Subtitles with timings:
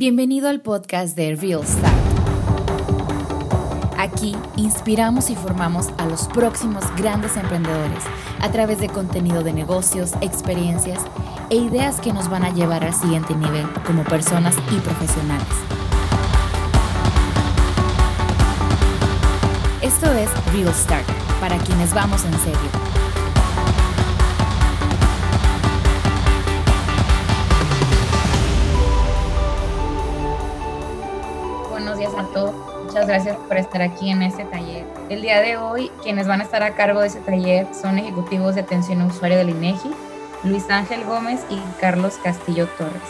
[0.00, 1.92] Bienvenido al podcast de Real Start.
[3.98, 8.04] Aquí inspiramos y formamos a los próximos grandes emprendedores
[8.38, 11.02] a través de contenido de negocios, experiencias
[11.50, 15.48] e ideas que nos van a llevar al siguiente nivel como personas y profesionales.
[19.82, 21.08] Esto es Real Start,
[21.40, 23.07] para quienes vamos en serio.
[33.08, 34.84] Gracias por estar aquí en este taller.
[35.08, 38.54] El día de hoy, quienes van a estar a cargo de este taller son ejecutivos
[38.54, 39.90] de atención a usuario del INEGI,
[40.44, 43.00] Luis Ángel Gómez y Carlos Castillo Torres.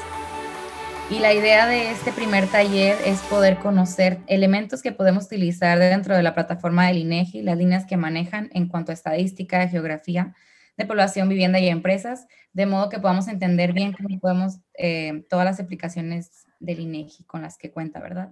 [1.10, 6.14] Y la idea de este primer taller es poder conocer elementos que podemos utilizar dentro
[6.14, 10.32] de la plataforma del INEGI, las líneas que manejan en cuanto a estadística, geografía
[10.76, 15.44] de población, vivienda y empresas, de modo que podamos entender bien cómo podemos eh, todas
[15.44, 18.30] las aplicaciones del INEGI con las que cuenta, ¿verdad?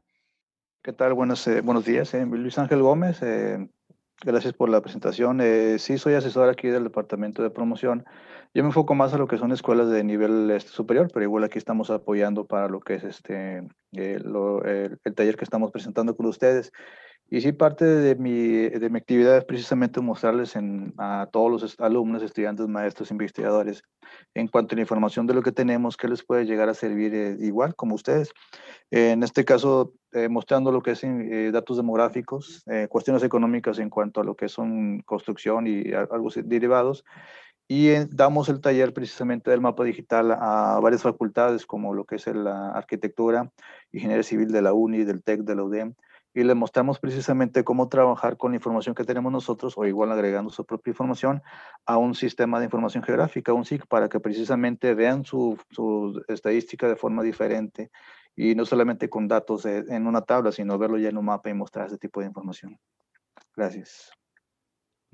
[0.87, 1.15] ¿Qué tal?
[1.15, 2.15] Buenos, eh, buenos días.
[2.15, 3.69] Eh, Luis Ángel Gómez, eh,
[4.25, 5.41] gracias por la presentación.
[5.81, 8.05] sí, soy asesor aquí del Departamento de Promoción.
[8.57, 11.45] Yo me enfoco más a lo que son escuelas de nivel este, superior, pero igual
[11.45, 16.73] aquí estamos apoyando para lo que es este, el, taller que estamos presentando con ustedes.
[17.29, 21.81] Y sí, parte de mi, de mi actividad es precisamente mostrarles en, a todos los
[21.81, 23.83] alumnos, estudiantes, maestros, investigadores,
[24.33, 27.37] en cuanto a la información de lo que tenemos, que les puede llegar a servir
[27.41, 28.33] igual como ustedes.
[28.91, 33.91] en este caso, eh, mostrando lo que es eh, datos demográficos, eh, cuestiones económicas en
[33.91, 37.05] cuanto a lo que son construcción y algo derivados.
[37.69, 42.27] Y damos el taller precisamente del mapa digital a varias facultades, como lo que es
[42.29, 43.51] la arquitectura,
[43.91, 45.95] ingeniería civil de la UNI, del TEC, de la UDEM,
[46.37, 50.51] y les mostramos precisamente cómo trabajar con la información que tenemos nosotros o igual agregando
[50.51, 51.43] su propia información
[51.87, 56.89] a un sistema de información geográfica, un SIG, para que precisamente vean su, su estadística
[56.89, 57.91] de forma diferente
[58.37, 61.55] y no solamente con datos en una tabla, sino verlo ya en un mapa y
[61.55, 62.79] mostrar ese tipo de información.
[63.57, 64.13] Gracias.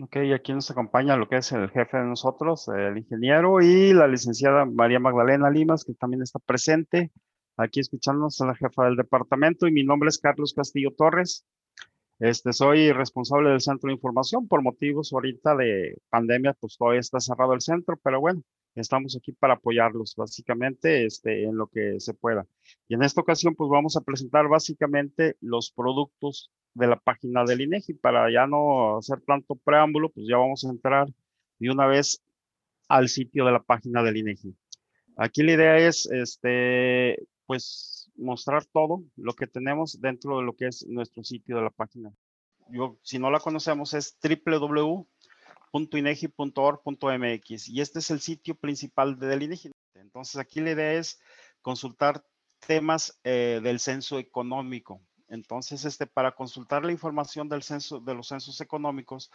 [0.01, 4.09] Ok, aquí nos acompaña lo que es el jefe de nosotros, el ingeniero y la
[4.09, 7.13] licenciada María Magdalena Limas, que también está presente
[7.57, 11.45] aquí escuchándonos a la jefa del departamento y mi nombre es Carlos Castillo Torres.
[12.19, 17.21] Este, soy responsable del centro de información por motivos ahorita de pandemia, pues todavía está
[17.21, 18.43] cerrado el centro, pero bueno,
[18.75, 22.47] Estamos aquí para apoyarlos básicamente este, en lo que se pueda.
[22.89, 27.61] Y en esta ocasión pues vamos a presentar básicamente los productos de la página del
[27.61, 31.09] INEGI para ya no hacer tanto preámbulo, pues ya vamos a entrar
[31.59, 32.23] de una vez
[32.89, 34.57] al sitio de la página del INEGI.
[35.17, 40.69] Aquí la idea es este pues mostrar todo lo que tenemos dentro de lo que
[40.69, 42.11] es nuestro sitio de la página.
[42.71, 45.07] Yo, si no la conocemos, es www
[45.73, 49.73] .inegi.org.mx y este es el sitio principal del INEGI.
[49.95, 51.21] Entonces aquí la idea es
[51.63, 52.25] consultar
[52.67, 55.01] temas eh, del censo económico.
[55.29, 59.31] Entonces, este, para consultar la información del censo, de los censos económicos,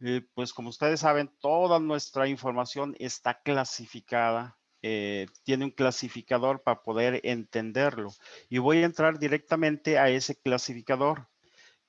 [0.00, 6.82] eh, pues como ustedes saben, toda nuestra información está clasificada, eh, tiene un clasificador para
[6.82, 8.10] poder entenderlo.
[8.48, 11.28] Y voy a entrar directamente a ese clasificador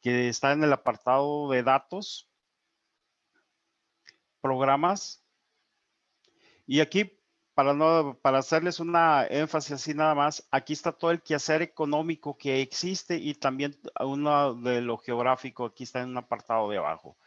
[0.02, 2.33] que está en el apartado de datos
[4.44, 5.24] programas.
[6.68, 7.18] Y aquí,
[7.56, 12.38] para, no, para hacerles una énfasis así nada más, aquí está todo el quehacer económico
[12.38, 17.18] que existe y también uno de lo geográfico, aquí está en un apartado de abajo.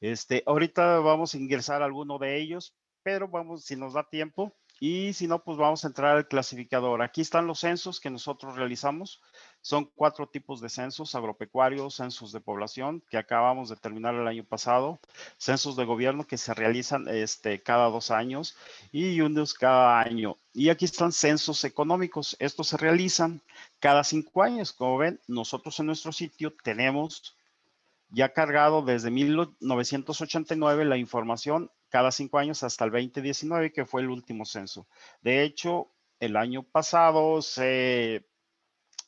[0.00, 4.54] Este, ahorita vamos a ingresar a alguno de ellos, pero vamos, si nos da tiempo,
[4.80, 7.02] y si no, pues vamos a entrar al clasificador.
[7.02, 9.22] Aquí están los censos que nosotros realizamos.
[9.64, 14.44] Son cuatro tipos de censos, agropecuarios, censos de población, que acabamos de terminar el año
[14.44, 15.00] pasado,
[15.38, 18.58] censos de gobierno que se realizan este, cada dos años
[18.92, 20.36] y unos cada año.
[20.52, 22.36] Y aquí están censos económicos.
[22.40, 23.40] Estos se realizan
[23.80, 24.70] cada cinco años.
[24.70, 27.34] Como ven, nosotros en nuestro sitio tenemos
[28.10, 34.10] ya cargado desde 1989 la información cada cinco años hasta el 2019, que fue el
[34.10, 34.86] último censo.
[35.22, 35.88] De hecho,
[36.20, 38.26] el año pasado se,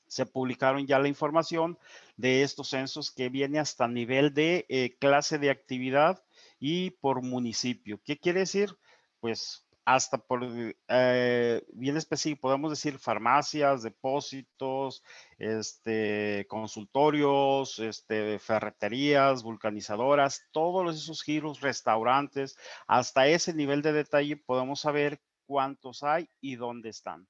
[0.07, 1.79] se publicaron ya la información
[2.17, 6.23] de estos censos que viene hasta nivel de eh, clase de actividad
[6.59, 8.01] y por municipio.
[8.05, 8.77] ¿Qué quiere decir?
[9.21, 10.45] Pues hasta por
[10.89, 15.05] eh, bien específico, podemos decir farmacias, depósitos,
[15.39, 24.81] este, consultorios, este, ferreterías, vulcanizadoras, todos esos giros, restaurantes, hasta ese nivel de detalle podemos
[24.81, 27.29] saber cuántos hay y dónde están.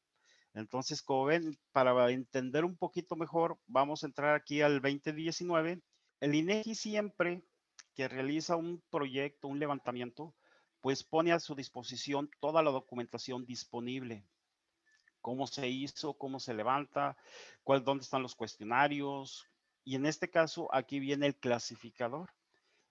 [0.57, 5.83] Entonces, como ven, para entender un poquito mejor, vamos a entrar aquí al 2019.
[6.21, 7.43] El INEGI siempre
[7.95, 10.35] que realiza un proyecto, un levantamiento,
[10.81, 14.27] pues pone a su disposición toda la documentación disponible.
[15.21, 17.17] cómo se hizo, cómo se levanta,
[17.65, 19.47] cuál, dónde están los cuestionarios.
[19.85, 22.31] Y en este caso, aquí viene el clasificador.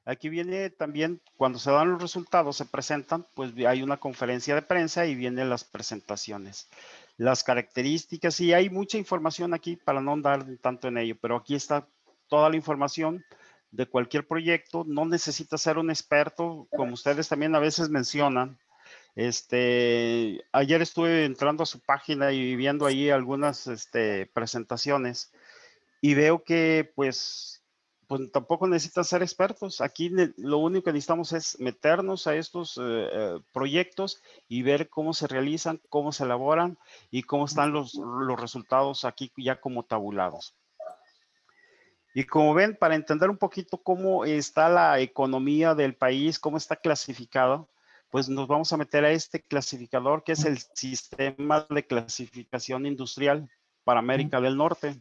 [0.06, 4.62] Aquí viene también, cuando se dan los resultados, se presentan, pues hay una conferencia de
[4.62, 6.70] prensa y vienen las presentaciones.
[7.18, 11.56] Las características, y hay mucha información aquí para no andar tanto en ello, pero aquí
[11.56, 11.88] está
[12.28, 13.26] toda la información
[13.72, 14.84] de cualquier proyecto.
[14.88, 18.60] No necesita ser un experto, como ustedes también a veces mencionan.
[19.16, 25.32] Este, ayer estuve entrando a su página y viendo ahí algunas este, presentaciones
[26.02, 27.55] y veo que pues
[28.08, 29.82] pues tampoco necesitan ser expertos.
[29.82, 35.14] Aquí lo único que necesitamos es meternos a estos eh, eh, proyectos y ver cómo
[35.14, 36.78] se realizan, cómo se elaboran
[37.12, 40.56] y cómo están los, los resultados aquí ya como tabulados.
[42.14, 46.78] Y como ven, para entender un poquito cómo está la economía del país, cómo está
[46.78, 47.68] clasificado,
[48.10, 53.50] pues nos vamos a meter a este clasificador que es el sistema de clasificación industrial
[53.84, 54.98] para América del Norte.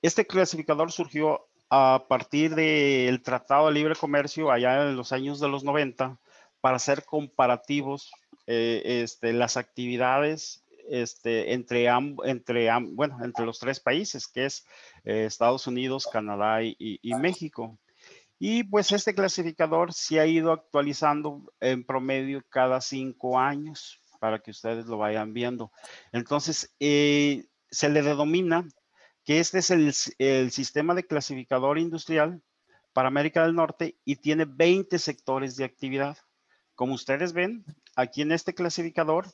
[0.00, 5.48] Este clasificador surgió a partir del Tratado de Libre Comercio allá en los años de
[5.48, 6.18] los 90
[6.60, 8.10] para hacer comparativos
[8.46, 11.86] eh, este, las actividades este, entre,
[12.24, 14.66] entre, bueno, entre los tres países, que es
[15.04, 17.78] eh, Estados Unidos, Canadá y, México.
[18.38, 24.52] Y pues este clasificador se ha ido actualizando en promedio cada cinco años para que
[24.52, 25.72] ustedes lo vayan viendo.
[26.12, 28.66] Entonces, eh, se le denomina
[29.28, 32.40] que este es el, sistema de clasificador industrial
[32.94, 36.16] para América del Norte y tiene 20 sectores de actividad.
[36.74, 37.62] Como ustedes ven,
[37.94, 39.26] aquí en este clasificador,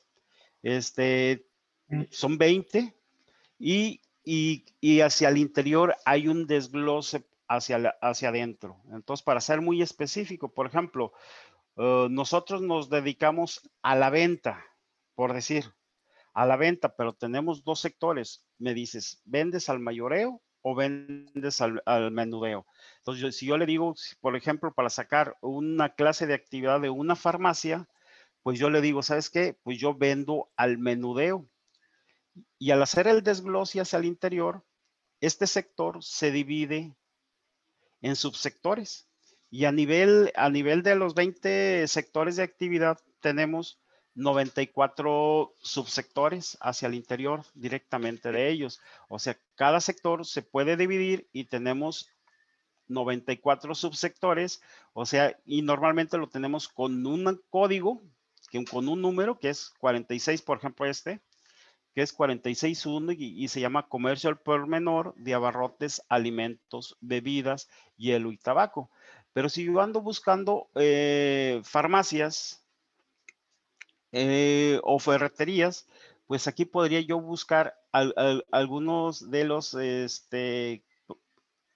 [0.64, 1.46] este,
[2.10, 2.92] son 20
[3.60, 4.00] y,
[5.00, 8.82] hacia el interior hay un desglose hacia, hacia adentro.
[8.90, 11.12] Entonces, para ser muy específico, por ejemplo,
[11.76, 14.60] eh, nosotros nos dedicamos a la venta,
[15.14, 15.72] por decir,
[16.32, 18.43] a la venta, pero tenemos dos sectores.
[18.58, 22.66] Me dices, ¿vendes al mayoreo o vendes al, menudeo?
[22.98, 27.16] Entonces, si yo le digo, por ejemplo, para sacar una clase de actividad de una
[27.16, 27.88] farmacia,
[28.42, 29.56] pues yo le digo, ¿sabes qué?
[29.62, 31.48] Pues yo vendo al menudeo.
[32.58, 34.64] Y al hacer el desglose hacia el interior,
[35.20, 36.94] este sector se divide
[38.02, 39.08] en subsectores.
[39.50, 43.78] Y a nivel, a nivel de los 20 sectores de actividad, tenemos
[44.14, 48.80] 94 subsectores hacia el interior directamente de ellos.
[49.08, 52.10] O sea, cada sector se puede dividir y tenemos
[52.88, 54.60] 94 subsectores,
[54.92, 58.02] o sea, y normalmente lo tenemos con un código,
[58.50, 61.20] que, con un número que es 46, por ejemplo, este,
[61.94, 67.68] que es 46.1 y, y se llama comercio al por menor de abarrotes, alimentos, bebidas,
[67.96, 68.90] hielo y tabaco.
[69.32, 72.63] Pero si yo ando buscando eh, farmacias,
[74.16, 75.88] eh, o ferreterías,
[76.28, 77.76] pues aquí podría yo buscar
[78.52, 80.84] algunos de los este,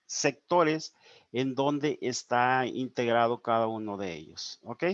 [0.06, 0.94] sectores
[1.32, 4.60] en donde está integrado cada uno de ellos.
[4.62, 4.84] ¿Ok?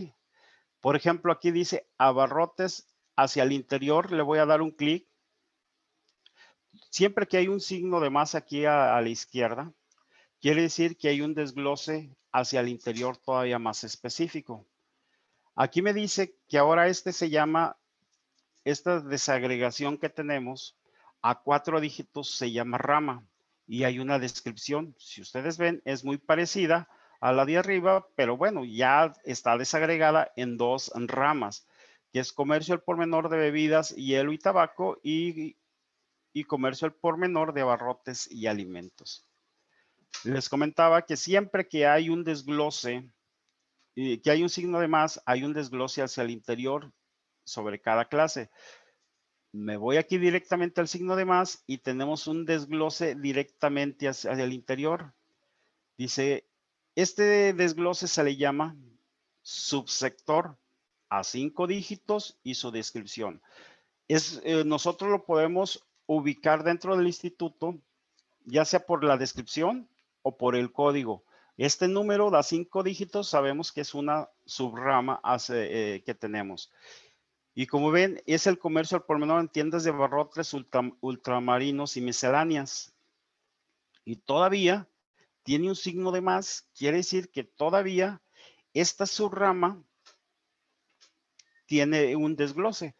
[0.81, 4.11] Por ejemplo, aquí dice abarrotes hacia el interior.
[4.11, 5.07] Le voy a dar un clic.
[6.89, 9.71] Siempre que hay un signo de más aquí a la izquierda,
[10.41, 14.67] quiere decir que hay un desglose hacia el interior todavía más específico.
[15.57, 17.77] Aquí me dice que ahora este se llama,
[18.65, 20.77] esta desagregación que tenemos
[21.23, 23.25] a cuatro dígitos se llama rama
[23.67, 24.95] y hay una descripción.
[24.99, 26.89] Si ustedes ven, es muy parecida
[27.21, 31.67] a la de arriba, pero bueno, ya está desagregada en dos ramas,
[32.13, 35.57] que es comercio al por menor de bebidas, hielo y tabaco y,
[36.33, 39.25] y comercio al por menor de abarrotes y alimentos.
[40.25, 43.09] Les comentaba que siempre que hay un desglose
[43.95, 46.93] que hay un signo de más, hay un desglose hacia el interior
[47.45, 48.51] sobre cada clase.
[49.53, 54.53] Me voy aquí directamente al signo de más y tenemos un desglose directamente hacia el
[54.53, 55.15] interior.
[55.97, 56.49] Dice,
[56.97, 58.77] este desglose se le llama
[59.43, 60.59] subsector
[61.09, 63.43] a cinco dígitos y su descripción.
[64.09, 67.79] Es, eh, nosotros lo podemos ubicar dentro del instituto,
[68.45, 69.89] ya sea por la descripción
[70.23, 71.25] o por el código.
[71.57, 75.21] Este número da cinco dígitos, sabemos que es una subrama
[75.51, 76.73] eh, que tenemos.
[77.55, 80.53] Y como ven, es el comercio al por menor en tiendas de barrotes
[81.01, 82.93] ultramarinos y misceláneas.
[84.05, 84.89] Y todavía
[85.45, 88.21] tiene un signo de más, quiere decir que todavía
[88.73, 89.85] esta subrama
[91.67, 92.97] tiene un desglose.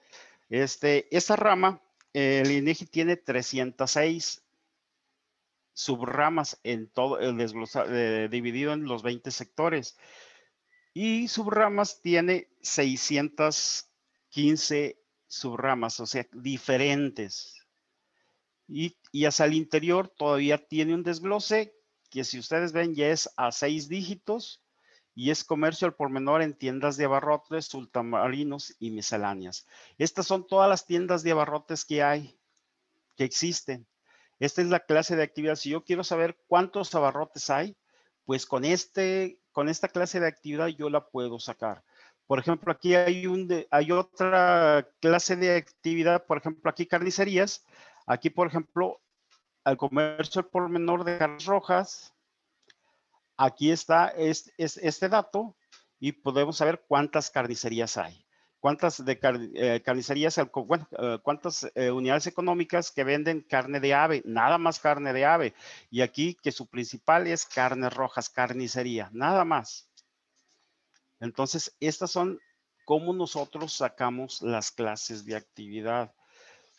[0.49, 1.83] Este, esta rama,
[2.13, 4.44] el INEGI tiene 306
[5.75, 9.99] subramas en todo el eh, dividido en los 20 sectores.
[10.95, 17.61] Y subramas tiene 615 subramas, o sea, diferentes.
[18.67, 21.77] Y, y hacia el interior todavía tiene un desglose
[22.09, 24.63] que si ustedes ven ya es a seis dígitos
[25.17, 29.67] y es comercio al por menor en tiendas de abarrotes, ultramarinos y misceláneas.
[29.99, 32.39] Estas son todas las tiendas de abarrotes que hay,
[33.17, 33.87] que existen.
[34.39, 35.57] Esta es la clase de actividad.
[35.57, 37.77] Si yo quiero saber cuántos abarrotes hay,
[38.25, 41.85] pues con, este, con esta clase de actividad yo la puedo sacar.
[42.27, 47.65] Por ejemplo, aquí hay, un hay otra clase de actividad, por ejemplo, aquí carnicerías.
[48.07, 49.01] Aquí, por ejemplo,
[49.65, 52.15] al comercio por menor de carnes rojas,
[53.37, 55.57] aquí está este, dato
[55.99, 58.24] y podemos saber cuántas carnicerías hay.
[58.65, 59.21] Cuántas de
[59.57, 64.81] eh, carnicerías, bueno, eh, cuántas eh, unidades económicas que venden carne de ave, nada más
[64.81, 65.55] carne de ave.
[65.91, 69.87] Y aquí que su principal es carnes rojas, carnicería, nada más.
[71.21, 72.41] Entonces, estas son
[72.87, 76.15] cómo nosotros sacamos las clases de actividad.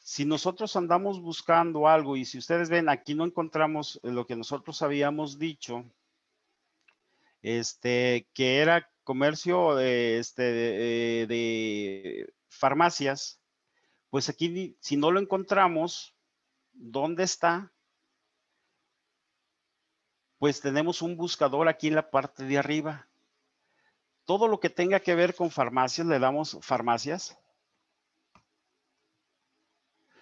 [0.01, 4.81] Si nosotros andamos buscando algo y si ustedes ven, aquí no encontramos lo que nosotros
[4.81, 5.85] habíamos dicho,
[7.43, 13.39] este, que era comercio de, este, de, farmacias,
[14.09, 16.13] pues aquí si no lo encontramos,
[16.73, 17.71] ¿dónde está?
[20.39, 23.07] Pues tenemos un buscador aquí en la parte de arriba.
[24.25, 27.37] Todo lo que tenga que ver con farmacias, le damos farmacias.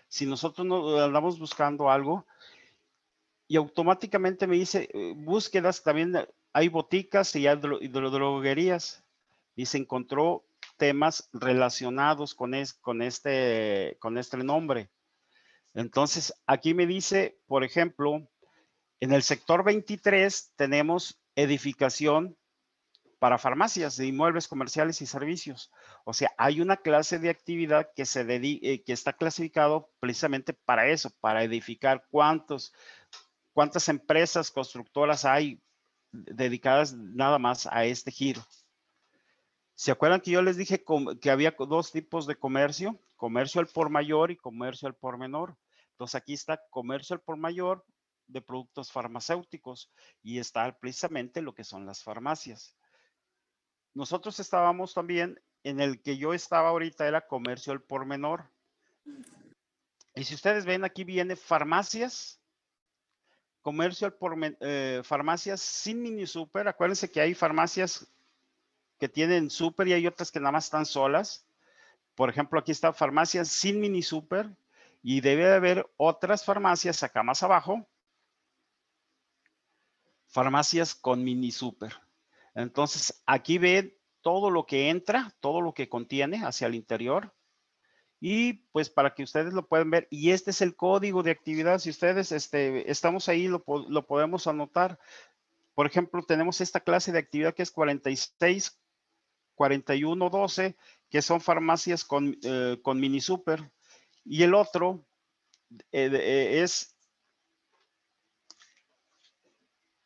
[0.10, 2.28] Si nosotros no andamos buscando algo
[3.48, 6.12] y automáticamente me dice eh, búsquedas también
[6.54, 9.04] hay boticas y hay droguerías
[9.56, 10.46] y se encontró
[10.78, 14.90] temas relacionados con, con, este, con este nombre.
[15.74, 18.28] Entonces, aquí me dice, por ejemplo,
[19.00, 22.38] en el sector 23 tenemos edificación
[23.18, 25.72] para farmacias de inmuebles comerciales y servicios.
[26.04, 30.88] O sea, hay una clase de actividad que, se eh, que está clasificado precisamente para
[30.90, 32.74] eso, para edificar cuántos,
[33.54, 35.63] cuántas empresas constructoras hay
[36.14, 38.42] dedicadas nada más a este giro.
[39.74, 40.84] ¿Se acuerdan que yo les dije
[41.20, 43.00] que había dos tipos de comercio?
[43.18, 45.58] Comercio al por mayor y comercio al por menor.
[45.92, 47.84] Entonces aquí está comercio al por mayor
[48.28, 49.92] de productos farmacéuticos
[50.22, 52.76] y está precisamente lo que son las farmacias.
[53.94, 58.50] Nosotros estábamos también en el que yo estaba ahorita era comercio al por menor.
[60.16, 62.43] Y si ustedes ven aquí viene farmacias,
[63.64, 66.68] comercio por eh, farmacias sin mini super.
[66.68, 68.06] Acuérdense que hay farmacias
[69.00, 71.48] que tienen super y hay otras que nada más están solas.
[72.14, 74.56] Por ejemplo, aquí está farmacias sin mini super
[75.02, 77.88] y debe de haber otras farmacias acá más abajo.
[80.28, 81.94] Farmacias con mini super.
[82.54, 87.34] Entonces, aquí ven todo lo que entra, todo lo que contiene hacia el interior
[88.26, 90.08] y pues para que ustedes lo puedan ver.
[90.10, 91.80] Y este es el código de actividad.
[91.80, 94.98] Si ustedes este, estamos ahí, lo, lo podemos anotar.
[95.76, 98.80] Por ejemplo, tenemos esta clase de actividad que es 46,
[99.56, 100.78] 41, 12,
[101.10, 103.70] que son farmacias con, eh, con mini super.
[104.24, 105.06] Y el otro
[105.92, 106.96] eh, es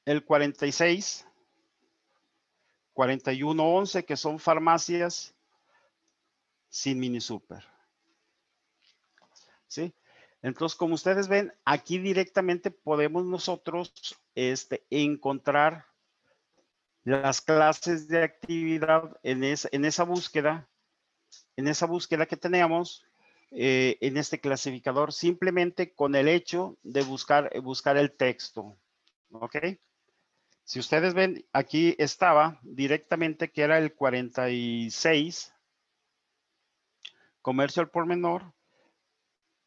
[0.06, 1.28] el 46,
[2.94, 5.36] 41, 11, que son farmacias
[6.68, 7.76] sin mini super.
[9.68, 9.94] ¿Sí?
[10.42, 13.94] Entonces, como ustedes ven, aquí directamente podemos nosotros
[14.36, 15.86] este, encontrar
[17.04, 20.68] las clases de actividad en, esa búsqueda,
[21.56, 23.06] en esa búsqueda que tenemos
[23.52, 28.78] eh, en este clasificador, simplemente con el hecho de buscar, buscar el texto.
[29.32, 29.56] ¿Ok?
[30.66, 35.54] Si ustedes ven, aquí estaba directamente que era el 46,
[37.42, 38.54] comercio al por menor,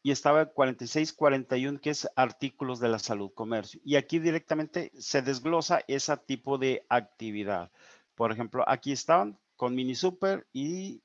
[0.03, 3.79] y estaba el 4641, que es artículos de la salud, comercio.
[3.83, 7.71] Y aquí directamente se desglosa ese tipo de actividad.
[8.15, 11.03] Por ejemplo, aquí están con mini super y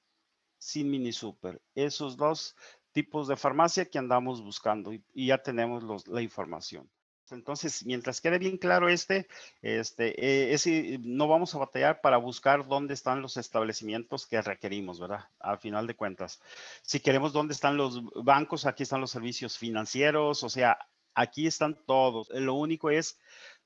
[0.59, 1.61] sin mini super.
[1.75, 2.57] Esos dos
[2.93, 6.91] tipos de farmacia que andamos buscando y, ya tenemos la información.
[7.33, 9.29] Entonces, mientras quede bien claro este,
[9.63, 10.15] este
[10.53, 15.25] eh, no vamos a batallar para buscar dónde están los establecimientos que requerimos, ¿verdad?
[15.41, 16.41] Al final de cuentas.
[16.83, 20.79] Si queremos dónde están los bancos, aquí están los servicios financieros, o sea,
[21.15, 22.29] aquí están todos.
[22.31, 23.19] Lo único es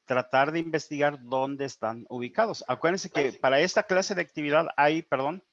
[0.05, 2.65] tratar de investigar dónde están ubicados.
[2.67, 5.45] Acuérdense que para esta clase de actividad hay, perdón,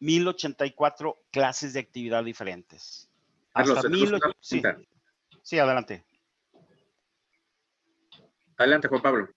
[0.00, 3.08] 1084 clases de actividad diferentes.
[3.52, 3.82] Hasta
[4.40, 4.62] sí,
[5.42, 6.04] sí, adelante.
[8.58, 9.28] Adelante, Juan Pablo.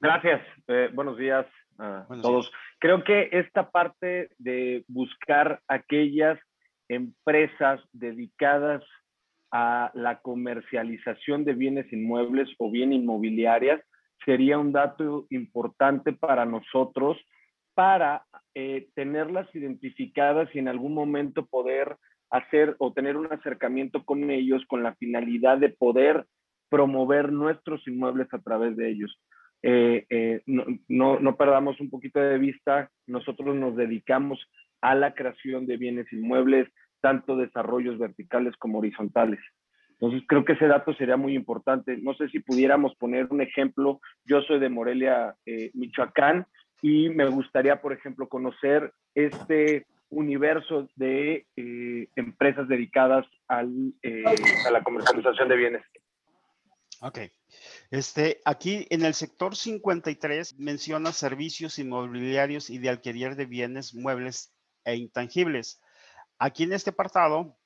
[0.00, 0.42] Gracias.
[0.68, 1.46] Eh, buenos días
[1.78, 2.50] a todos.
[2.78, 6.38] Creo que esta parte de buscar aquellas
[6.88, 8.82] empresas dedicadas
[9.52, 13.80] a la comercialización de bienes inmuebles o bien inmobiliarias
[14.24, 17.16] sería un dato importante para nosotros
[17.74, 18.24] para
[18.54, 21.96] eh, tenerlas identificadas y en algún momento poder
[22.30, 26.26] hacer o tener un acercamiento con ellos con la finalidad de poder
[26.68, 29.18] promover nuestros inmuebles a través de ellos.
[29.62, 34.38] Eh, eh, no, no, perdamos un poquito de vista, nosotros nos dedicamos
[34.80, 36.68] a la creación de bienes inmuebles,
[37.00, 39.40] tanto desarrollos verticales como horizontales.
[39.92, 41.96] Entonces creo que ese dato sería muy importante.
[41.96, 44.00] No sé si pudiéramos poner un ejemplo.
[44.24, 46.46] Yo soy de Morelia, eh, Michoacán,
[46.82, 51.46] y me gustaría, por ejemplo, conocer este universo de
[52.14, 53.94] empresas dedicadas al,
[54.66, 55.82] a la comercialización de bienes.
[57.00, 57.18] Ok.
[57.90, 64.52] Este, aquí en el sector 53 menciona servicios inmobiliarios y de alquiler de bienes muebles
[64.84, 65.80] e intangibles.
[66.38, 67.56] Aquí en este apartado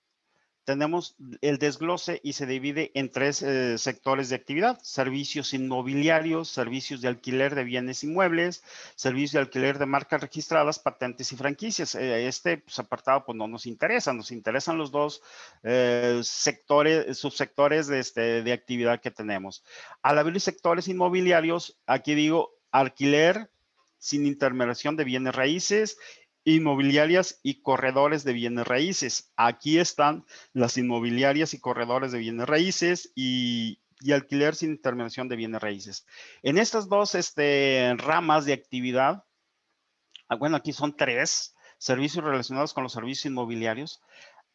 [0.70, 7.00] tenemos el desglose y se divide en tres eh, sectores de actividad, servicios inmobiliarios, servicios
[7.00, 8.62] de alquiler de bienes inmuebles,
[8.94, 11.96] servicios de alquiler de marcas registradas, patentes y franquicias.
[11.96, 15.22] Eh, este pues, apartado pues no nos interesa, nos interesan los dos
[15.64, 19.64] eh, sectores, subsectores de, este, de actividad que tenemos.
[20.02, 23.50] Al abrir sectores inmobiliarios, aquí digo alquiler
[23.98, 25.98] sin intermediación de bienes raíces
[26.44, 29.32] inmobiliarias y corredores de bienes raíces.
[29.36, 33.80] Aquí están las inmobiliarias y corredores de bienes raíces y,
[34.12, 36.06] alquiler sin intervención de bienes raíces.
[36.42, 39.24] En estas dos este, ramas de actividad,
[40.28, 44.00] ah, bueno, aquí son tres servicios relacionados con los servicios inmobiliarios.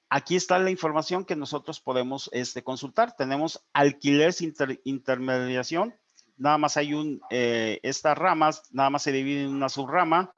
[0.10, 3.16] Aquí está la información que nosotros podemos este, consultar.
[3.16, 5.96] Tenemos alquiler sin intermediación,
[6.38, 10.34] nada más hay un, eh, estas ramas, nada más se divide en una subrama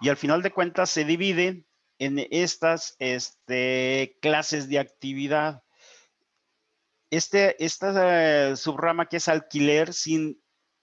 [0.00, 1.64] y al final de cuentas se divide
[1.98, 5.62] en estas este, clases de actividad.
[7.10, 10.42] Este, esta eh, subrama que es alquiler sin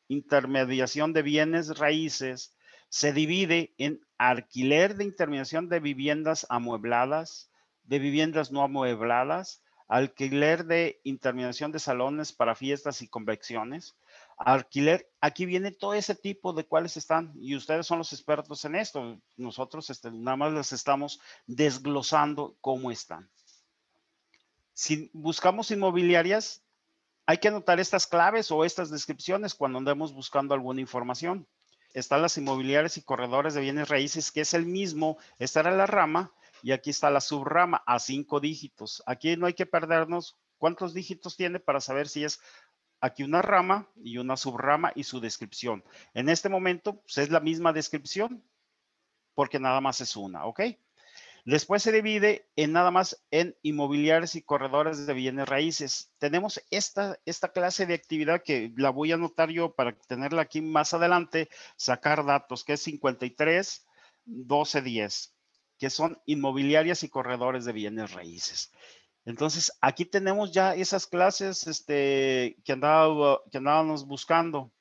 [0.10, 2.58] intermediación de bienes raíces
[2.90, 7.52] se divide en alquiler de intermediación de viviendas amuebladas,
[7.84, 13.96] de viviendas no amuebladas, alquiler de intermediación de salones para fiestas y convecciones,
[14.38, 18.76] alquiler, aquí viene todo ese tipo de cuáles están y ustedes son los expertos en
[18.76, 19.20] esto.
[19.36, 23.30] Nosotros este, nada más les estamos desglosando cómo están.
[24.74, 26.64] Si buscamos inmobiliarias,
[27.26, 31.48] hay que anotar estas claves o estas descripciones cuando andemos buscando alguna información.
[31.94, 35.18] Están las inmobiliarias y corredores de bienes raíces, que es el mismo.
[35.40, 39.02] Esta era la rama y aquí está la subrama a cinco dígitos.
[39.08, 42.40] Aquí no hay que perdernos cuántos dígitos tiene para saber si es
[43.02, 45.84] aquí una rama y una subrama y su descripción.
[46.14, 48.44] En este momento pues, es la misma descripción
[49.36, 50.62] porque nada más es una, ¿ok?
[51.48, 56.12] Después se divide en nada más en inmobiliarios y corredores de bienes raíces.
[56.18, 60.60] Tenemos esta, esta clase de actividad que la voy a anotar yo para tenerla aquí
[60.60, 63.88] más adelante, sacar datos, que es 53,
[64.26, 65.36] 12, 10,
[65.80, 68.74] que son inmobiliarias y corredores de bienes raíces.
[69.28, 74.72] Entonces, aquí tenemos ya esas clases este, que, andaba, que andábamos buscando.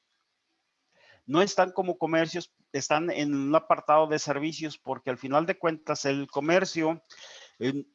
[1.26, 6.04] No están como comercios, están en un apartado de servicios porque al final de cuentas
[6.04, 7.02] el comercio,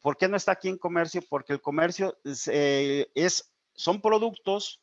[0.02, 1.22] ¿por qué no está aquí en comercio?
[1.26, 4.81] Porque el comercio es, eh, es son productos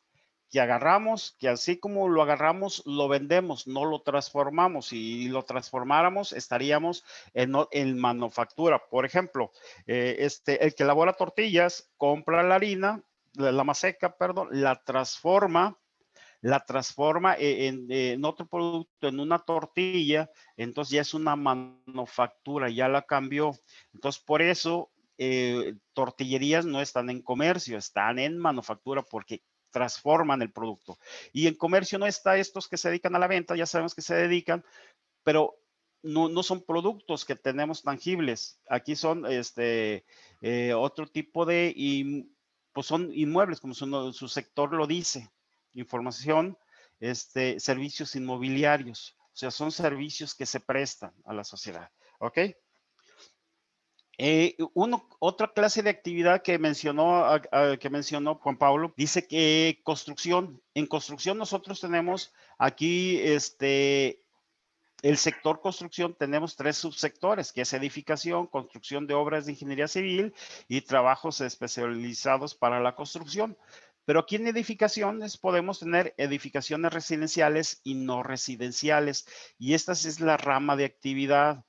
[0.50, 4.94] que agarramos, que así como lo agarramos, lo vendemos, no lo transformamos.
[4.94, 8.82] Y lo transformáramos, estaríamos en, en manufactura.
[8.90, 9.52] Por ejemplo,
[9.86, 13.04] eh, este, el que elabora tortillas, compra la harina,
[13.36, 15.78] la, maseca, perdón, la transforma,
[16.42, 22.88] la transforma e, en, otro producto, en una tortilla, entonces ya es una manufactura, ya
[22.88, 23.52] la cambió.
[23.94, 30.52] Entonces, por eso eh, tortillerías no están en comercio, están en manufactura porque transforman el
[30.52, 30.98] producto.
[31.34, 34.02] Y en comercio no está estos que se dedican a la venta, ya sabemos que
[34.02, 34.64] se dedican,
[35.24, 35.60] pero
[36.02, 38.60] no, no son productos que tenemos tangibles.
[38.70, 40.06] Aquí son este,
[40.42, 42.32] eh, otro tipo de, y,
[42.74, 45.30] pues son inmuebles, como su, su sector lo dice.
[45.74, 46.58] Información,
[47.00, 49.16] este, servicios inmobiliarios.
[49.34, 51.90] O sea, son servicios que se prestan a la sociedad.
[52.20, 52.40] ¿Ok?
[54.22, 54.58] Eh,
[55.20, 57.42] otra clase de actividad que mencionó,
[57.80, 60.62] que mencionó Juan Pablo dice que construcción.
[60.74, 64.22] En construcción nosotros tenemos aquí este,
[65.04, 70.34] el sector construcción tenemos tres subsectores, que es edificación, construcción de obras de ingeniería civil
[70.68, 73.58] y trabajos especializados para la construcción.
[74.04, 79.26] Pero aquí en edificaciones podemos tener edificaciones residenciales y no residenciales.
[79.58, 81.64] Y esta es la rama de actividad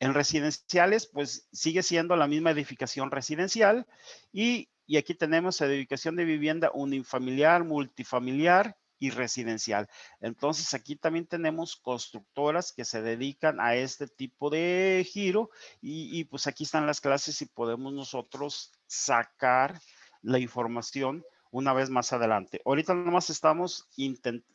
[0.00, 3.86] En residenciales, pues sigue siendo la misma edificación residencial
[4.32, 9.88] y, y aquí tenemos edificación de vivienda unifamiliar, multifamiliar y residencial.
[10.20, 16.24] Entonces aquí también tenemos constructoras que se dedican a este tipo de giro y, y
[16.24, 19.80] pues aquí están las clases y podemos nosotros sacar
[20.22, 22.60] la información una vez más adelante.
[22.64, 23.88] Ahorita nomás estamos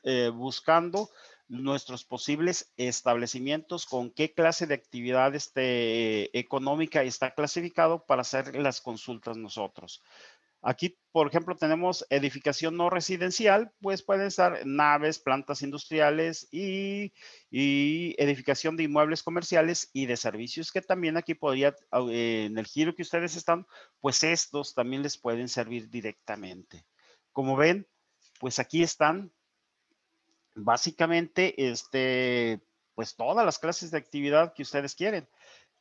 [0.03, 1.09] eh, buscando
[1.47, 8.81] nuestros posibles establecimientos, con qué clase de actividad este, económica está clasificado para hacer las
[8.81, 10.01] consultas nosotros.
[10.67, 17.13] Aquí, por ejemplo, tenemos edificación no residencial, pues pueden estar naves, plantas industriales y,
[17.51, 21.75] edificación de inmuebles comerciales y de servicios, que también aquí podría,
[22.09, 23.67] eh, en el giro que ustedes están,
[23.99, 26.83] pues estos también les pueden servir directamente.
[27.31, 27.87] Como ven,
[28.39, 29.31] pues aquí están
[30.55, 32.61] básicamente, este,
[32.95, 35.27] pues todas las clases de actividad que ustedes quieren.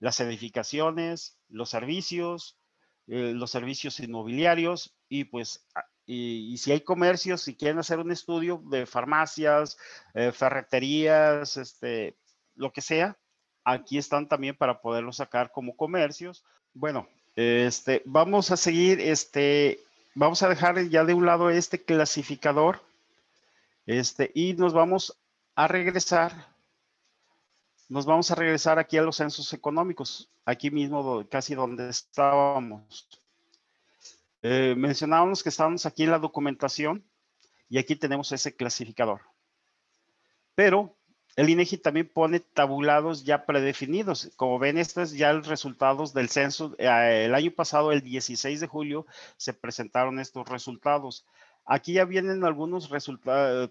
[0.01, 2.59] Las edificaciones, los servicios,
[3.07, 5.67] eh, los servicios inmobiliarios y pues,
[6.07, 9.79] y, si hay comercios, si quieren hacer un estudio de farmacias,
[10.15, 12.17] eh, ferreterías, este,
[12.55, 13.17] lo que sea,
[13.65, 16.45] aquí están también para poderlo sacar como comercios.
[16.75, 19.81] Bueno, este, vamos a seguir, este,
[20.15, 22.83] vamos a dejar ya de un lado este clasificador
[23.87, 25.19] este, y nos vamos
[25.55, 26.49] a regresar,
[27.89, 33.09] nos vamos a regresar aquí a los censos económicos, aquí mismo casi donde estábamos.
[34.43, 37.05] Eh, mencionábamos que estábamos aquí en la documentación
[37.69, 39.21] y aquí tenemos ese clasificador.
[40.55, 40.95] Pero
[41.37, 44.31] el INEGI también pone tabulados ya predefinidos.
[44.37, 46.77] Como ven, estos ya los resultados del censo.
[46.79, 51.27] Eh, el año pasado, el 16 de julio, se presentaron estos resultados.
[51.67, 52.91] Aquí ya vienen algunos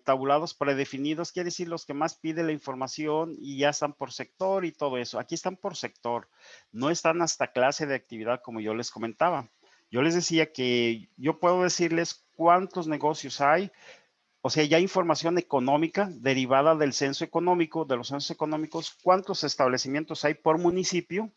[0.03, 4.65] tabulados predefinidos, quiere decir los que más pide la información y ya están por sector
[4.65, 5.19] y todo eso.
[5.19, 6.27] Aquí están por sector,
[6.71, 9.51] no están hasta clase de actividad como yo les comentaba.
[9.91, 13.71] Yo les decía que yo puedo decirles cuántos negocios hay,
[14.41, 20.25] o sea, ya información económica derivada del censo económico, de los censos económicos, cuántos establecimientos
[20.25, 21.31] hay por municipio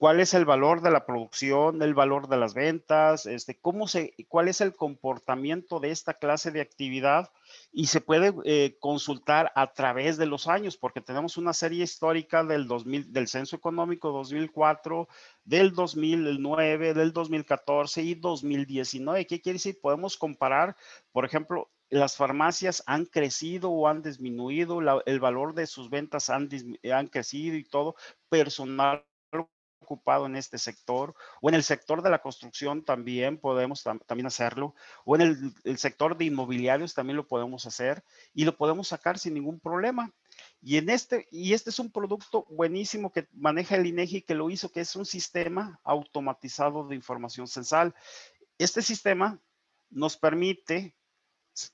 [0.00, 4.14] cuál es el valor de la producción, el valor de las ventas, este, cómo se,
[4.28, 7.30] cuál es el comportamiento de esta clase de actividad
[7.70, 12.42] y se puede eh, consultar a través de los años porque tenemos una serie histórica
[12.44, 15.06] del 2000, del censo económico 2004,
[15.44, 19.26] del 2009, del 2014 y 2019.
[19.26, 19.78] ¿Qué quiere decir?
[19.82, 20.76] Podemos comparar,
[21.12, 26.48] por ejemplo, las farmacias han crecido o han disminuido, el valor de sus ventas han,
[26.90, 27.96] han crecido y todo,
[28.30, 29.04] personal
[29.80, 34.74] ocupado en este sector o en el sector de la construcción también podemos también hacerlo
[35.04, 39.18] o en el, el, sector de inmobiliarios también lo podemos hacer y lo podemos sacar
[39.18, 40.12] sin ningún problema.
[40.62, 44.50] Y en este y este es un producto buenísimo que maneja el INEGI que lo
[44.50, 47.94] hizo que es un sistema automatizado de información censal.
[48.58, 49.38] Este sistema
[49.90, 50.94] nos permite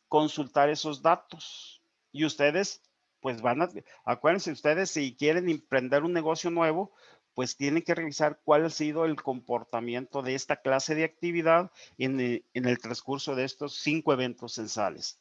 [0.08, 2.80] consultar esos datos y ustedes
[3.20, 3.68] pues van a,
[4.04, 6.92] acuérdense ustedes, si quieren emprender un negocio nuevo,
[7.36, 12.18] pues tienen que revisar cuál ha sido el comportamiento de esta clase de actividad en,
[12.18, 15.20] eh, el, transcurso de estos cinco eventos censales.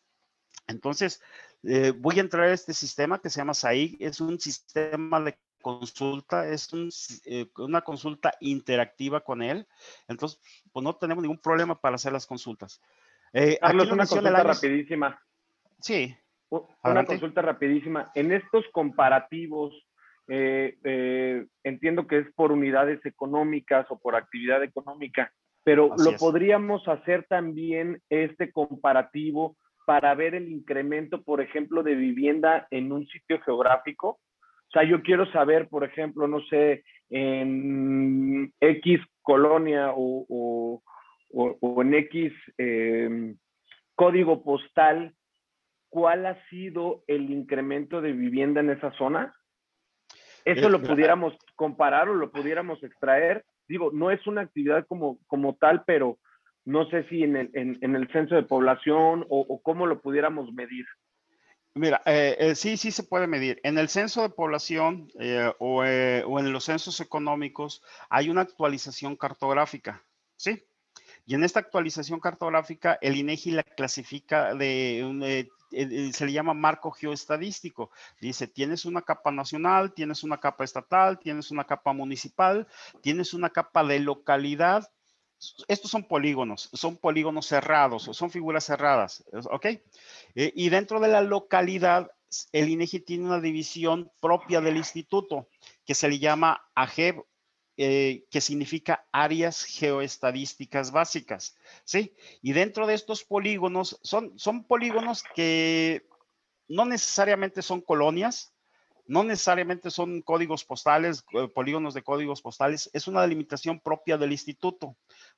[0.66, 1.22] Entonces,
[1.64, 5.38] eh, voy a entrar a este sistema que se llama SAIG, es un sistema de
[5.62, 6.70] consulta, es
[7.26, 9.68] eh, una consulta interactiva con él.
[10.08, 10.40] Entonces,
[10.72, 12.82] pues no tenemos ningún problema para hacer las consultas.
[13.60, 15.22] Carlos, una consulta rapidísima.
[15.82, 16.16] Sí.
[16.82, 18.10] Una consulta rapidísima.
[18.16, 19.85] En estos comparativos
[20.28, 25.32] eh, eh, entiendo que es por unidades económicas o por actividad económica,
[25.64, 32.68] pero lo podríamos hacer también este comparativo para ver el incremento, por ejemplo, de vivienda
[32.72, 34.20] en un sitio geográfico.
[34.68, 40.82] O sea, yo quiero saber, por ejemplo, no sé, en X colonia o,
[41.32, 43.38] en X em,
[43.96, 45.14] código postal,
[45.90, 49.36] ¿cuál ha sido el incremento de vivienda en esa zona?
[50.46, 53.44] Eso lo pudiéramos comparar o lo pudiéramos extraer.
[53.68, 56.18] Digo, no es una actividad como, como tal, pero
[56.64, 60.86] no sé si en el, en, el censo de población o, cómo lo pudiéramos medir.
[61.74, 63.60] Mira, eh, eh, sí, sí se puede medir.
[63.64, 69.18] En el censo de población eh, o, o, en los censos económicos hay una actualización
[69.18, 70.04] cartográfica,
[70.38, 70.64] ¿sí?
[71.26, 75.50] Y en esta actualización cartográfica, el INEGI la clasifica de un, eh,
[76.14, 77.92] se le llama marco geoestadístico.
[78.22, 82.68] Dice, tienes una capa nacional, tienes una capa estatal, tienes una capa municipal,
[83.02, 84.90] tienes una capa de localidad.
[85.68, 89.66] Estos son polígonos, son polígonos cerrados, son figuras cerradas, ¿ok?
[89.66, 89.82] Eh,
[90.56, 92.10] y dentro de la localidad,
[92.52, 95.48] el INEGI tiene una división propia del instituto
[95.86, 97.24] que se le llama AGEB,
[97.78, 102.14] eh, que significa áreas geoestadísticas básicas, ¿sí?
[102.42, 106.08] Y dentro de estos polígonos, son, son polígonos que
[106.68, 108.54] no necesariamente son colonias,
[109.08, 114.32] no necesariamente son códigos postales, eh, polígonos de códigos postales, es una delimitación propia del
[114.32, 114.98] instituto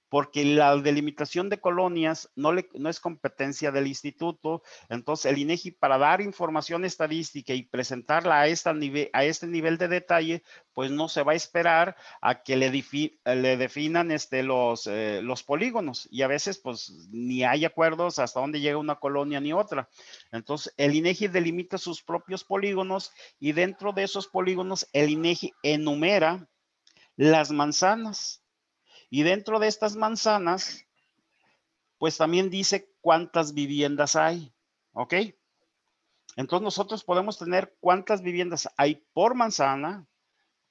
[0.10, 4.64] porque la delimitación de colonias no, le, no es competencia del instituto.
[4.90, 9.78] Entonces, el INEGI para dar información estadística y presentarla a, esta nivel, a este nivel
[9.78, 10.44] de detalle,
[10.78, 15.42] pues no se va a esperar a que le, le definan este, los, eh, los
[15.42, 16.08] polígonos.
[16.12, 19.90] Y a veces, pues, ni hay acuerdos hasta dónde llega una colonia ni otra.
[20.32, 26.48] Entonces, el INEGI delimita sus propios polígonos y dentro de esos polígonos, el INEGI enumera
[27.16, 28.44] las manzanas
[29.10, 30.86] y dentro de estas manzanas,
[31.98, 34.54] pues también dice cuántas viviendas hay,
[34.94, 35.16] ¿ok?
[36.36, 40.06] Entonces nosotros podemos tener cuántas viviendas hay por manzana,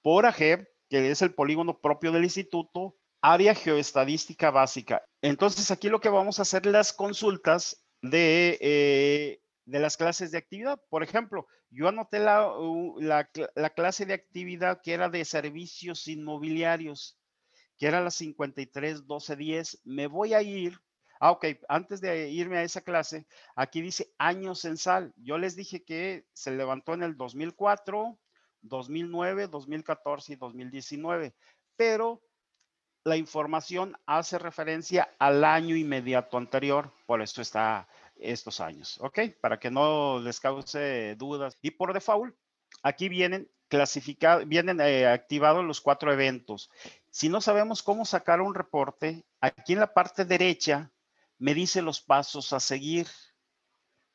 [0.06, 5.02] por que es el polígono propio del instituto, área geoestadística básica.
[5.20, 10.38] Entonces aquí lo que vamos a hacer las consultas de, eh, de las clases de
[10.38, 10.80] actividad.
[10.90, 12.48] Por ejemplo, yo anoté la,
[13.00, 17.18] la, la clase de actividad que era de servicios inmobiliarios
[17.76, 19.80] que era la 53 12 10.
[19.82, 20.78] Me voy a ir.
[21.18, 25.12] Ah, ok, antes de irme a esa clase, aquí dice año censal.
[25.16, 28.16] Yo les dije que se levantó en el 2004,
[28.62, 31.34] 2009, 2014 y 2019,
[31.76, 32.22] pero
[33.04, 39.20] la información hace referencia al año inmediato anterior, por eso está estos años, ¿ok?
[39.40, 41.56] Para que no les cause dudas.
[41.62, 42.34] Y por default,
[42.82, 46.70] aquí vienen clasificados, vienen eh, activados los cuatro eventos.
[47.10, 50.90] Si no sabemos cómo sacar un reporte, aquí en la parte derecha
[51.38, 53.06] me dice los pasos a seguir.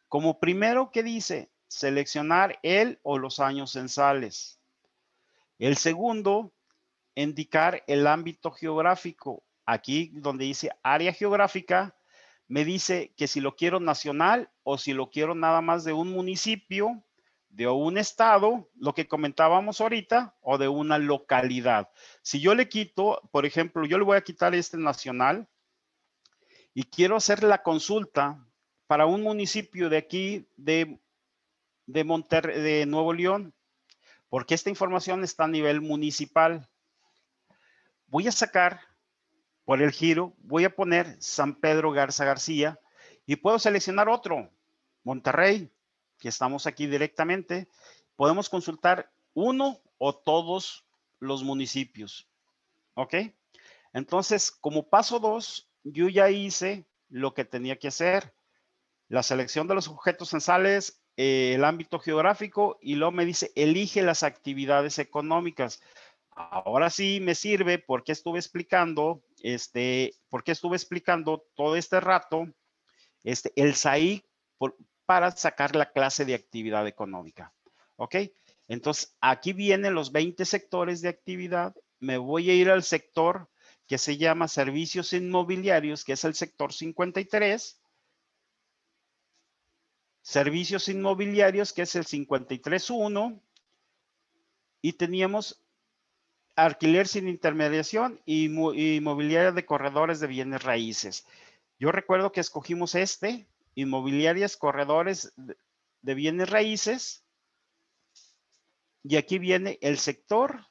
[0.08, 4.60] Como primero que dice, seleccionar el o los años censales.
[5.58, 6.52] El segundo,
[7.16, 9.42] indicar el ámbito geográfico.
[9.66, 11.96] Aquí donde dice área geográfica,
[12.50, 16.12] me dice que si lo quiero nacional o si lo quiero nada más de un
[16.12, 17.02] municipio
[17.48, 21.90] de un estado, lo que comentábamos ahorita, o de una localidad.
[22.22, 25.48] Si yo le quito, por ejemplo, yo le voy a quitar este nacional
[26.74, 28.46] y quiero hacer la consulta
[28.88, 31.00] para un municipio de aquí, de,
[31.92, 33.54] de Monterrey, de Nuevo León,
[34.30, 36.68] porque esta información está a nivel municipal.
[38.08, 38.82] Voy a sacar
[39.66, 42.80] por el giro, voy a poner San Pedro Garza García
[43.26, 44.50] y puedo seleccionar otro,
[45.04, 45.70] Monterrey,
[46.20, 47.68] que estamos aquí directamente,
[48.16, 50.86] podemos consultar uno o todos
[51.20, 52.28] los municipios.
[52.94, 53.16] ¿Ok?
[53.94, 58.34] Entonces, como paso dos, yo ya hice lo que tenía que hacer.
[59.10, 64.02] La selección de los objetos censales, eh, el ámbito geográfico y luego me dice, elige
[64.02, 65.82] las actividades económicas.
[66.32, 72.48] Ahora sí me sirve porque estuve explicando, este, porque estuve explicando todo este rato,
[73.24, 74.24] este, el SAI,
[74.58, 77.54] por, para sacar la clase de actividad económica.
[77.98, 78.16] ¿Ok?
[78.68, 81.76] Entonces, aquí vienen los 20 sectores de actividad.
[82.00, 83.50] Me voy a ir al sector
[83.86, 87.81] que se llama servicios inmobiliarios, que es el sector 53.
[90.22, 93.42] Servicios inmobiliarios, que es el 53.1.
[94.82, 95.62] Y teníamos
[96.56, 101.26] alquiler sin intermediación y inmobiliaria de corredores de bienes raíces.
[101.80, 105.34] Yo recuerdo que escogimos este inmobiliarias, corredores
[106.02, 107.24] de bienes raíces.
[109.04, 110.66] Y aquí viene el sector.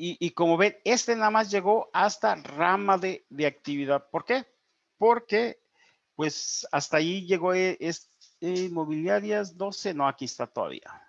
[0.00, 4.08] Y, como ven, este nada más llegó hasta rama de, de, actividad.
[4.10, 4.46] ¿Por qué?
[4.96, 5.60] Porque,
[6.14, 8.08] pues, hasta ahí llegó e, es,
[8.38, 9.94] inmobiliarias 12.
[9.94, 11.02] No, aquí está todavía.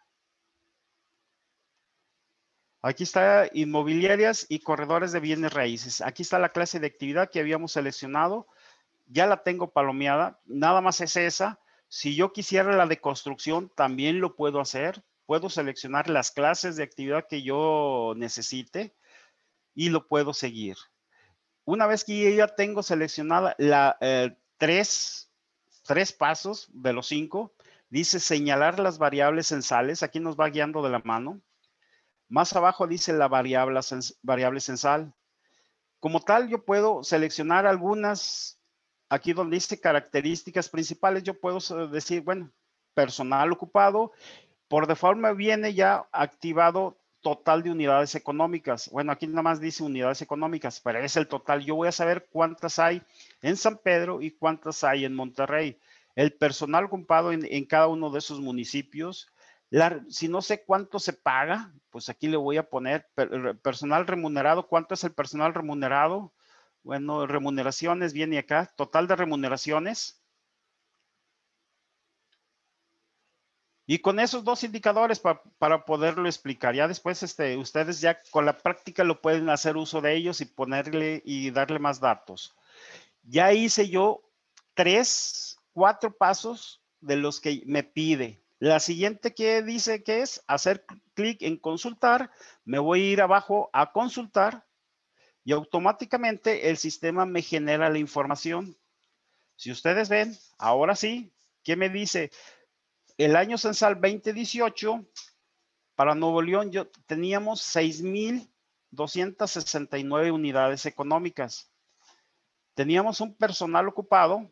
[2.81, 6.01] Aquí está inmobiliarias y corredores de bienes raíces.
[6.01, 8.47] Aquí está la clase de actividad que habíamos seleccionado.
[9.05, 10.39] Ya la tengo palomeada.
[10.45, 11.59] Nada más es esa.
[11.89, 15.03] Si yo quisiera la de construcción, también lo puedo hacer.
[15.29, 18.95] Puedo seleccionar las clases de actividad que yo necesite
[19.75, 20.75] y lo puedo seguir.
[21.65, 25.31] Una vez que ya tengo seleccionada la eh, tres,
[25.83, 27.53] tres pasos de los cinco,
[27.91, 30.01] dice señalar las variables censales.
[30.01, 31.43] Aquí nos va guiando de la mano
[32.27, 33.79] más abajo dice la variable,
[34.23, 35.13] variable censal.
[35.99, 38.59] Como tal, yo puedo seleccionar algunas,
[39.09, 42.51] aquí donde dice características principales, yo puedo decir, bueno,
[42.93, 44.13] personal ocupado.
[44.69, 48.89] Por default me viene ya activado total de unidades económicas.
[48.91, 51.65] Bueno, aquí nada más dice unidades económicas, pero es el total.
[51.65, 53.01] Yo voy a saber cuántas hay
[53.41, 55.79] en San Pedro y cuántas hay en Monterrey.
[56.15, 59.27] el personal ocupado en, cada uno de esos municipios.
[60.09, 63.07] si no sé cuánto se paga, pues aquí le voy a poner
[63.63, 64.67] personal remunerado.
[64.67, 66.31] ¿Cuánto es el personal remunerado?
[66.83, 68.71] Bueno, remuneraciones viene acá.
[68.75, 70.18] Total de remuneraciones.
[73.91, 78.55] Y con esos dos indicadores para poderlo explicar, ya después este, ustedes ya con la
[78.55, 82.55] práctica lo pueden hacer uso de ellos y ponerle y darle más datos.
[83.23, 84.21] Ya hice yo
[84.75, 88.43] tres, cuatro pasos de los que me pide.
[88.59, 92.29] La siguiente que dice que es hacer clic en consultar,
[92.65, 94.67] me voy a ir abajo a consultar
[95.43, 98.77] y automáticamente el sistema me genera la información.
[99.55, 102.29] Si ustedes ven, ahora sí, ¿qué me dice?
[103.19, 105.05] El año censal 2018,
[105.95, 106.71] para Nuevo León,
[107.05, 111.69] teníamos 6,269 unidades económicas.
[112.75, 114.49] Teníamos un personal ocupado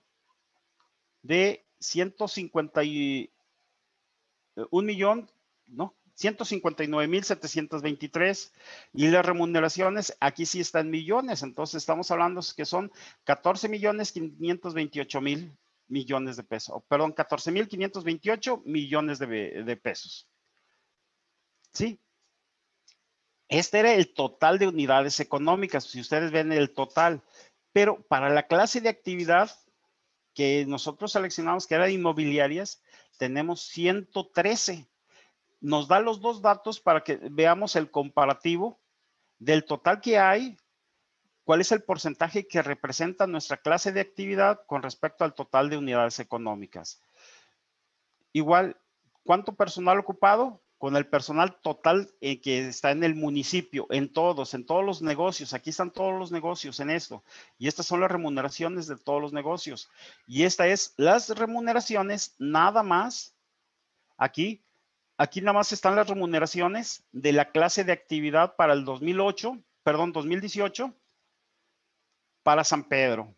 [1.21, 3.31] de 151
[4.83, 5.31] millón,
[5.67, 5.95] ¿no?
[6.15, 8.53] 159,723
[8.91, 12.91] y las remuneraciones aquí sí están millones, entonces estamos hablando que son
[13.23, 19.27] 14 millones 528 mil millones de pesos, perdón, 14.528 millones de,
[19.63, 20.27] de pesos.
[21.73, 21.99] ¿Sí?
[23.49, 27.23] Este era el total de unidades económicas, si ustedes ven el total,
[27.71, 29.51] pero para la clase de actividad
[30.33, 32.81] que nosotros seleccionamos, que era inmobiliarias,
[33.17, 34.87] tenemos 113.
[35.61, 38.79] Nos da los dos datos para que veamos el comparativo
[39.39, 40.57] del total que hay
[41.47, 45.77] ¿Cuál es el porcentaje que representa nuestra clase de actividad con respecto al total de
[45.77, 46.99] unidades económicas?
[48.33, 48.75] Igual,
[49.23, 50.61] ¿cuánto personal ocupado?
[50.77, 55.01] Con el personal total eh, que está en el municipio, en todos, en todos los
[55.01, 55.53] negocios.
[55.53, 57.23] Aquí están todos los negocios en esto.
[57.57, 59.89] Y estas son las remuneraciones de todos los negocios.
[60.27, 63.37] Y esta es las remuneraciones nada más.
[64.17, 64.65] Aquí,
[65.15, 70.11] aquí nada más están las remuneraciones de la clase de actividad para el 2008, perdón,
[70.11, 70.93] 2018
[72.47, 73.35] para San Pedro.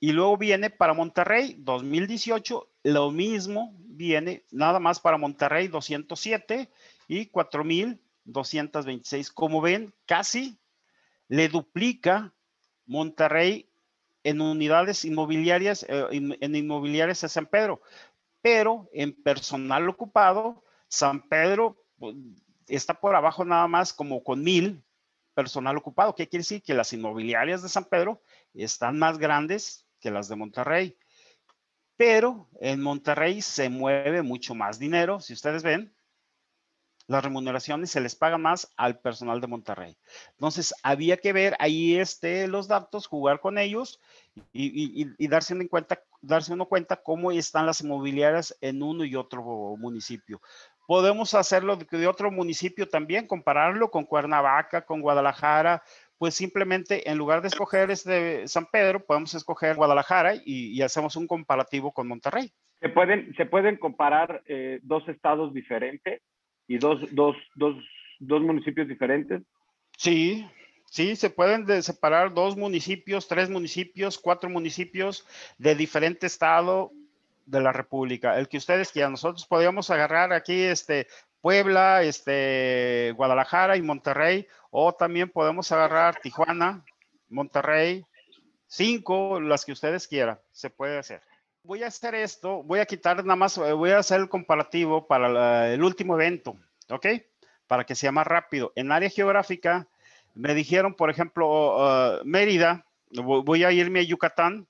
[0.00, 6.68] Y luego viene para Monterrey 2018, lo mismo viene nada más para Monterrey 207
[7.06, 9.30] y 4226.
[9.30, 10.58] Como ven, casi
[11.28, 12.34] le duplica
[12.86, 13.70] Monterrey
[14.24, 17.82] en unidades inmobiliarias, eh, en inmobiliarias a San Pedro.
[18.42, 22.16] Pero en personal ocupado, San Pedro pues,
[22.66, 24.82] está por abajo nada más como con mil,
[25.38, 26.16] personal ocupado.
[26.16, 26.64] ¿Qué quiere decir?
[26.64, 28.20] Que las inmobiliarias de San Pedro
[28.54, 30.98] están más grandes que las de Monterrey.
[31.96, 35.20] Pero en Monterrey se mueve mucho más dinero.
[35.20, 35.94] Si ustedes ven,
[37.06, 39.96] las remuneraciones se les paga más al personal de Monterrey.
[40.32, 44.00] Entonces, había que ver ahí este, los datos, jugar con ellos
[44.52, 49.44] y, darse, en cuenta, darse uno cuenta cómo están las inmobiliarias en uno y otro
[49.78, 50.42] municipio.
[50.88, 55.82] Podemos hacerlo de, otro municipio también, compararlo con Cuernavaca, con Guadalajara,
[56.16, 61.26] pues simplemente en lugar de escoger este San Pedro, podemos escoger Guadalajara y, hacemos un
[61.26, 62.50] comparativo con Monterrey.
[62.80, 66.22] ¿Se pueden, se pueden comparar eh, dos estados diferentes
[66.66, 67.76] y dos, dos, dos,
[68.18, 69.42] dos municipios diferentes?
[69.98, 70.46] Sí,
[70.86, 75.26] Sí, se pueden separar dos municipios, tres municipios, cuatro municipios
[75.58, 76.92] de diferente estado
[77.48, 79.12] de la República, el que ustedes quieran.
[79.12, 81.06] Nosotros podríamos agarrar aquí este
[81.40, 86.84] Puebla, este Guadalajara y Monterrey, o también podemos agarrar Tijuana,
[87.28, 88.04] Monterrey,
[88.66, 91.22] cinco, las que ustedes quieran, se puede hacer.
[91.62, 95.06] Voy a hacer esto, voy a quitar nada más, eh, voy a hacer el comparativo
[95.06, 96.56] para el último evento,
[96.90, 97.06] ¿ok?
[97.66, 98.72] Para que sea más rápido.
[98.74, 99.86] En área geográfica,
[100.34, 104.66] me dijeron, por ejemplo, uh, Mérida, voy a irme a Yucatán,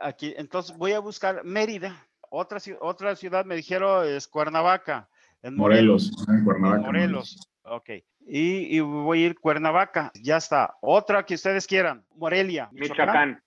[0.00, 5.08] aquí, entonces voy a buscar Mérida, otra, otra ciudad me dijeron es Cuernavaca.
[5.42, 6.80] En Morelos, en Cuernavaca.
[6.80, 7.90] Morelos, ok.
[8.26, 10.76] Y, voy a ir Cuernavaca, ya está.
[10.80, 12.68] Otra que ustedes quieran, Morelia.
[12.72, 13.42] Michoacán.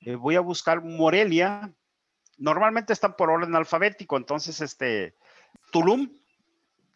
[0.00, 1.72] Eh, voy a buscar Morelia.
[2.38, 5.14] Normalmente están por orden alfabético, entonces, este,
[5.70, 6.10] Tulum.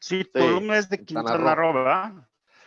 [0.00, 2.14] Sí, Tulum es de Quintana Roo, ¿verdad?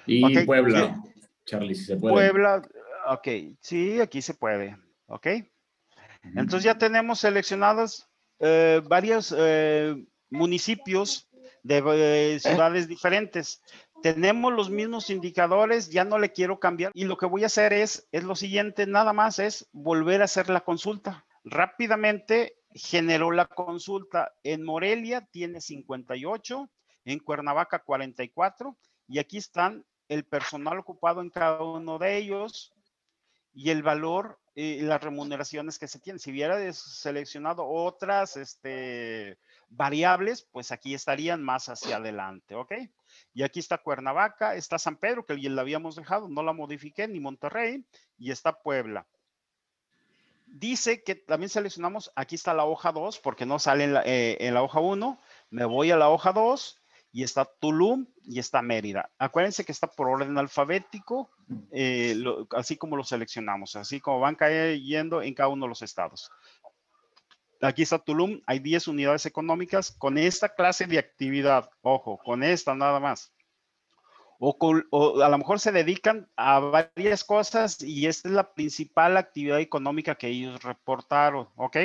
[0.06, 1.02] Y Puebla,
[1.46, 2.14] Charlie, si se puede.
[2.14, 2.62] Puebla,
[3.08, 3.28] ok,
[3.60, 4.78] sí, aquí se puede,
[5.08, 5.28] ok.
[6.36, 8.09] Entonces ya tenemos seleccionados
[8.40, 9.96] eh, varios eh,
[10.30, 11.30] municipios
[11.64, 11.84] de
[12.36, 13.62] eh, ciudades diferentes.
[14.02, 17.74] Tenemos los mismos indicadores, ya no le quiero cambiar y lo que voy a hacer
[17.74, 21.26] es, es lo siguiente, nada más es volver a hacer la consulta.
[21.44, 24.34] Rápidamente generó la consulta.
[24.44, 26.70] En Morelia tiene 58,
[27.06, 28.78] en Cuernavaca 44
[29.08, 32.74] y aquí están el personal ocupado en cada uno de ellos
[33.54, 36.20] y el valor y las remuneraciones que se tienen.
[36.20, 39.38] Si hubiera seleccionado otras este,
[39.70, 42.74] variables, pues aquí estarían más hacia adelante, ¿ok?
[43.34, 47.22] Y aquí está Cuernavaca, está San Pedro, que la habíamos dejado, no la modifiqué, ni
[47.22, 47.86] Monterrey,
[48.18, 49.08] y está Puebla.
[50.46, 54.36] Dice que también seleccionamos, aquí está la hoja 2, porque no sale en la, eh,
[54.42, 56.82] en la hoja 1, me voy a la hoja 2
[57.12, 59.10] y está Tulum y está Mérida.
[59.18, 61.30] Acuérdense que está por orden alfabético,
[61.72, 62.16] eh,
[62.52, 66.32] así como lo seleccionamos, así como van cayendo en cada uno de los estados.
[67.62, 72.74] Aquí está Tulum, hay 10 unidades económicas con esta clase de actividad, ojo, con esta
[72.76, 73.34] nada más.
[74.42, 74.56] O,
[74.92, 79.60] o, a lo mejor se dedican a varias cosas y esta es la principal actividad
[79.60, 81.78] económica que ellos reportaron, ¿ok?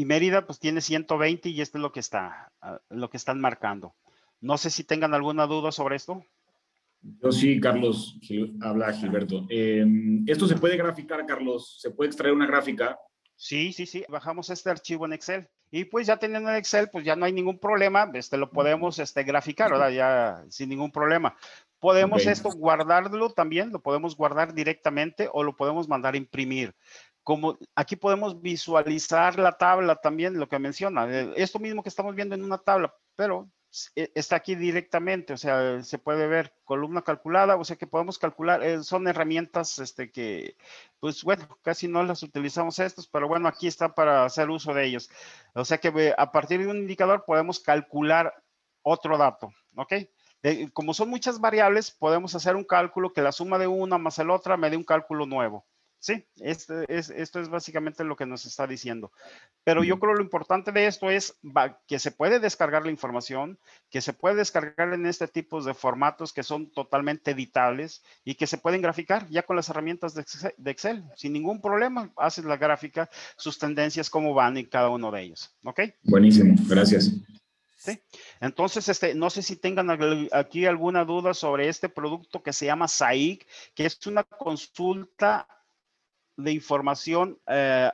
[0.00, 3.38] Y Mérida pues tiene 120 y esto es lo que está, ah, lo que están
[3.38, 3.94] marcando.
[4.40, 6.24] No sé si tengan alguna duda sobre esto.
[7.02, 8.18] Yo sí, Carlos,
[8.62, 9.44] habla Gilberto.
[9.50, 11.78] Em, ¿Esto se puede graficar, Carlos?
[11.82, 12.98] ¿Se puede extraer una gráfica?
[13.36, 14.02] Sí, sí, sí.
[14.08, 15.48] Bajamos este archivo en Excel.
[15.70, 18.10] Y pues ya teniendo en Excel, pues ya no hay ningún problema.
[18.14, 19.90] Este lo podemos este, graficar, ¿verdad?
[19.90, 21.36] Ya sin ningún problema.
[21.78, 26.74] Podemos esto guardarlo también, lo podemos guardar directamente o lo podemos mandar a imprimir
[27.30, 32.16] como aquí podemos visualizar la tabla también, lo que menciona, eh, esto mismo que estamos
[32.16, 33.48] viendo en una tabla, pero
[33.94, 38.18] e, está aquí directamente, o sea, se puede ver columna calculada, o sea que podemos
[38.18, 40.56] calcular, eh, son herramientas este, que,
[40.98, 44.86] pues bueno, casi no las utilizamos estos, pero bueno, aquí está para hacer uso de
[44.86, 45.08] ellos.
[45.54, 48.34] O sea que a partir de un indicador podemos calcular
[48.82, 49.92] otro dato, ¿ok?
[50.72, 54.30] como son muchas variables, podemos hacer un cálculo que la suma de una más el
[54.30, 55.64] otra me dé un cálculo nuevo.
[56.00, 59.12] Sí, esto es, esto es básicamente lo que nos está diciendo.
[59.64, 61.38] Pero yo creo lo importante de esto es
[61.86, 63.58] que se puede descargar la información,
[63.90, 68.46] que se puede descargar en este tipo de formatos que son totalmente editables y que
[68.46, 71.04] se pueden graficar ya con las herramientas de Excel.
[71.16, 75.54] Sin ningún problema, haces la gráfica, sus tendencias, cómo van en cada uno de ellos.
[75.64, 75.80] ¿Ok?
[76.04, 77.12] Buenísimo, gracias.
[77.76, 77.98] Sí.
[78.40, 79.90] Entonces, este, no sé si tengan
[80.32, 85.46] aquí alguna duda sobre este producto que se llama SAIC, que es una consulta
[86.42, 87.90] de información eh,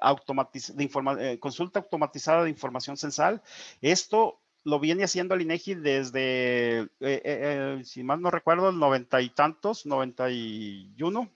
[0.74, 0.90] de
[1.20, 3.42] eh, consulta automatizada de información censal.
[3.80, 9.20] Esto lo viene haciendo el INEGI desde, eh, eh, si mal no recuerdo, el noventa
[9.20, 11.28] y tantos, 91.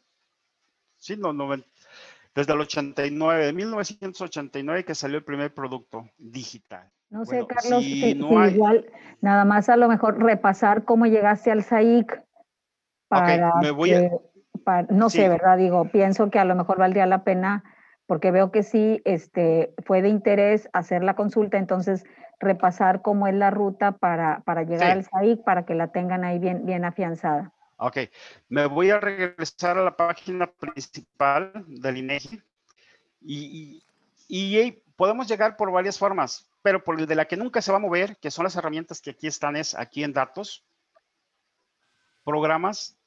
[0.97, 1.33] Sí, no,
[2.35, 6.91] desde el 89, de 1989 que salió el primer producto digital.
[7.09, 8.91] No sé, Carlos, si, igual,
[9.21, 12.23] nada más a lo mejor repasar cómo llegaste al SAIC.
[13.09, 14.11] Para me voy a
[14.89, 15.59] no sé, ¿verdad?
[15.59, 17.65] Digo, pienso que a lo mejor valdría la pena,
[18.07, 22.05] porque veo que sí este, fue de interés hacer la consulta, entonces
[22.41, 26.39] repasar cómo es la ruta para, para llegar al SAIC, para que la tengan ahí
[26.39, 27.53] bien, bien afianzada.
[27.77, 27.99] Ok,
[28.49, 32.43] me voy a regresar a la página principal del INEGI
[33.23, 33.83] y,
[34.29, 37.79] y, podemos llegar por varias formas, pero por el de la que nunca se va
[37.79, 40.63] a mover, que son las herramientas que aquí están, es aquí en datos,
[42.23, 42.99] programas,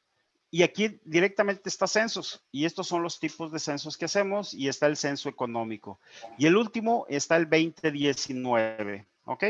[0.53, 4.67] y aquí directamente está censos y estos son los tipos de censos que hacemos y
[4.67, 5.99] está el censo económico.
[6.37, 9.43] Y el último está el 2019, ¿ok?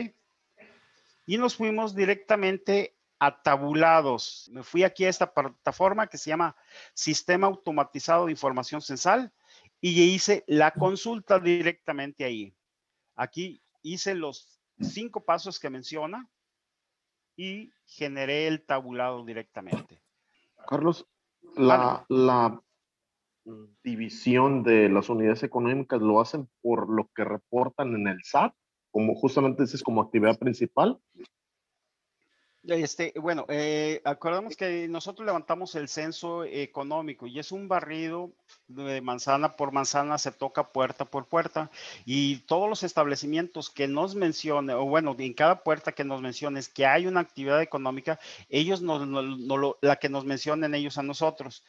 [1.25, 4.49] Y nos fuimos directamente a tabulados.
[4.53, 6.55] Me fui aquí a esta plataforma que se llama
[6.93, 9.33] Sistema Automatizado de Información Censal
[9.81, 12.55] y hice la consulta directamente ahí.
[13.17, 16.29] Aquí hice los cinco pasos que menciona
[17.35, 20.02] y generé el tabulado directamente.
[20.68, 21.07] Carlos,
[21.55, 22.61] la, la
[23.84, 28.53] división de las unidades económicas lo hacen por lo que reportan en el SAT,
[28.91, 30.99] como justamente dices como actividad principal,
[32.64, 38.32] este, bueno, eh, acordamos que nosotros levantamos el censo económico y es un barrido
[38.68, 41.70] de manzana por manzana, se toca puerta por puerta
[42.05, 46.70] y todos los establecimientos que nos mencionen, o bueno, en cada puerta que nos menciones
[46.70, 49.07] que hay una actividad económica, ellos nos,
[49.82, 51.64] la que nos mencionen ellos a nosotros.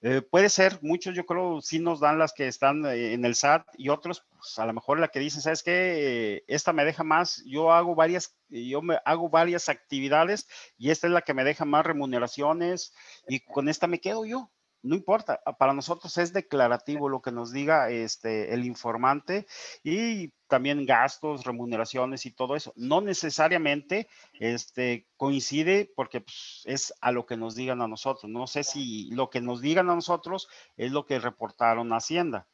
[0.00, 3.34] Eh, puede ser, muchos yo creo sí nos dan las que están eh, en el
[3.34, 6.44] SAT y otros, pues, a lo mejor la que dicen, ¿sabes qué?
[6.46, 10.46] esta me deja más, yo hago varias, yo me hago varias actividades
[10.76, 12.94] y esta es la que me deja más remuneraciones
[13.26, 14.50] y con esta me quedo yo
[14.82, 19.46] no importa, para nosotros es declarativo lo que nos diga este, el informante
[19.82, 22.72] y también gastos, remuneraciones y todo eso.
[22.76, 28.30] No necesariamente este, coincide porque pues, es a lo que nos digan a nosotros.
[28.30, 32.46] No sé si lo que nos digan a nosotros es lo que reportaron a Hacienda.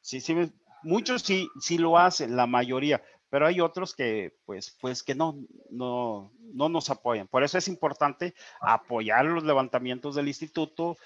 [0.00, 0.34] Sí, sí,
[0.82, 5.36] muchos sí, sí lo hacen, la mayoría, pero hay otros que pues, pues que no,
[5.70, 7.28] no, no nos apoyan.
[7.28, 10.96] Por eso es importante apoyar los levantamientos del instituto,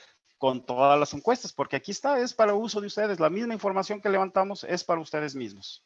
[0.43, 3.21] con todas las encuestas, porque aquí está, es para uso de ustedes.
[3.21, 5.85] La misma información que levantamos es para ustedes mismos.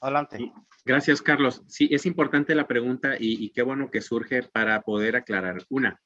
[0.00, 0.52] Adelante.
[0.84, 1.62] Gracias, Carlos.
[1.68, 5.64] Sí, es importante la pregunta y, y qué bueno que surge para poder aclarar.
[5.68, 6.02] Una,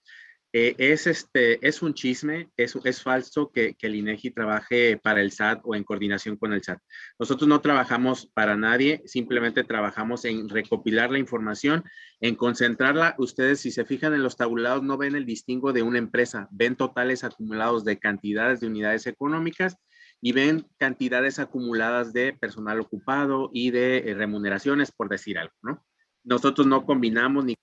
[0.52, 5.20] eh, es, este, es un chisme, es, es falso que, que, el INEGI trabaje para
[5.20, 6.78] el SAT o en coordinación con el SAT.
[7.18, 11.84] Nosotros no trabajamos para nadie, simplemente trabajamos en recopilar la información,
[12.20, 13.14] en concentrarla.
[13.18, 16.76] Ustedes, si se fijan en los tabulados, no ven el distingo de una empresa, ven
[16.76, 19.76] totales acumulados de cantidades de unidades económicas
[20.20, 25.84] y ven cantidades acumuladas de personal ocupado y de eh, remuneraciones, por decir algo, ¿no?
[26.24, 27.56] Nosotros no combinamos ni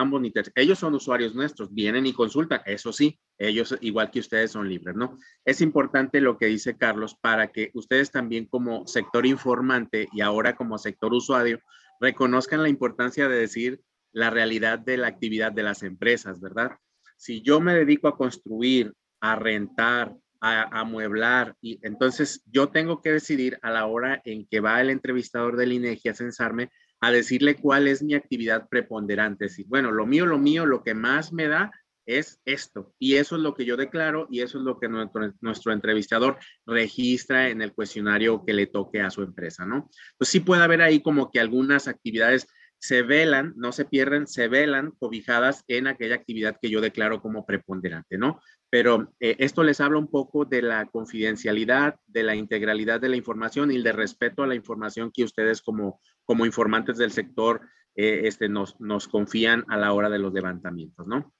[0.00, 4.50] ambos ni Ellos son usuarios nuestros, vienen y consultan, eso sí, ellos igual que ustedes
[4.50, 5.18] son libres, ¿no?
[5.44, 10.56] Es importante lo que dice Carlos para que ustedes también como sector informante y ahora
[10.56, 11.60] como sector usuario
[12.00, 13.80] reconozcan la importancia de decir
[14.12, 16.72] la realidad de la actividad de las empresas, ¿verdad?
[17.16, 23.12] Si yo me dedico a construir, a rentar, a amueblar, y entonces yo tengo que
[23.12, 26.70] decidir a la hora en que va el entrevistador del INEGI a censarme
[27.00, 29.48] a decirle cuál es mi actividad preponderante.
[29.48, 31.70] Si, bueno, lo mío, lo mío, lo que más me da
[32.06, 32.94] es esto.
[32.98, 36.38] Y eso es lo que yo declaro y eso es lo que nuestro, nuestro entrevistador
[36.66, 39.88] registra en el cuestionario que le toque a su empresa, ¿no?
[40.18, 42.46] Pues sí puede haber ahí como que algunas actividades
[42.80, 47.44] se velan, no se pierden, se velan cobijadas en aquella actividad que yo declaro como
[47.44, 48.40] preponderante, ¿no?
[48.70, 53.16] Pero eh, esto les habla un poco de la confidencialidad, de la integralidad de la
[53.16, 56.00] información y de respeto a la información que ustedes como,
[56.30, 57.60] como informantes del sector
[57.96, 61.34] eh, este, nos, nos confían a la hora de los levantamientos, ¿no?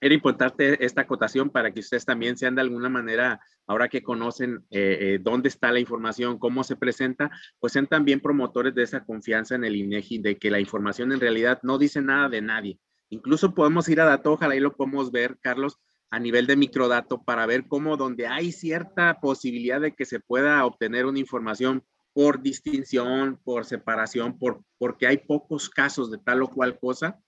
[0.00, 4.64] Era importante esta acotación para que ustedes también sean de alguna manera, ahora que conocen
[4.70, 7.30] eh, dónde está la información, cómo se presenta,
[7.60, 11.20] pues sean también promotores de esa confianza en el INEGI, de que la información en
[11.20, 12.80] realidad no dice nada de nadie.
[13.10, 15.78] Incluso podemos ir a dato, ojalá ahí lo podemos ver, Carlos,
[16.10, 20.66] a nivel de microdato para ver cómo donde hay cierta posibilidad de que se pueda
[20.66, 21.84] obtener una información
[22.14, 27.20] por distinción, por separación, por, porque hay pocos casos de tal o cual cosa.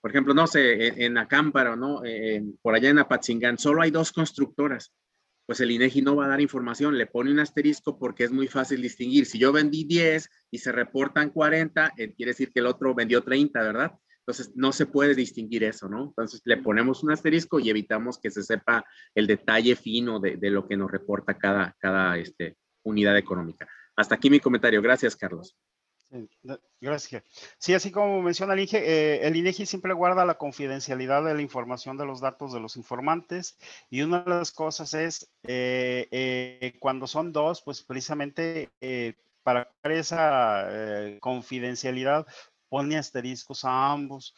[0.00, 2.02] Por ejemplo, no sé, en, en Acámparo, ¿no?
[2.62, 4.92] por allá en Apatzingán, solo hay dos constructoras.
[5.46, 8.48] Pues el INEGI no va a dar información, le pone un asterisco porque es muy
[8.48, 9.26] fácil distinguir.
[9.26, 13.22] Si yo vendí 10 y se reportan 40, eh, quiere decir que el otro vendió
[13.22, 13.92] 30, ¿verdad?
[14.26, 16.06] Entonces, no se puede distinguir eso, ¿no?
[16.06, 18.84] Entonces, le ponemos un asterisco y evitamos que se sepa
[19.14, 23.68] el detalle fino de, de lo que nos reporta cada, cada este, unidad económica.
[23.96, 24.82] Hasta aquí mi comentario.
[24.82, 25.56] Gracias, Carlos.
[26.80, 27.24] Gracias.
[27.58, 31.42] Sí, así como menciona el INEGI, eh, el INEGI siempre guarda la confidencialidad de la
[31.42, 33.58] información de los datos de los informantes
[33.90, 38.70] y una de las cosas es eh, eh, cuando son dos, pues precisamente
[39.42, 40.68] para esa
[41.20, 42.26] confidencialidad
[42.68, 44.34] pone asteriscos a ambos.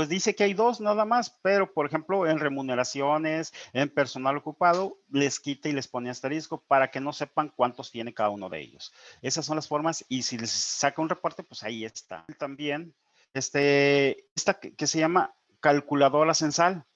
[0.00, 4.96] Pues dice que hay dos nada más, pero por ejemplo en remuneraciones, en personal ocupado,
[5.10, 8.62] les quita y les pone asterisco para que no sepan cuántos tiene cada uno de
[8.62, 8.94] ellos.
[9.20, 12.24] Esas son las formas y si les saca un reporte, pues ahí está.
[12.38, 12.94] También
[13.34, 16.86] este, esta que se llama calculadora censal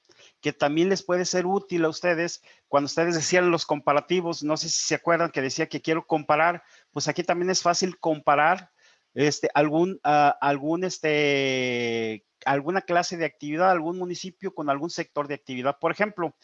[0.40, 4.70] que también les puede ser útil a ustedes cuando ustedes decían los comparativos, no sé
[4.70, 8.70] si se acuerdan que decía que quiero comparar, pues aquí también es fácil comparar
[9.14, 15.34] este, algún, uh, algún, este, alguna clase de actividad, algún municipio con algún sector de
[15.34, 15.78] actividad.
[15.78, 16.34] Por ejemplo,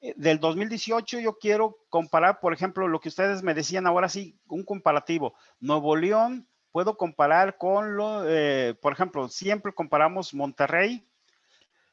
[0.00, 4.38] eh, del 2018 yo quiero comparar, por ejemplo, lo que ustedes me decían ahora sí,
[4.46, 5.34] un comparativo.
[5.58, 11.06] Nuevo León, puedo comparar con lo, eh, por ejemplo, siempre comparamos Monterrey,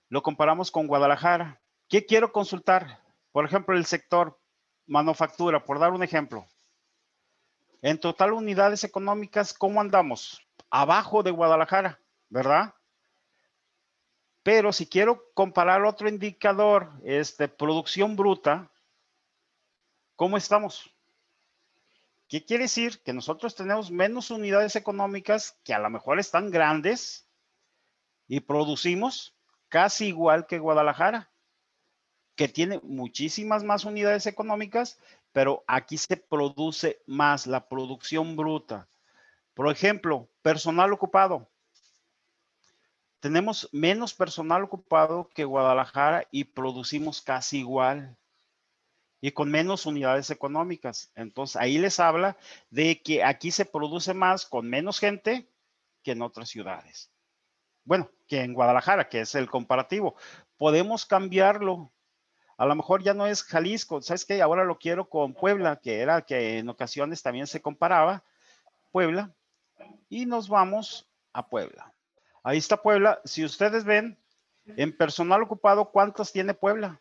[0.09, 1.59] lo comparamos con Guadalajara.
[1.89, 3.01] ¿Qué quiero consultar?
[3.31, 4.39] Por ejemplo, el sector
[4.85, 6.45] manufactura, por dar un ejemplo.
[7.81, 10.41] En total unidades económicas, ¿cómo andamos?
[10.69, 11.99] Abajo de Guadalajara,
[12.29, 12.73] ¿verdad?
[14.43, 18.71] Pero si quiero comparar otro indicador, este, producción bruta,
[20.15, 20.89] ¿cómo estamos?
[22.27, 22.99] ¿Qué quiere decir?
[23.03, 27.27] Que nosotros tenemos menos unidades económicas que a lo mejor están grandes
[28.27, 29.33] y producimos
[29.69, 31.29] casi igual que Guadalajara,
[32.35, 34.99] que tiene muchísimas más unidades económicas,
[35.31, 38.89] pero aquí se produce más la producción bruta.
[39.53, 41.49] Por ejemplo, personal ocupado.
[43.19, 48.15] Tenemos menos personal ocupado que Guadalajara y producimos casi igual
[49.19, 51.11] y con menos unidades económicas.
[51.15, 52.37] Entonces, ahí les habla
[52.69, 55.49] de que aquí se produce más con menos gente
[56.03, 57.11] que en otras ciudades.
[57.83, 60.15] Bueno, que en Guadalajara, que es el comparativo.
[60.57, 61.91] Podemos cambiarlo
[62.57, 64.41] a lo mejor ya no es Jalisco, ¿sabes qué?
[64.41, 68.23] Ahora lo quiero con Puebla, que era que en ocasiones también se comparaba
[68.91, 69.31] Puebla,
[70.09, 71.93] y nos vamos a Puebla.
[72.43, 73.21] Ahí está Puebla.
[73.25, 74.17] Si ustedes ven,
[74.65, 76.99] en personal ocupado, ¿cuántos tiene Puebla?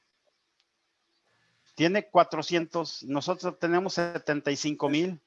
[1.77, 5.21] tiene 400, nosotros tenemos 75 mil,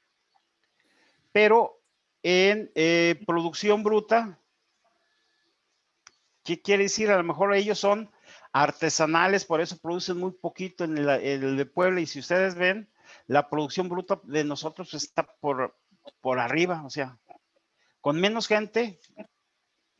[1.31, 1.79] pero
[2.23, 4.39] en eh, producción bruta,
[6.43, 7.11] ¿qué quiere decir?
[7.11, 8.11] A lo mejor ellos son
[8.51, 12.89] artesanales, por eso producen muy poquito en el, el de Puebla y si ustedes ven,
[13.27, 15.75] la producción bruta de nosotros está por,
[16.21, 17.17] por arriba, o sea,
[18.01, 18.99] con menos gente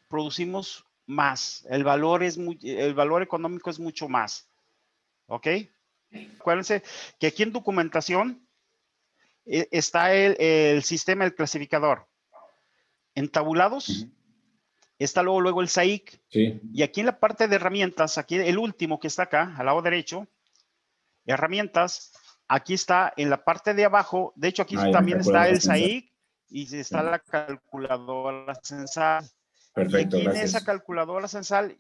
[0.08, 1.66] producimos más.
[1.70, 4.50] El valor, es el valor económico es mucho más.
[5.28, 5.47] ¿Ok?
[6.39, 6.84] Acuérdense
[7.20, 8.47] que aquí en documentación
[9.45, 12.08] eh, está el, el, sistema del clasificador.
[13.16, 14.08] En tabulados
[15.06, 16.22] está luego, luego el SAIC.
[16.30, 16.60] Sí.
[16.74, 19.82] Y aquí en la parte de herramientas, aquí el último que está acá, al lado
[19.82, 20.28] derecho,
[21.26, 22.12] herramientas,
[22.47, 25.62] aquí está en la parte de abajo, de hecho aquí también está el.
[25.62, 26.12] SAIC
[26.50, 29.26] y está la calculadora censal.
[29.74, 31.78] Perfecto, y aquí en esa calculadora censal,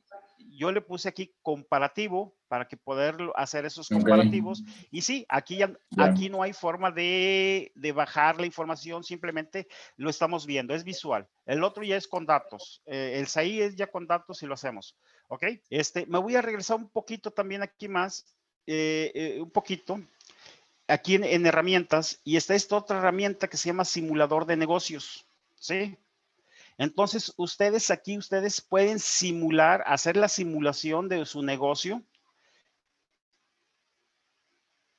[0.51, 4.63] yo le puse aquí comparativo para que poder hacer esos comparativos.
[4.91, 6.05] Y sí, aquí, ya, Ya.
[6.05, 9.67] aquí no hay forma de, de bajar la información, simplemente
[9.97, 11.27] lo estamos viendo, es visual.
[11.45, 12.81] El otro ya es con datos.
[12.85, 14.95] eh, el SAI es ya con datos y lo hacemos.
[15.27, 15.43] ¿Ok?
[15.69, 18.25] Este, me voy a regresar un poquito también aquí más,
[18.65, 20.01] eh, eh, un poquito,
[20.87, 25.25] aquí en, en herramientas, y está esta otra herramienta que se llama simulador de negocios.
[25.55, 25.95] ¿Sí?
[26.79, 32.01] Entonces, ustedes aquí, ustedes pueden simular, hacer la simulación de su negocio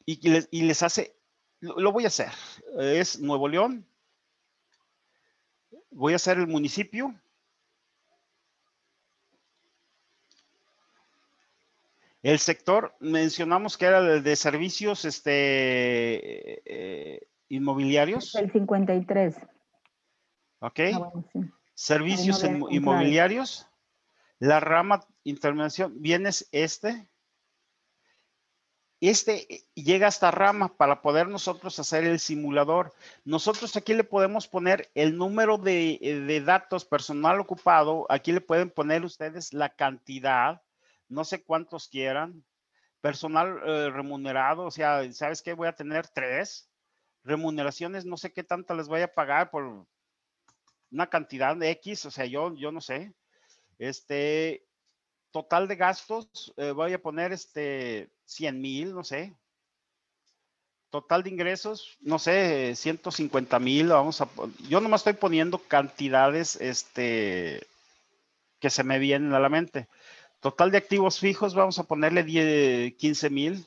[0.05, 1.17] y, les, y les hace,
[1.61, 2.29] lo, lo voy a hacer,
[2.79, 3.87] es Nuevo León,
[5.91, 7.19] voy a hacer el municipio,
[12.23, 15.33] el sector, mencionamos que era el de servicios este,
[16.67, 19.37] eh, inmobiliarios, El 53.
[20.59, 20.81] ¿ok?
[20.93, 21.41] Ah, bueno, sí.
[21.81, 23.67] Servicios no inmobiliarios.
[24.39, 27.09] La rama intervención viene es este.
[29.01, 32.93] Este llega a esta rama para poder nosotros hacer el simulador.
[33.25, 38.05] Nosotros aquí le podemos poner el número de, eh, de datos personal ocupado.
[38.11, 40.61] Aquí le pueden poner ustedes la cantidad,
[41.09, 42.45] no sé cuántos quieran.
[43.01, 45.55] Personal eh, remunerado, o sea, ¿sabes qué?
[45.55, 46.71] Voy a tener tres.
[47.25, 49.87] Remuneraciones, no sé qué tanto les voy a pagar por
[50.91, 53.13] una cantidad de X, o sea, yo, yo no sé.
[53.79, 54.67] Este,
[55.31, 59.35] total de gastos, eh, voy a poner este 100 mil, no sé.
[60.91, 64.29] Total de ingresos, no sé, 150 mil, vamos a,
[64.69, 67.65] yo nomás estoy poniendo cantidades, este,
[68.59, 69.89] que se me vienen a la mente.
[70.41, 73.67] Total de activos fijos, vamos a ponerle 10, 15 mil.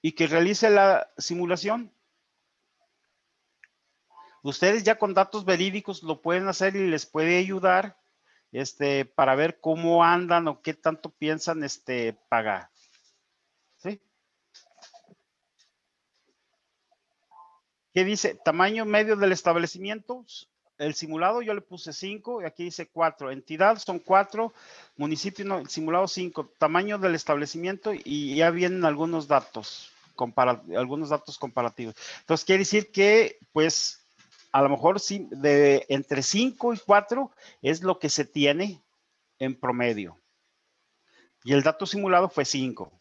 [0.00, 1.92] Y que realice la simulación.
[4.42, 7.98] Ustedes ya con datos verídicos lo pueden hacer y les puede ayudar
[8.52, 12.70] este, para ver cómo andan o qué tanto piensan este, pagar.
[13.76, 14.00] ¿Sí?
[17.92, 18.34] ¿Qué dice?
[18.44, 20.24] Tamaño medio del establecimiento.
[20.78, 23.30] El simulado yo le puse 5 y aquí dice 4.
[23.30, 24.54] Entidad son 4.
[24.96, 26.52] Municipio no, el simulado 5.
[26.58, 31.94] Tamaño del establecimiento y ya vienen algunos datos, compara- algunos datos comparativos.
[32.20, 33.99] Entonces quiere decir que pues
[34.52, 37.30] a lo mejor de entre 5 y 4
[37.62, 38.80] es lo que se tiene
[39.38, 40.16] en promedio.
[41.44, 42.92] Y el dato simulado fue 5.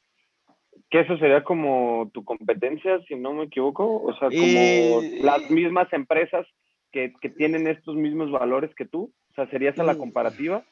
[0.89, 4.01] Que eso sería como tu competencia, si no me equivoco.
[4.01, 6.45] O sea, como Eh, las mismas empresas
[6.91, 9.13] que, que tienen estos mismos valores que tú.
[9.31, 9.99] O sea, ¿sería esa la Mm.
[9.99, 10.63] comparativa?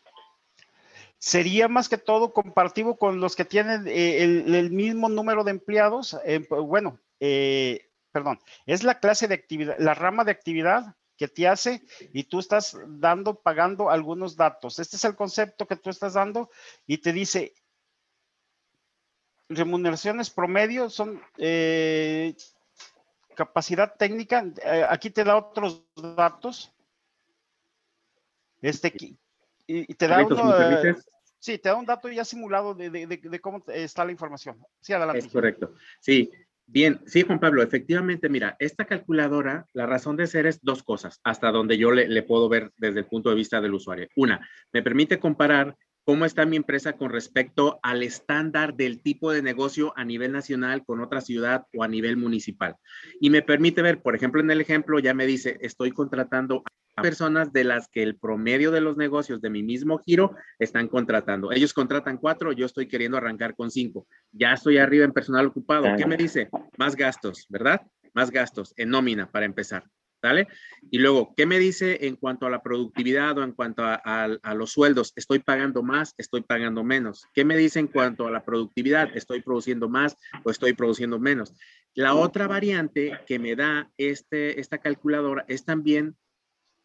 [1.20, 5.52] Sería más que todo comparativo con los que tienen eh, el, el mismo número de
[5.52, 6.18] empleados.
[6.26, 7.87] eh, pues, bueno, eh,
[8.18, 12.40] perdón, es la clase de actividad, la rama de actividad que te hace y tú
[12.40, 14.80] estás dando, pagando algunos datos.
[14.80, 16.50] Este es el concepto que tú estás dando
[16.88, 17.54] y te dice,
[19.50, 22.36] remuneraciones promedio son eh,
[23.36, 24.44] capacidad técnica.
[24.64, 25.84] eh, aquí te da otros
[26.16, 26.74] datos.
[28.64, 28.92] Este,
[29.68, 30.96] y, y te da uno, ¿me eh?
[31.40, 34.58] Sí, te da un dato ya simulado de, de- de- de cómo está la información.
[34.82, 35.20] Sí, adelante.
[35.28, 35.76] Es correcto.
[36.00, 36.32] Sí,
[36.68, 41.20] bien, sí, Juan Pablo, efectivamente, mira, esta calculadora, la razón de ser es dos cosas,
[41.24, 44.08] hasta donde yo le, puedo ver desde el punto de vista del usuario.
[44.16, 49.42] Una, me permite comparar cómo está mi empresa con respecto al estándar del tipo de
[49.42, 52.76] negocio a nivel nacional con otra ciudad o a nivel municipal.
[53.20, 56.64] Y me permite ver, por ejemplo, en el ejemplo ya me dice, estoy contratando
[57.02, 61.52] personas de las que el promedio de los negocios de mi mismo giro están contratando.
[61.52, 64.08] Ellos contratan cuatro, yo estoy queriendo arrancar con cinco.
[64.32, 65.88] Ya estoy arriba en personal ocupado.
[65.98, 66.50] ¿Qué me dice?
[66.78, 67.82] Más gastos, ¿verdad?
[68.14, 69.84] Más gastos en nómina para empezar.
[70.20, 70.48] ¿Sale?
[70.90, 74.72] Y luego, ¿qué me dice en cuanto a la productividad o en cuanto a, los
[74.72, 75.14] sueldos?
[75.16, 76.16] ¿Estoy pagando más?
[76.18, 77.28] ¿Estoy pagando menos?
[77.36, 79.16] ¿Qué me dice en cuanto a la productividad?
[79.16, 81.54] ¿Estoy produciendo más o estoy produciendo menos?
[81.94, 86.16] La otra variante que me da este, esta calculadora es también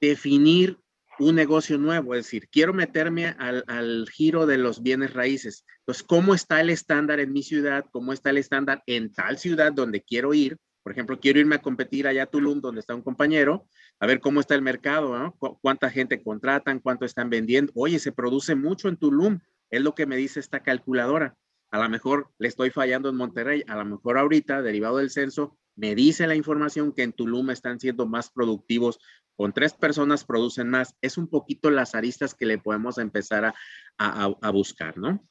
[0.09, 0.79] definir
[1.19, 5.65] un negocio nuevo, es decir, quiero meterme al, giro de los bienes raíces.
[5.81, 7.85] Entonces, ¿cómo está el estándar en mi ciudad?
[7.93, 10.57] ¿Cómo está el estándar en tal ciudad donde quiero ir?
[10.83, 13.69] Por ejemplo, quiero irme a competir allá a Tulum, donde está un compañero,
[14.01, 15.37] a ver cómo está el mercado, ¿no?
[15.61, 17.73] cuánta gente contratan, cuánto están vendiendo.
[17.77, 19.39] Oye, se produce mucho en Tulum,
[19.71, 21.37] es lo que me dice esta calculadora.
[21.71, 25.57] A lo mejor le estoy fallando en Monterrey, a lo mejor ahorita, derivado del censo,
[25.77, 28.99] me dice la información que en Tulum están siendo más productivos,
[29.35, 30.95] con tres personas producen más.
[31.01, 33.55] Es un poquito las aristas que le podemos empezar a,
[33.99, 35.27] a, a buscar, ¿no?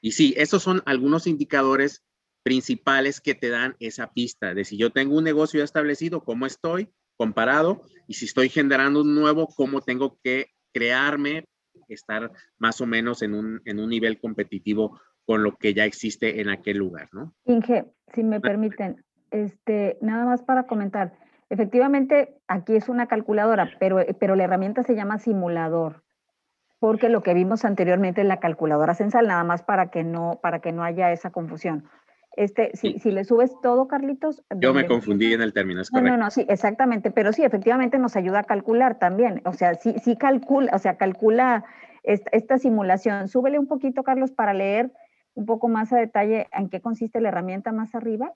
[0.00, 2.02] Y sí, esos son algunos indicadores
[2.42, 6.46] principales que te dan esa pista de si yo tengo un negocio ya establecido, cómo
[6.46, 11.44] estoy comparado y si estoy generando un nuevo, cómo tengo que crearme,
[11.88, 16.40] estar más o menos en un, en un nivel competitivo con lo que ya existe
[16.40, 17.34] en aquel lugar, ¿no?
[17.44, 21.12] Inge, si me permiten, este, nada más para comentar.
[21.50, 26.02] Efectivamente, aquí es una calculadora, pero, pero la herramienta se llama simulador,
[26.78, 30.60] porque lo que vimos anteriormente es la calculadora censal, nada más para que no, para
[30.60, 31.84] que no haya esa confusión.
[32.34, 34.42] Este, si, si, le subes todo, Carlitos.
[34.56, 36.10] Yo me confundí en el término, es correcto.
[36.10, 39.42] No, no, no, sí, exactamente, pero sí, efectivamente nos ayuda a calcular también.
[39.44, 41.64] O sea, sí, sí calcula, o sea, calcula
[42.02, 43.28] esta, esta simulación.
[43.28, 44.90] Súbele un poquito, Carlos, para leer
[45.34, 48.32] un poco más a detalle en qué consiste la herramienta más arriba.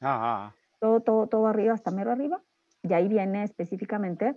[0.00, 2.42] Ah, Todo, todo, todo arriba, hasta mero arriba.
[2.82, 4.36] Y ahí viene específicamente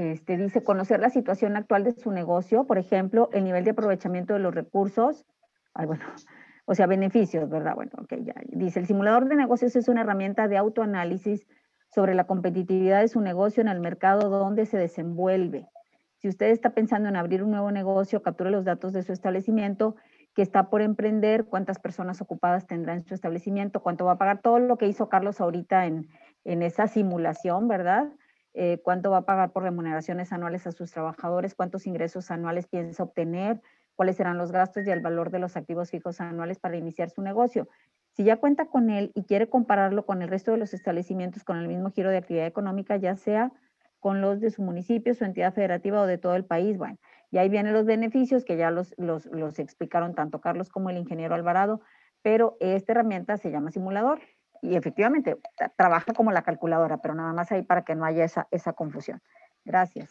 [0.00, 4.32] este, dice conocer la situación actual de su negocio, por ejemplo, el nivel de aprovechamiento
[4.32, 5.26] de los recursos.
[5.74, 6.04] Ay, bueno,
[6.64, 7.74] o sea, beneficios, ¿verdad?
[7.74, 8.34] Bueno, ok, ya.
[8.46, 11.46] Dice, el simulador de negocios es una herramienta de autoanálisis
[11.94, 15.68] sobre la competitividad de su negocio en el mercado donde se desenvuelve.
[16.16, 19.96] Si usted está pensando en abrir un nuevo negocio, capture los datos de su establecimiento
[20.40, 24.40] que está por emprender, cuántas personas ocupadas tendrá en su establecimiento, cuánto va a pagar,
[24.40, 26.08] todo lo que hizo Carlos ahorita en,
[26.44, 28.10] en esa simulación, ¿verdad?
[28.54, 33.02] Eh, cuánto va a pagar por remuneraciones anuales a sus trabajadores, cuántos ingresos anuales piensa
[33.02, 33.60] obtener,
[33.94, 37.20] cuáles serán los gastos y el valor de los activos fijos anuales para iniciar su
[37.20, 37.68] negocio.
[38.16, 41.58] Si ya cuenta con él y quiere compararlo con el resto de los establecimientos con
[41.58, 43.52] el mismo giro de actividad económica, ya sea
[43.98, 46.96] con los de su municipio, su entidad federativa o de todo el país, bueno,
[47.30, 50.96] y ahí vienen los beneficios que ya los, los, los explicaron tanto Carlos como el
[50.96, 51.80] ingeniero Alvarado,
[52.22, 54.20] pero esta herramienta se llama simulador
[54.62, 55.38] y efectivamente
[55.76, 59.22] trabaja como la calculadora, pero nada más ahí para que no haya esa, esa confusión.
[59.64, 60.10] Gracias.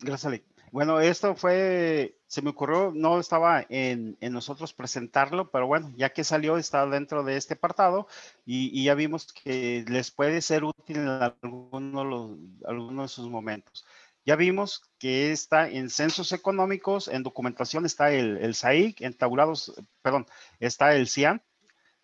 [0.00, 0.44] Gracias, Ale.
[0.70, 6.10] Bueno, esto fue, se me ocurrió, no estaba en, en, nosotros presentarlo, pero bueno, ya
[6.10, 8.08] que salió, está dentro de este apartado
[8.44, 13.86] y, y ya vimos que les puede ser útil en algunos alguno de sus momentos.
[14.24, 20.26] Ya vimos que está en censos económicos, en documentación está el, SAIC, en tabulados, perdón,
[20.60, 21.42] está el CIAN,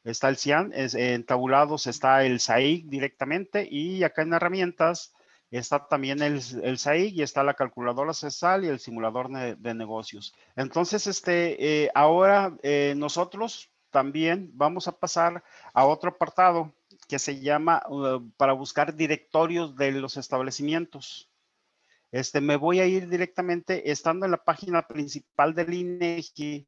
[0.04, 5.14] está el CIAN, es, en tabulados está el SAIC directamente y acá en herramientas
[5.50, 10.34] está también el, el SAIC y está la calculadora CESAL y el simulador de, negocios.
[10.56, 15.42] Entonces, este, eh, ahora eh, nosotros también vamos a pasar
[15.74, 16.72] a otro apartado
[17.08, 21.29] que se llama uh, para buscar directorios de los establecimientos.
[22.12, 26.66] Este, me voy a ir directamente, estando en la página principal del INEGI,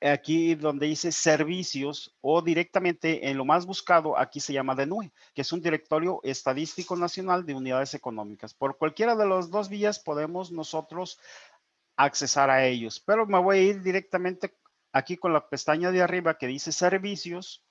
[0.00, 5.42] aquí donde dice servicios o directamente en lo más buscado, aquí se llama DENUE, que
[5.42, 8.52] es un directorio estadístico nacional de unidades económicas.
[8.52, 11.18] Por cualquiera de las dos vías podemos nosotros
[11.96, 14.54] accesar a ellos, pero me voy a ir directamente
[14.92, 17.64] aquí con la pestaña de arriba que dice servicios.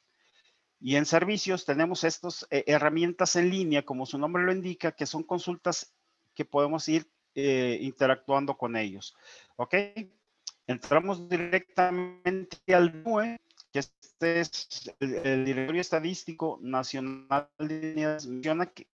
[0.79, 5.05] Y en servicios tenemos estas eh, herramientas en línea, como su nombre lo indica, que
[5.05, 5.94] son consultas
[6.35, 9.15] que podemos ir eh, interactuando con ellos.
[9.55, 9.75] ¿Ok?
[10.67, 13.39] entramos directamente al NUE,
[13.71, 18.25] que este es el, Directorio Estadístico Nacional de Unidades.
[18.25, 18.87] Menciona que,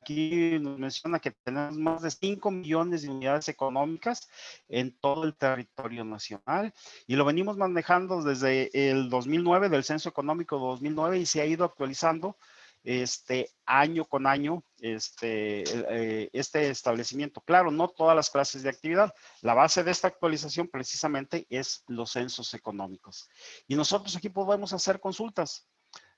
[0.00, 4.28] aquí nos menciona que tenemos más de 5 millones de unidades económicas
[4.68, 6.72] en todo el territorio nacional
[7.06, 11.64] y lo venimos manejando desde el 2009, del Censo Económico 2009 y se ha ido
[11.64, 12.36] actualizando
[12.82, 17.40] este año con año este, eh, este establecimiento.
[17.42, 19.12] Claro, no todas las clases de actividad.
[19.42, 23.28] La base de esta actualización precisamente es los censos económicos.
[23.66, 25.68] Y nosotros aquí podemos hacer consultas.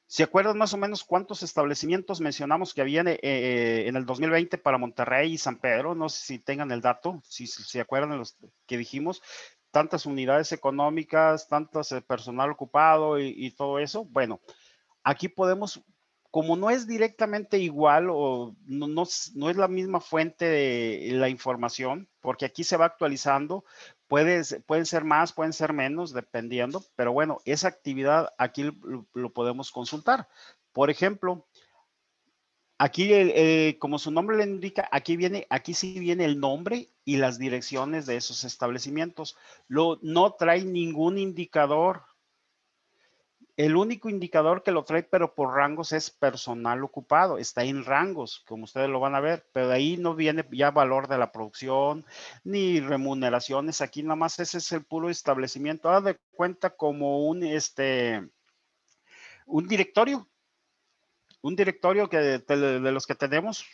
[0.06, 4.76] ¿Se acuerdan más o menos cuántos establecimientos mencionamos que había eh, en el 2020 para
[4.76, 5.94] Monterrey y San Pedro?
[5.94, 8.36] No sé si tengan el dato, si se acuerdan de los
[8.66, 9.22] que dijimos.
[9.70, 14.04] Tantas unidades económicas, tantas eh, personal ocupado y, y todo eso.
[14.04, 14.42] Bueno,
[15.02, 15.82] aquí podemos
[16.32, 22.46] como no es directamente igual o no, es la misma fuente de la información, porque
[22.46, 23.66] aquí se va actualizando,
[24.08, 29.32] puede, pueden ser más, pueden ser menos, dependiendo, pero bueno, esa actividad aquí lo, lo
[29.34, 30.26] podemos consultar.
[30.72, 31.46] Por ejemplo,
[32.78, 37.18] aquí, eh, como su nombre le indica, aquí viene, aquí sí viene el nombre y
[37.18, 39.36] las direcciones de esos establecimientos.
[39.68, 42.04] Lo, no trae ningún indicador
[43.56, 47.38] el único indicador que lo trae, pero por rangos, es personal ocupado.
[47.38, 50.70] Está en rangos, como ustedes lo van a ver, pero de ahí no viene ya
[50.70, 52.04] valor de la producción
[52.44, 53.80] ni remuneraciones.
[53.80, 55.90] Aquí nada más ese es el puro establecimiento.
[55.90, 58.26] Haz de cuenta como un, este,
[59.46, 60.28] un directorio.
[61.42, 63.66] Un directorio que de los que tenemos,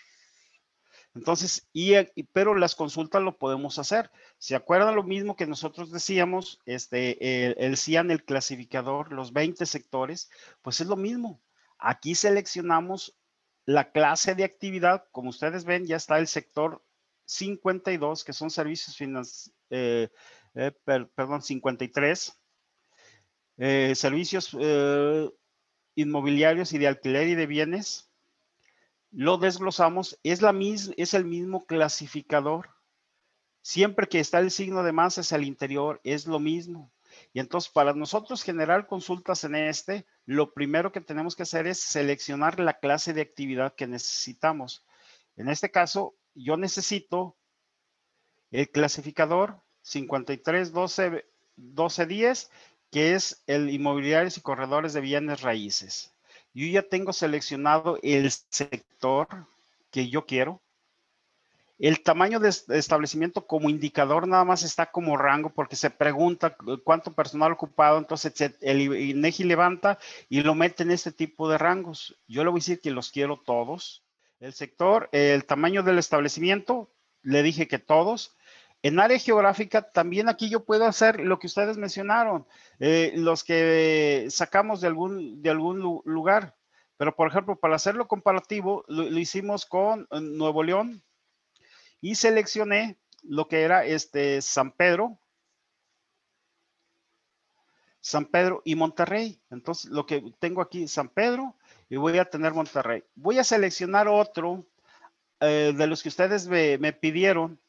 [1.15, 1.95] entonces, y,
[2.33, 4.11] pero las consultas lo podemos hacer.
[4.39, 6.61] ¿Se acuerdan lo mismo que nosotros decíamos?
[6.67, 10.31] Este, el, el CIAN, el clasificador, los 20 sectores,
[10.63, 11.41] pues es lo mismo.
[11.79, 13.17] Aquí seleccionamos
[13.65, 15.05] la clase de actividad.
[15.13, 16.83] Como ustedes ven, ya está el sector
[17.27, 20.09] 52, que son servicios financieros, eh,
[20.55, 20.73] eh,
[21.15, 22.41] perdón, 53.
[23.59, 24.57] Eh, servicios
[25.95, 28.08] inmobiliarios y de alquiler y de bienes
[29.11, 30.55] lo desglosamos, es, la
[30.97, 32.69] es el mismo clasificador.
[33.63, 36.93] Siempre que está el signo de más hacia el interior, es lo mismo.
[37.33, 41.81] Y entonces, para nosotros generar consultas en este, lo primero que tenemos que hacer es
[41.81, 44.85] seleccionar la clase de actividad que necesitamos.
[45.37, 47.37] En este caso, yo necesito
[48.51, 52.51] el clasificador 531210,
[52.91, 56.18] que es el inmobiliarios y corredores de bienes raíces
[56.55, 59.29] yo ya tengo seleccionado el sector
[59.91, 60.61] que yo quiero.
[61.79, 67.13] El tamaño de establecimiento como indicador nada más está como rango porque se pregunta cuánto
[67.13, 72.17] personal ocupado, entonces el INEGI levanta y lo mete en este tipo de rangos.
[72.27, 74.03] Yo le voy a decir que los quiero todos.
[74.41, 76.91] El sector, el tamaño del establecimiento,
[77.23, 78.37] le dije que todos.
[78.83, 82.47] En área geográfica, también aquí yo puedo hacer lo que ustedes mencionaron,
[82.79, 86.57] eh, los que sacamos de algún, de algún lugar.
[86.97, 91.03] Pero, por ejemplo, para hacerlo comparativo, lo, hicimos con eh, Nuevo León
[92.01, 95.18] y seleccioné lo que era este San Pedro,
[98.01, 99.41] San Pedro y Monterrey.
[99.51, 101.57] Entonces, lo que tengo aquí, San Pedro,
[101.89, 103.03] y voy a tener Monterrey.
[103.16, 104.64] Voy a seleccionar otro
[105.41, 107.61] eh, de los que ustedes me pidieron,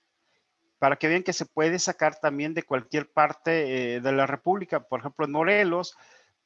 [0.79, 4.79] para que vean que se puede sacar también de cualquier parte eh, de la República.
[4.87, 5.97] Por ejemplo, en Morelos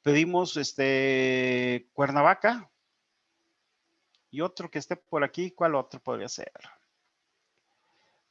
[0.02, 2.70] pedimos este Cuernavaca
[4.32, 5.52] y otro que esté por aquí.
[5.52, 6.52] ¿Cuál otro podría ser?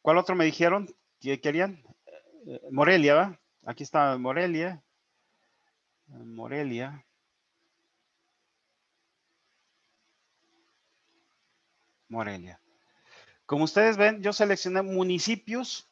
[0.02, 1.82] ¿Cuál otro me dijeron que querían?
[2.46, 3.40] Eh, Morelia, ¿va?
[3.64, 4.82] Aquí está Morelia.
[6.08, 7.06] Morelia.
[12.08, 12.60] Morelia.
[13.46, 15.91] Como ustedes ven, yo seleccioné municipios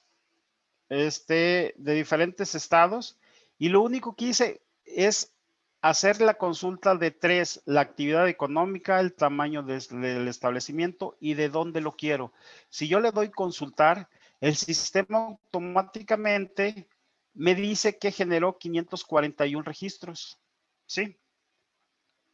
[0.90, 3.18] este, de diferentes estados
[3.58, 5.32] y lo único que hice es
[5.80, 11.80] hacer la consulta de tres, la actividad económica, el tamaño del establecimiento y de dónde
[11.80, 12.32] lo quiero.
[12.68, 14.08] Si yo le doy consultar,
[14.40, 16.88] el sistema automáticamente
[17.34, 20.38] me dice que generó 541 registros.
[20.86, 21.16] ¿Sí?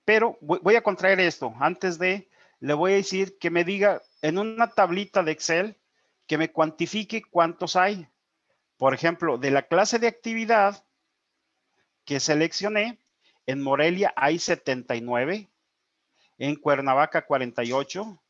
[0.04, 1.52] Pero voy a contraer esto.
[1.60, 2.28] Antes de,
[2.60, 5.76] le voy a decir que me diga en una tablita de Excel
[6.26, 8.08] que me cuantifique cuántos hay.
[8.76, 10.84] Por ejemplo, de la clase de actividad
[12.04, 12.98] que seleccioné,
[13.46, 15.48] en Morelia hay 79,
[16.38, 18.22] en Cuernavaca 48,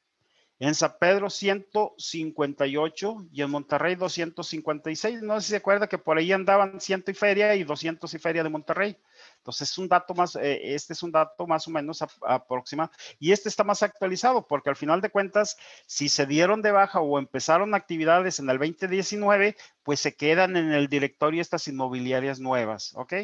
[0.58, 5.22] en San Pedro 158 y en Monterrey 256.
[5.22, 8.18] No sé si se acuerda que por ahí andaban 100 y feria y 200 y
[8.18, 8.96] feria de Monterrey.
[9.38, 13.32] Entonces es un dato más, eh, este es un dato más o menos aproximado y
[13.32, 17.18] este está más actualizado porque al final de cuentas, si se dieron de baja o
[17.18, 23.14] empezaron actividades en el 2019, pues se quedan en el directorio estas inmobiliarias nuevas, ¿ok?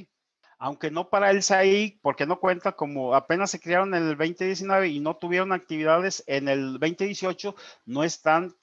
[0.62, 4.90] Aunque no para el SAIC, porque no cuenta como apenas se crearon en el 2019
[4.90, 8.54] y no tuvieron actividades en el 2018, no están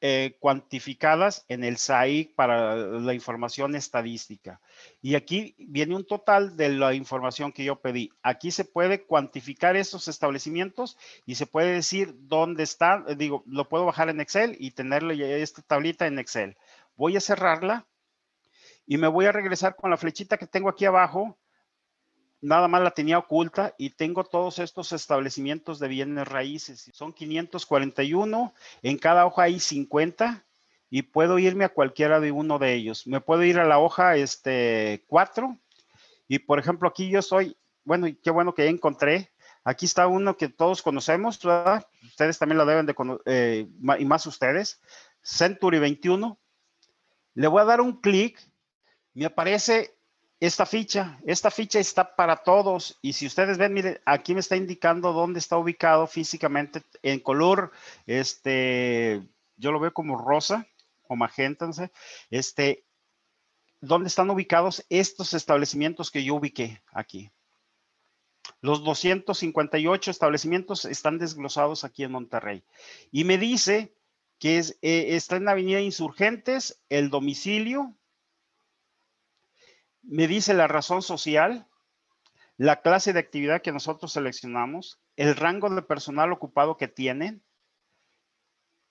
[0.00, 4.62] eh, cuantificadas en el SAIC para la información estadística.
[5.02, 8.08] Y aquí viene un total de la información que yo pedí.
[8.22, 10.96] Aquí se puede cuantificar estos establecimientos
[11.26, 13.04] y se puede decir dónde están.
[13.18, 16.56] Digo, lo puedo bajar en Excel y tenerle esta tablita en Excel.
[16.96, 17.86] Voy a cerrarla
[18.86, 21.38] y me voy a regresar con la flechita que tengo aquí abajo
[22.42, 26.90] nada más la tenía oculta y tengo todos estos establecimientos de bienes raíces.
[26.92, 30.44] Son 541, en cada hoja hay 50
[30.90, 33.06] y puedo irme a cualquiera de uno de ellos.
[33.06, 35.56] Me puedo ir a la hoja este, 4
[36.28, 39.32] y por ejemplo aquí yo soy, bueno, qué bueno que encontré,
[39.64, 41.86] Aquí está uno que todos conocemos, ¿verdad?
[42.02, 43.68] Ustedes también lo deben de conocer, eh,
[43.98, 44.80] y más ustedes.
[45.22, 46.38] Century 21.
[47.34, 48.40] Le voy a dar un clic.
[49.14, 49.94] Me aparece
[50.42, 51.20] esta ficha.
[51.24, 52.98] Esta ficha está para todos.
[53.00, 57.70] Y si ustedes ven, miren, aquí me está indicando dónde está ubicado físicamente en color.
[58.06, 59.22] Este,
[59.54, 60.66] yo lo veo como rosa
[61.06, 61.92] o magenta, no sé.
[62.28, 62.84] Este,
[63.80, 67.30] dónde están ubicados estos establecimientos que yo ubiqué aquí.
[68.60, 72.64] Los 258 establecimientos están desglosados aquí en Monterrey.
[73.12, 73.94] Y me dice
[74.40, 77.96] que es, eh, está en la Avenida Insurgentes, el domicilio,
[80.02, 81.66] me dice la razón social,
[82.56, 87.42] la clase de actividad que nosotros seleccionamos, el rango de personal ocupado que tienen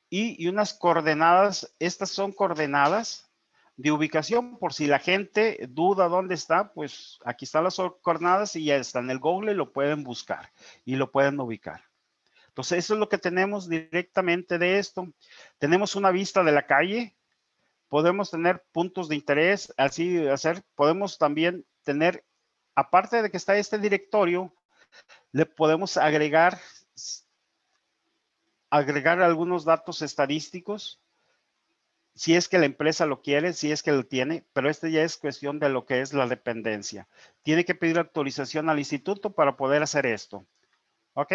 [0.09, 3.32] y, y unas coordenadas, estas son coordenadas
[3.78, 8.66] de ubicación, por si la gente duda dónde está, pues aquí están las coordenadas y
[8.66, 10.51] ya está en el Google, lo pueden buscar
[10.86, 11.84] y lo pueden ubicar.
[12.49, 15.07] Entonces, eso es lo que tenemos directamente de esto.
[15.57, 17.16] Tenemos una vista de la calle,
[17.92, 22.24] podemos tener puntos de interés, así hacer, podemos también tener,
[22.74, 24.54] aparte de que está este directorio,
[25.34, 26.58] le podemos agregar,
[28.70, 31.02] agregar algunos datos estadísticos
[32.16, 35.04] si es que la empresa lo quiere, si es que lo tiene, pero este ya
[35.04, 37.10] es cuestión de lo que es la dependencia.
[37.44, 40.46] Tiene que pedir autorización al instituto para poder hacer esto.
[41.14, 41.34] ¿Ok?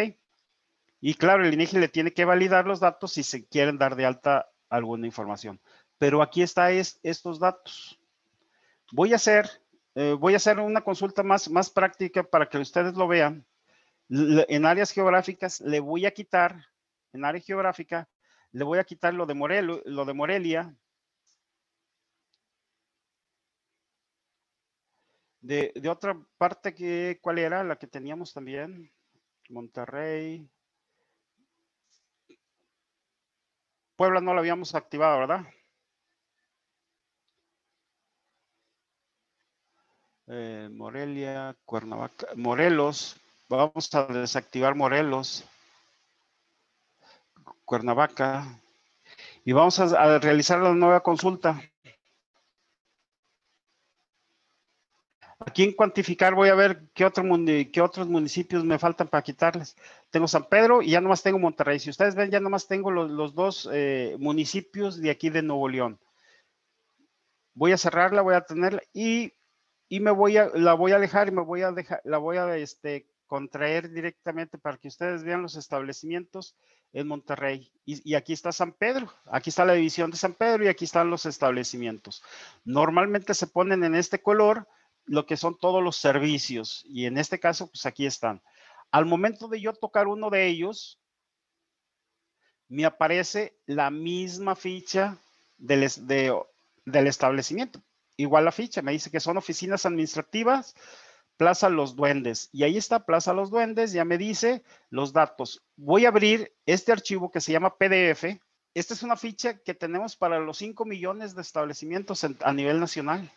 [1.03, 4.07] Y claro, el INEGI le tiene que validar los datos si se quieren dar de
[4.07, 5.61] alta alguna información.
[5.99, 7.99] Pero aquí está estos datos.
[8.93, 9.49] Voy a hacer,
[9.95, 13.45] eh, voy a hacer una consulta más, más práctica para que ustedes lo vean.
[14.09, 16.67] en áreas geográficas le voy a quitar,
[17.13, 18.09] en área geográfica,
[18.53, 19.35] le voy a quitar lo de,
[19.85, 20.75] lo de Morelia.
[25.41, 27.63] De, de, otra parte, que, ¿cuál era?
[27.65, 28.91] La que teníamos también.
[29.49, 30.49] Monterrey.
[33.97, 35.47] Puebla no la habíamos activado, ¿verdad?
[40.29, 43.17] Eh, Morelia, Cuernavaca, Morelos.
[43.49, 45.45] Vamos a desactivar Morelos.
[47.65, 48.61] Cuernavaca.
[49.45, 51.61] Y vamos a, realizar la nueva consulta.
[55.39, 57.09] Aquí en cuantificar voy a ver qué,
[57.73, 59.77] qué otros municipios me faltan para quitarles.
[60.11, 61.79] Tengo San Pedro y ya nomás tengo Monterrey.
[61.79, 66.01] Si ustedes ven, ya nomás tengo los, dos eh, municipios de aquí de Nuevo León.
[67.55, 69.33] Voy a cerrarla, voy a tenerla y,
[69.89, 72.37] y, me voy a, la voy a alejar y me voy a dejar, la voy
[72.37, 76.57] a este, contraer directamente para que ustedes vean los establecimientos
[76.93, 77.71] en Monterrey.
[77.85, 81.11] Y, aquí está San Pedro, aquí está la división de San Pedro y aquí están
[81.11, 82.23] los establecimientos.
[82.65, 84.67] Normalmente se ponen en este color
[85.05, 88.43] lo que son todos los servicios y en este caso, pues aquí están.
[88.91, 91.01] Al momento de yo tocar uno de ellos,
[92.69, 95.19] me aparece la misma ficha
[95.59, 95.89] del,
[96.85, 97.83] del establecimiento.
[98.17, 100.75] Igual la ficha, me dice que son oficinas administrativas,
[101.37, 102.49] Plaza Los Duendes.
[102.53, 105.63] Y ahí está Plaza Los Duendes, ya me dice los datos.
[105.77, 108.41] Voy a abrir este archivo que se llama PDF.
[108.75, 113.31] Esta es una ficha que tenemos para los 5 millones de establecimientos a nivel nacional,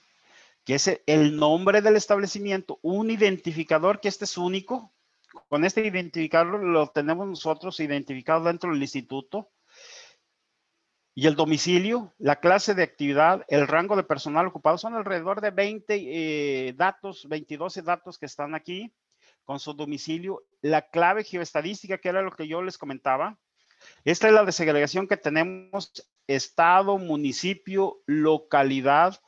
[0.66, 4.94] que es el nombre del establecimiento, un identificador que este es único.
[5.48, 9.50] Con este identificador lo tenemos nosotros identificado dentro del instituto
[11.20, 15.52] y el domicilio, la clase de actividad, el rango de personal ocupado, son alrededor de
[15.52, 18.94] 20 eh, datos, 22 datos que están aquí
[19.44, 23.38] con su domicilio, la clave geoestadística, que era lo que yo les comentaba.
[24.06, 25.92] Esta es la desegregación que tenemos,
[26.26, 29.20] estado, municipio, localidad.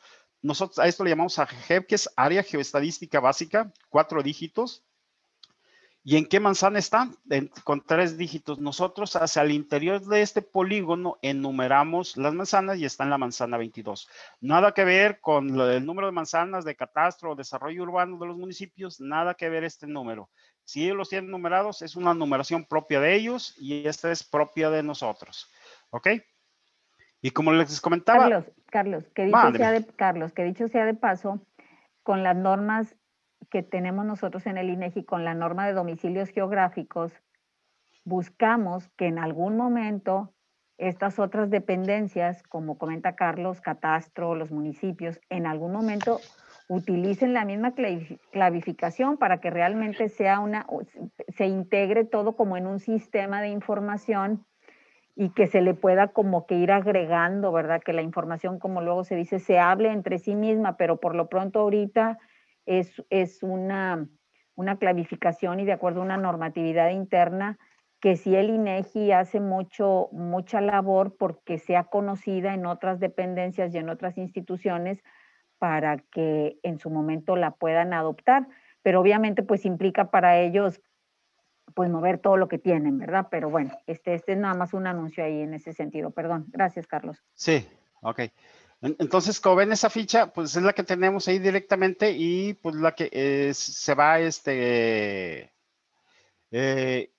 [0.41, 4.85] Nosotros a esto le llamamos AGEP, que es área geoestadística básica, cuatro dígitos.
[6.03, 7.15] ¿Y en qué manzana están?
[7.63, 8.59] con tres dígitos.
[8.59, 13.57] Nosotros hacia el interior de este polígono enumeramos las manzanas y está en la manzana
[13.57, 14.09] 22.
[14.39, 18.37] Nada que ver con el número de manzanas de catastro o desarrollo urbano de los
[18.37, 20.29] municipios, nada que ver este número.
[20.63, 24.71] Si ellos los tienen numerados, es una numeración propia de ellos y esta es propia
[24.71, 25.51] de nosotros.
[25.91, 26.07] ¿Ok?
[27.21, 28.21] Y como les comentaba...
[28.21, 31.45] Carlos, Carlos, que dicho, sea de, Carlos, que dicho sea de paso,
[32.01, 32.95] con las normas
[33.49, 37.13] que tenemos nosotros en el INEGI con la norma de domicilios geográficos,
[38.03, 40.33] buscamos que en algún momento
[40.77, 46.19] estas otras dependencias, como comenta Carlos, catastro, los municipios, en algún momento
[46.67, 47.73] utilicen la misma
[48.31, 50.65] clavificación para que realmente sea una,
[51.27, 54.45] se integre todo como en un sistema de información
[55.15, 57.81] y que se le pueda como que ir agregando, ¿verdad?
[57.83, 61.27] Que la información, como luego se dice, se hable entre sí misma, pero por lo
[61.27, 62.17] pronto ahorita
[62.65, 64.07] es, una,
[64.55, 67.57] una clarificación y de acuerdo a una normatividad interna
[67.99, 73.77] que si el INEGI hace mucho, mucha labor porque sea conocida en otras dependencias y
[73.77, 75.03] en otras instituciones
[75.59, 78.47] para que en su momento la puedan adoptar,
[78.81, 80.81] pero obviamente pues implica para ellos
[81.75, 83.27] pues mover todo lo que tienen, ¿verdad?
[83.29, 86.11] Pero bueno, este, este es nada más un anuncio ahí en ese sentido.
[86.11, 86.45] Perdón.
[86.49, 87.23] Gracias, Carlos.
[87.33, 87.67] Sí,
[88.01, 88.21] ok.
[88.81, 92.95] Entonces, como ven esa ficha, pues es la que tenemos ahí directamente y pues la
[92.95, 95.53] que se va, este,
[96.49, 97.13] eh,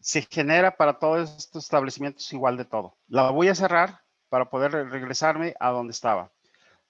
[0.00, 2.96] se genera para todos estos establecimientos igual de todo.
[3.06, 6.32] La voy a cerrar para poder regresarme a donde estaba.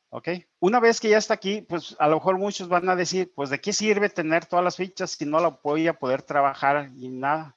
[0.08, 0.28] ¿Ok?
[0.60, 3.50] Una vez que ya está aquí, pues a lo mejor muchos van a decir, pues
[3.50, 7.08] de qué sirve tener todas las fichas si no la voy a poder trabajar y
[7.10, 7.54] nada.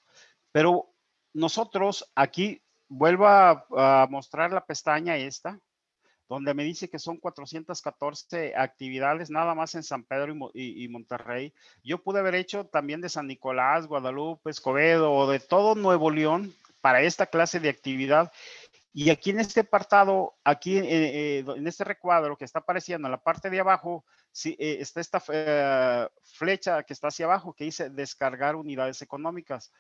[0.52, 0.92] Pero
[1.34, 5.58] nosotros aquí, vuelvo a, a mostrar la pestaña esta,
[6.30, 11.52] donde me dice que son 414 actividades nada más en San Pedro y, Monterrey.
[11.84, 16.54] Yo pude haber hecho también de San Nicolás, Guadalupe, Escobedo o de todo Nuevo León
[16.82, 18.32] para esta clase de actividad.
[18.94, 20.84] Y aquí en este apartado, aquí eh,
[21.40, 25.02] eh, en este recuadro que está apareciendo en la parte de abajo, sí, eh, está
[25.02, 25.20] esta
[26.22, 29.72] flecha que está hacia abajo que dice descargar unidades económicas.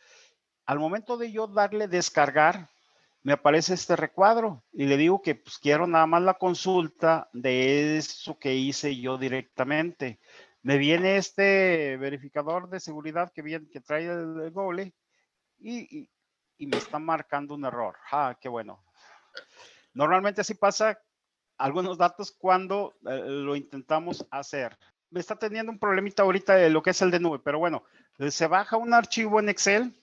[0.65, 2.69] Al momento de yo darle descargar,
[3.21, 7.97] me aparece este recuadro y le digo que pues, quiero nada más la consulta de
[7.97, 10.19] eso que hice yo directamente.
[10.61, 14.93] Me viene este verificador de seguridad que, viene, que trae el, Google
[15.57, 16.09] y,
[16.57, 17.95] y, me está marcando un error.
[18.11, 18.83] Ah, qué bueno.
[19.93, 20.99] Normalmente así pasa
[21.57, 24.77] algunos datos cuando eh, lo intentamos hacer.
[25.09, 27.83] Me está teniendo un problemita ahorita de lo que es el de nube, pero bueno,
[28.29, 29.98] se baja un archivo en Excel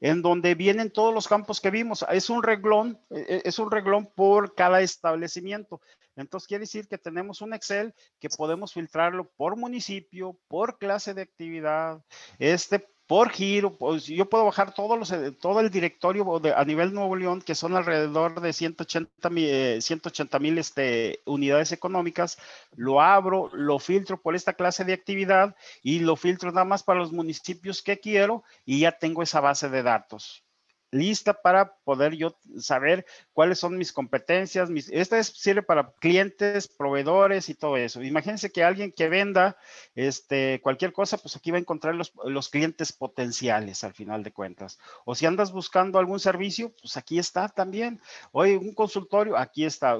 [0.00, 2.04] en donde vienen todos los campos que vimos.
[2.10, 5.80] Es un reglón, e, e, es un reglón por cada establecimiento.
[6.16, 11.22] Entonces quiere decir que tenemos un Excel que podemos filtrarlo por municipio, por clase de
[11.22, 12.02] actividad,
[12.38, 16.62] este por giro, pues yo puedo bajar todos los, eh, todo el directorio de, a
[16.66, 22.38] nivel Nuevo León, que son alrededor de 180 eh, mil este, unidades económicas,
[22.76, 27.00] lo abro, lo filtro por esta clase de actividad y lo filtro nada más para
[27.00, 30.44] los municipios que quiero y ya tengo esa base de datos
[30.90, 34.70] lista para poder yo saber cuáles son mis competencias.
[34.70, 38.02] Mis, esta sirve para clientes, proveedores y todo eso.
[38.02, 39.56] Imagínense que alguien que venda
[39.94, 44.78] este, cualquier cosa, pues aquí va a encontrar los, clientes potenciales al final de cuentas.
[45.04, 48.00] O si andas buscando algún servicio, pues aquí está también.
[48.32, 49.96] Oye, un consultorio, aquí está.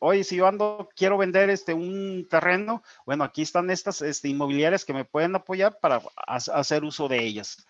[0.00, 4.84] Oye, si yo ando, quiero vender este, un terreno, bueno, aquí están estas este, inmobiliarias
[4.84, 7.66] que me pueden apoyar para hacer uso de ellas.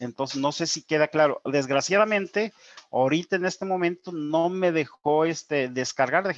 [0.00, 1.40] Entonces, no sé si queda claro.
[1.44, 2.52] Desgraciadamente,
[2.90, 6.34] ahorita en este momento no me dejó este, descargar,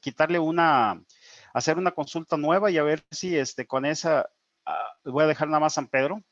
[0.00, 1.02] quitarle una,
[1.52, 4.30] hacer una consulta nueva y a ver si este, con esa,
[4.64, 6.22] ah, voy a dejar nada más San Pedro.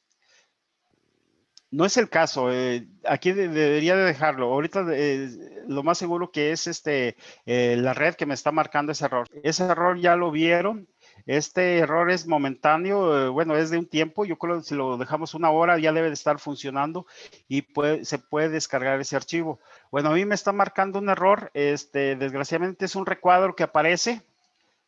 [1.70, 4.46] No es el caso, eh, aquí debería de dejarlo.
[4.46, 5.28] Ahorita eh,
[5.66, 9.28] lo más seguro que es este, eh, la red que me está marcando ese error.
[9.42, 10.88] Ese error ya lo vieron,
[11.28, 14.24] este error es momentáneo, eh, bueno, es de un tiempo.
[14.24, 17.06] Yo creo que si lo dejamos una hora ya debe de estar funcionando
[17.48, 17.66] y
[18.02, 19.60] se puede descargar ese archivo.
[19.92, 21.50] Bueno, a mí me está marcando un error.
[21.52, 24.22] Este, desgraciadamente es un recuadro que aparece.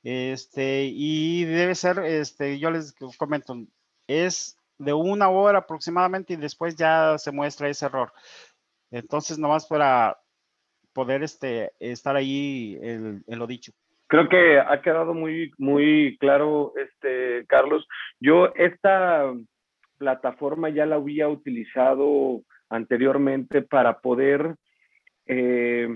[0.02, 3.54] Este, y debe ser, este, yo les comento,
[4.06, 8.14] es de una hora aproximadamente y después ya se muestra ese error.
[8.90, 10.18] Entonces, nomás para
[10.94, 13.72] poder este, estar ahí en lo dicho.
[14.10, 17.86] Creo que ha quedado muy, muy claro, este, Carlos.
[18.18, 19.32] Yo esta
[19.98, 24.56] plataforma ya la había utilizado anteriormente para poder
[25.26, 25.94] eh,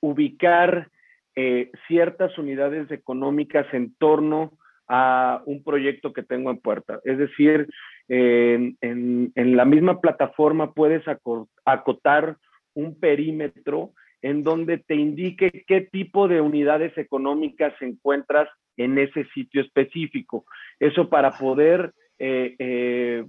[0.00, 0.90] ubicar
[1.36, 4.58] eh, ciertas unidades económicas en torno
[4.88, 6.98] a un proyecto que tengo en puerta.
[7.04, 7.68] Es decir,
[8.08, 11.04] en, en, la misma plataforma puedes
[11.64, 12.36] acotar
[12.74, 19.62] un perímetro en donde te indique qué tipo de unidades económicas encuentras en ese sitio
[19.62, 20.44] específico.
[20.78, 23.24] Eso para poder eh, eh,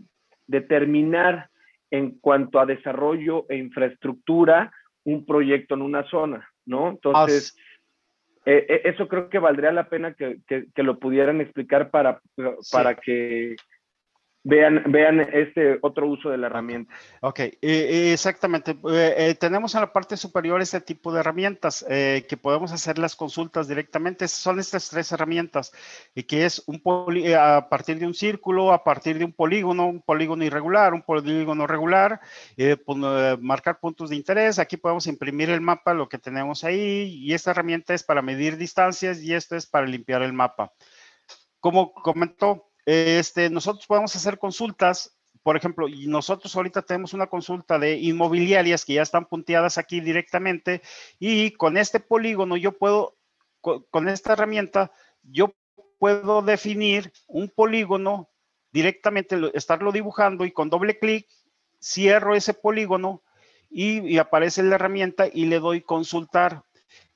[0.45, 1.49] determinar
[1.91, 4.71] en cuanto a desarrollo e infraestructura
[5.03, 6.89] un proyecto en una zona, ¿no?
[6.89, 7.57] Entonces,
[8.45, 10.41] eh, eso creo que valdría la pena que,
[10.75, 12.21] lo pudieran explicar para,
[12.71, 13.55] para que
[14.47, 16.93] vean, vean este otro uso de la herramienta.
[17.21, 18.71] Ok, exactamente.
[18.71, 22.97] Eh, eh, tenemos en la parte superior este tipo de herramientas eh, que podemos hacer
[22.97, 24.27] las consultas directamente.
[24.27, 25.73] Son estas tres herramientas,
[26.15, 26.81] y que es un
[27.37, 31.67] a partir de un círculo, a partir de un polígono, un polígono irregular, un polígono
[31.67, 32.21] regular,
[33.41, 34.59] marcar puntos de interés.
[34.59, 38.55] Aquí podemos imprimir el mapa, lo que tenemos ahí, y esta herramienta es para medir
[38.55, 40.71] distancias y esta es para limpiar el mapa.
[41.59, 47.77] Como comentó, este, nosotros podemos hacer consultas, por ejemplo, y nosotros ahorita tenemos una consulta
[47.77, 50.81] de inmobiliarias que ya están punteadas aquí directamente
[51.19, 53.17] y con este polígono yo puedo,
[53.59, 55.53] con, esta herramienta, yo
[55.99, 58.29] puedo definir un polígono
[58.71, 61.27] directamente, estarlo dibujando y con doble clic
[61.81, 63.21] cierro ese polígono
[63.69, 66.63] y, y, aparece la herramienta y le doy consultar.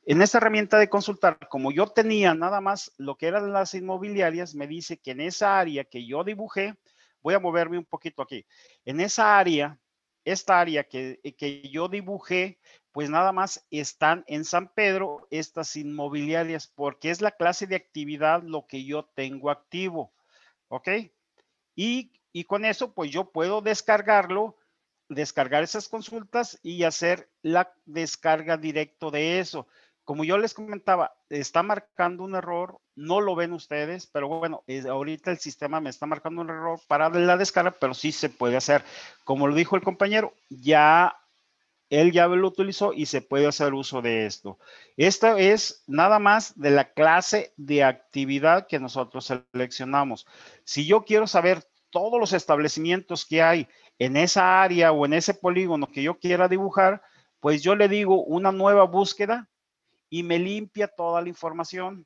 [0.04, 4.56] En esta herramienta de consultar, como yo tenía nada más lo que eran las inmobiliarias,
[4.56, 6.76] me dice que en esa área que yo dibujé,
[7.22, 8.48] voy a moverme un poquito aquí,
[8.84, 9.80] en esa área,
[10.26, 12.60] esta área que, que yo dibujé,
[12.92, 18.42] pues nada más están en San Pedro estas inmobiliarias, porque es la clase de actividad
[18.42, 20.14] lo que yo tengo activo,
[20.68, 20.90] ¿ok?
[21.76, 24.58] Y, y con eso, pues yo puedo descargarlo
[25.10, 29.68] descargar esas consultas y hacer la descarga directo de eso
[30.12, 35.32] como yo les comentaba, está marcando un error, no lo ven ustedes, pero bueno, ahorita
[35.32, 38.84] el sistema me está marcando un error para la descarga, pero sí se puede hacer.
[39.24, 41.16] Como lo dijo el compañero, ya
[41.90, 44.60] él ya lo utilizó y se puede hacer uso de esto.
[44.98, 50.28] Esto es nada más de la clase de actividad que nosotros seleccionamos.
[50.66, 55.34] Si yo quiero saber todos los establecimientos que hay en esa área o en ese
[55.34, 57.02] polígono que yo quiera dibujar,
[57.40, 59.48] pues yo le digo una nueva búsqueda
[60.12, 62.06] y me limpia toda la información.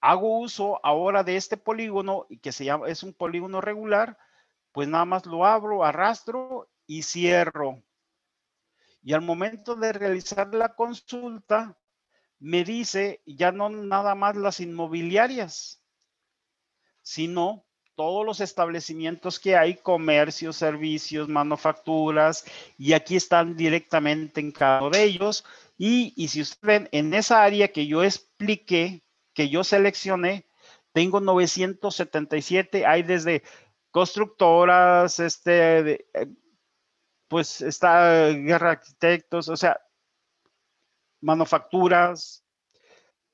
[0.00, 4.18] Hago uso ahora de este polígono y que se llama, es un polígono regular,
[4.72, 7.80] pues nada más lo abro, arrastro y cierro.
[9.02, 11.78] Y al momento de realizar la consulta,
[12.40, 15.80] me dice ya no nada más las inmobiliarias,
[17.02, 17.64] sino
[17.94, 22.44] todos los establecimientos que hay, comercios, servicios, manufacturas,
[22.78, 25.44] y aquí están directamente en cada uno de ellos.
[25.78, 29.02] Y, y si ustedes ven, en esa área que yo expliqué,
[29.34, 30.46] que yo seleccioné,
[30.92, 33.42] tengo 977, hay desde
[33.90, 36.28] constructoras, este, eh,
[37.28, 39.80] pues está Guerra Arquitectos, o sea,
[41.20, 42.44] manufacturas,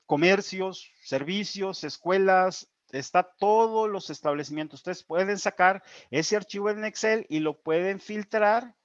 [0.05, 4.79] comercios, servicios, escuelas, está todos los establecimientos.
[4.79, 8.75] Ustedes pueden sacar ese archivo en Excel y lo pueden filtrar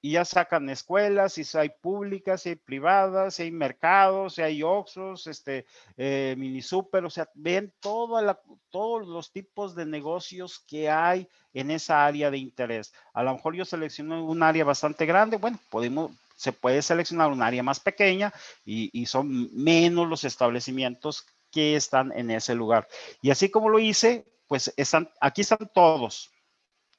[0.00, 4.62] y ya sacan escuelas, si hay públicas, si hay privadas, si hay mercados, si hay
[4.62, 5.66] Oxos, este,
[5.96, 12.06] eh, mini super, o sea, ven todos los tipos de negocios que hay en esa
[12.06, 12.92] área de interés.
[13.12, 17.42] A lo mejor yo selecciono un área bastante grande, bueno, podemos, se puede seleccionar un
[17.42, 18.32] área más pequeña
[18.64, 21.26] y, y son menos los establecimientos
[21.60, 22.88] están en ese lugar.
[23.20, 26.32] Y así como lo hice, pues están, aquí están todos,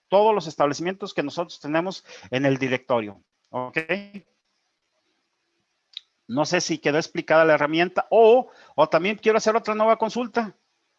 [0.07, 3.21] todos los establecimientos que nosotros tenemos en el directorio.
[3.49, 3.77] ¿Ok?
[6.27, 10.55] No sé si quedó explicada la herramienta o, o también quiero hacer otra nueva consulta.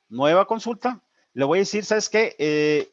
[0.09, 1.01] Nueva consulta.
[1.33, 2.35] Le voy a decir, ¿sabes qué?
[2.37, 2.93] Eh,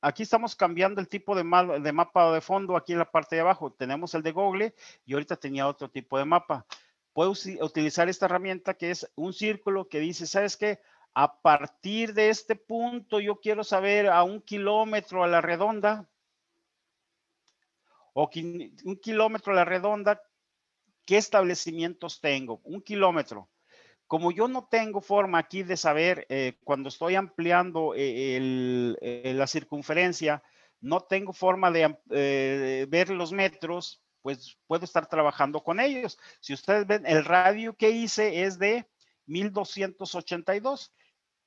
[0.00, 1.42] aquí estamos cambiando el tipo de,
[1.80, 3.72] de mapa de fondo aquí en la parte de abajo.
[3.72, 4.74] Tenemos el de Google
[5.04, 6.64] y ahorita tenía otro tipo de mapa
[7.12, 10.80] puedo utilizar esta herramienta que es un círculo que dice, ¿sabes qué?
[11.14, 16.08] A partir de este punto yo quiero saber a un kilómetro a la redonda
[18.14, 18.30] o
[18.84, 20.22] un kilómetro a la redonda,
[21.06, 22.60] ¿qué establecimientos tengo?
[22.64, 23.48] Un kilómetro.
[24.06, 29.46] Como yo no tengo forma aquí de saber eh, cuando estoy ampliando eh, eh, la
[29.46, 30.42] circunferencia,
[30.80, 36.18] no tengo forma de ver los metros, pues puedo estar trabajando con ellos.
[36.40, 38.88] Si ustedes ven, el radio que hice es de
[39.26, 40.92] 1282.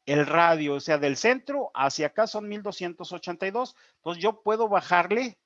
[0.05, 3.75] El radio, o sea, del centro hacia acá son 1282.
[3.95, 5.39] Entonces yo puedo bajarle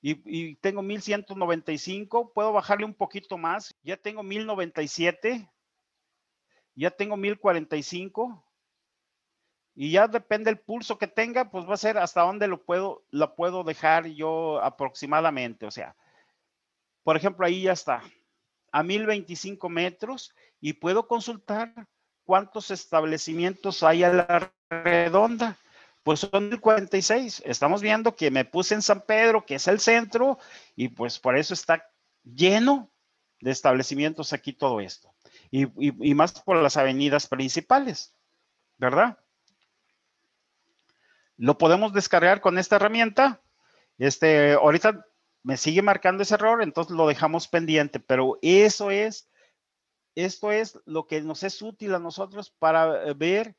[0.00, 5.50] y, y, tengo 1195, puedo bajarle un poquito más, ya tengo 1097,
[6.74, 8.44] ya tengo 1045
[9.76, 13.04] y ya depende el pulso que tenga, pues va a ser hasta dónde lo puedo,
[13.10, 15.66] lo puedo dejar yo aproximadamente.
[15.66, 15.96] O sea,
[17.02, 18.02] por ejemplo, ahí ya está,
[18.70, 21.72] a 1025 metros y puedo consultar
[22.24, 25.58] cuántos establecimientos hay a la redonda.
[26.04, 27.42] Pues son 1046.
[27.46, 30.38] Estamos viendo que me puse en San Pedro, que es el centro,
[30.76, 31.90] y pues por eso está
[32.22, 32.90] lleno
[33.40, 35.14] de establecimientos aquí todo esto.
[35.50, 38.14] Y, y más por las avenidas principales,
[38.76, 39.18] ¿verdad?
[41.36, 43.42] Lo podemos descargar con esta herramienta.
[43.98, 45.04] Este, ahorita
[45.42, 49.28] me sigue marcando ese error, entonces lo dejamos pendiente, pero eso es,
[50.14, 53.56] esto es lo que nos es útil a nosotros para eh, ver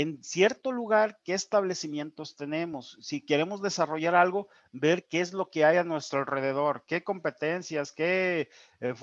[0.00, 2.96] en cierto lugar qué establecimientos tenemos.
[3.00, 7.90] Si queremos desarrollar algo, ver qué es lo que hay a nuestro alrededor, qué competencias,
[7.90, 8.48] qué,
[8.80, 8.94] eh,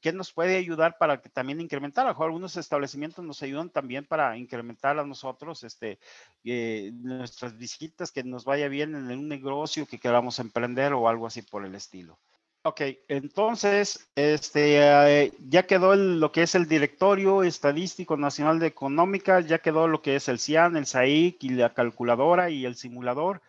[0.00, 2.08] qué nos puede ayudar para que también incrementar.
[2.08, 6.00] Algunos establecimientos nos ayudan también para incrementar a nosotros este,
[6.42, 11.28] eh, nuestras visitas, que nos vaya bien en un negocio que queramos emprender o algo
[11.28, 12.18] así por el estilo.
[12.64, 19.40] Ok, entonces, este, eh, ya quedó lo que es el Directorio Estadístico Nacional de Económica,
[19.40, 23.42] ya quedó lo que es el CIAN, el SAIC y la calculadora y el simulador.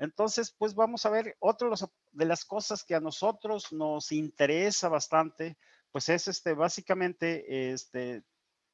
[0.00, 1.68] Entonces, pues vamos a ver otra
[2.10, 5.56] de las cosas que a nosotros nos interesa bastante,
[5.92, 8.24] pues es este, básicamente este,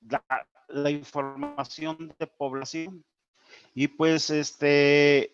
[0.00, 0.24] la,
[0.68, 3.04] la información de población.
[3.74, 5.33] Y pues este,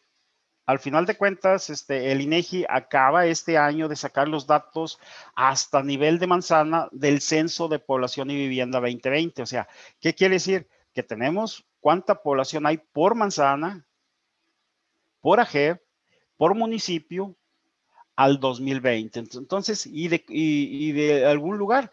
[0.71, 5.01] al final de cuentas, este, el INEGI acaba este año de sacar los datos
[5.35, 9.43] hasta nivel de manzana del Censo de Población y Vivienda 2020.
[9.43, 9.69] O sea,
[9.99, 10.69] ¿qué quiere decir?
[10.95, 13.85] Que tenemos cuánta población hay por manzana,
[15.21, 15.85] por AGER,
[16.37, 17.35] por municipio
[18.15, 19.25] al 2020.
[19.35, 21.91] Entonces, y de algún lugar,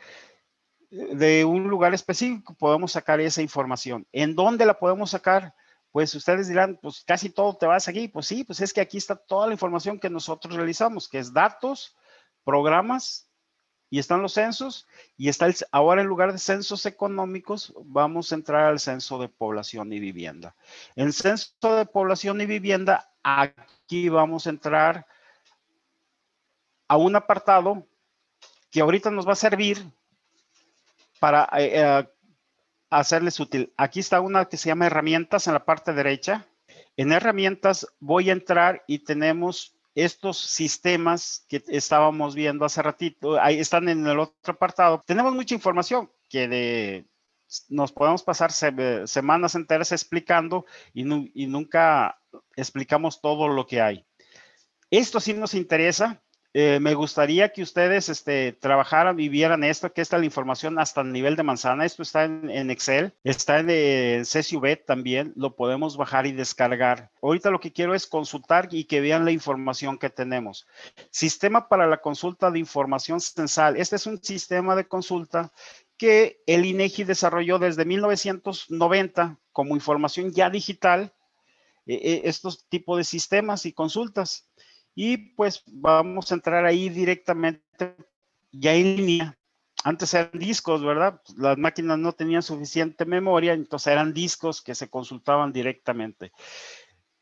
[0.92, 4.06] de un lugar específico, podemos sacar esa información.
[4.12, 5.56] ¿En dónde la podemos sacar?
[5.92, 8.08] Pues ustedes dirán, pues casi todo te vas aquí.
[8.08, 11.34] Pues sí, pues es que aquí está toda la información que nosotros realizamos, que es
[11.34, 11.96] datos,
[12.44, 13.28] programas,
[13.90, 14.86] y están los censos,
[15.16, 19.30] y está el, ahora en lugar de censos económicos, vamos a entrar al censo de
[19.30, 20.56] población y vivienda.
[20.96, 25.08] En censo de población y vivienda, aquí vamos a entrar
[26.88, 27.88] a un apartado
[28.70, 29.86] que ahorita nos va a servir
[31.20, 32.10] para eh, eh,
[32.90, 33.74] hacerles útil.
[33.78, 36.48] Aquí está una que se llama herramientas en la parte derecha.
[36.96, 43.42] En herramientas voy a entrar y tenemos estos sistemas que estábamos viendo hace ratito.
[43.42, 45.04] Ahí están en el otro apartado.
[45.06, 47.06] Tenemos mucha información que
[47.70, 52.20] nos podemos pasar semanas enteras explicando y nunca
[52.56, 54.06] explicamos todo lo que hay.
[54.92, 56.22] Esto sí nos interesa
[56.54, 61.02] eh, me gustaría que ustedes este, trabajaran y vieran esto, que está la información hasta
[61.02, 61.86] el nivel de manzana.
[61.86, 67.12] Esto está en, Excel, está en, en CSV también, lo podemos bajar y descargar.
[67.22, 70.68] Ahorita lo que quiero es consultar y que vean la información que tenemos.
[71.12, 73.78] Sistema para la consulta de información censal.
[73.78, 75.52] Este es un sistema de consulta
[75.98, 81.14] que el INEGI desarrolló desde 1990 como información ya digital,
[81.88, 84.48] eh, eh, estos tipos de sistemas y consultas
[85.00, 87.96] y pues vamos a entrar ahí directamente
[88.52, 89.38] ya en línea.
[89.84, 91.22] Antes eran discos, ¿verdad?
[91.38, 96.32] Las máquinas no tenían suficiente memoria, entonces eran discos que se consultaban directamente.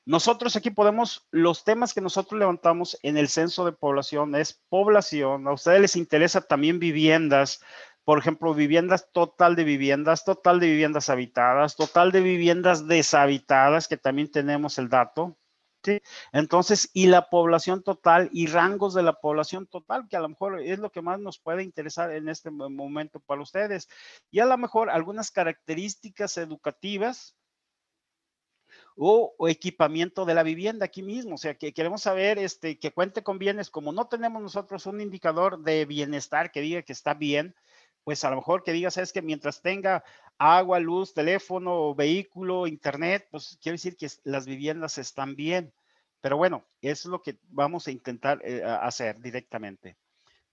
[0.06, 5.46] Nosotros aquí podemos, los temas que nosotros levantamos en el censo de población es población,
[5.46, 7.60] a ustedes les interesa también viviendas,
[8.06, 13.98] por ejemplo, viviendas, total de viviendas, total de viviendas habitadas, total de viviendas deshabitadas, que
[13.98, 15.38] también tenemos el dato,
[16.32, 20.62] entonces, y la población total y rangos de la población total, que a lo mejor
[20.62, 23.88] es lo que más nos puede interesar en este momento para ustedes.
[24.32, 27.36] Y a lo mejor algunas características educativas
[28.96, 31.36] o, equipamiento de la vivienda aquí mismo.
[31.36, 35.02] O sea, que queremos saber este, que cuente con bienes, como no tenemos nosotros un
[35.02, 37.56] indicador de bienestar que diga que está bien,
[38.04, 40.04] pues a lo mejor que digas es que mientras tenga
[40.38, 45.74] agua, luz, teléfono, vehículo, internet, pues quiere decir que las viviendas están bien.
[46.22, 49.96] Pero bueno, eso es lo que vamos a intentar eh, hacer directamente.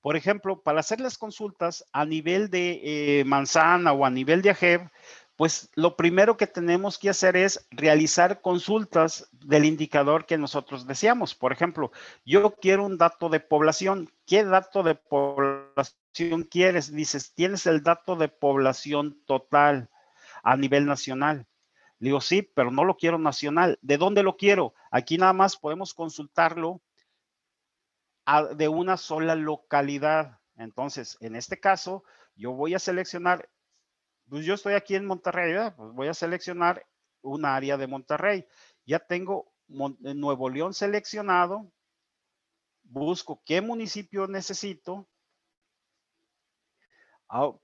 [0.01, 2.81] Por ejemplo, para hacer las consultas a nivel de
[3.21, 4.91] eh, manzana o a nivel de AGEB,
[5.37, 11.35] pues lo primero que tenemos que hacer es realizar consultas del indicador que nosotros deseamos.
[11.35, 11.91] Por ejemplo,
[12.25, 14.11] yo quiero un dato de población.
[14.27, 15.62] ¿Qué dato de población
[16.51, 16.93] quieres?
[16.93, 19.91] Dices, tienes el dato de población total
[20.43, 21.47] a nivel nacional.
[21.99, 23.79] Le digo, sí, pero no lo quiero nacional.
[23.83, 24.75] ¿De dónde lo quiero?
[24.91, 26.83] Aquí nada más podemos consultarlo
[28.57, 30.39] de una sola localidad.
[30.57, 32.05] Entonces, en este caso,
[32.35, 33.49] yo voy a seleccionar
[34.33, 36.87] pues yo estoy aquí en Monterrey, pues voy a seleccionar
[37.21, 38.47] un área de Monterrey.
[38.87, 41.71] Ya tengo eh, Nuevo León seleccionado.
[42.83, 45.07] Busco qué municipio necesito.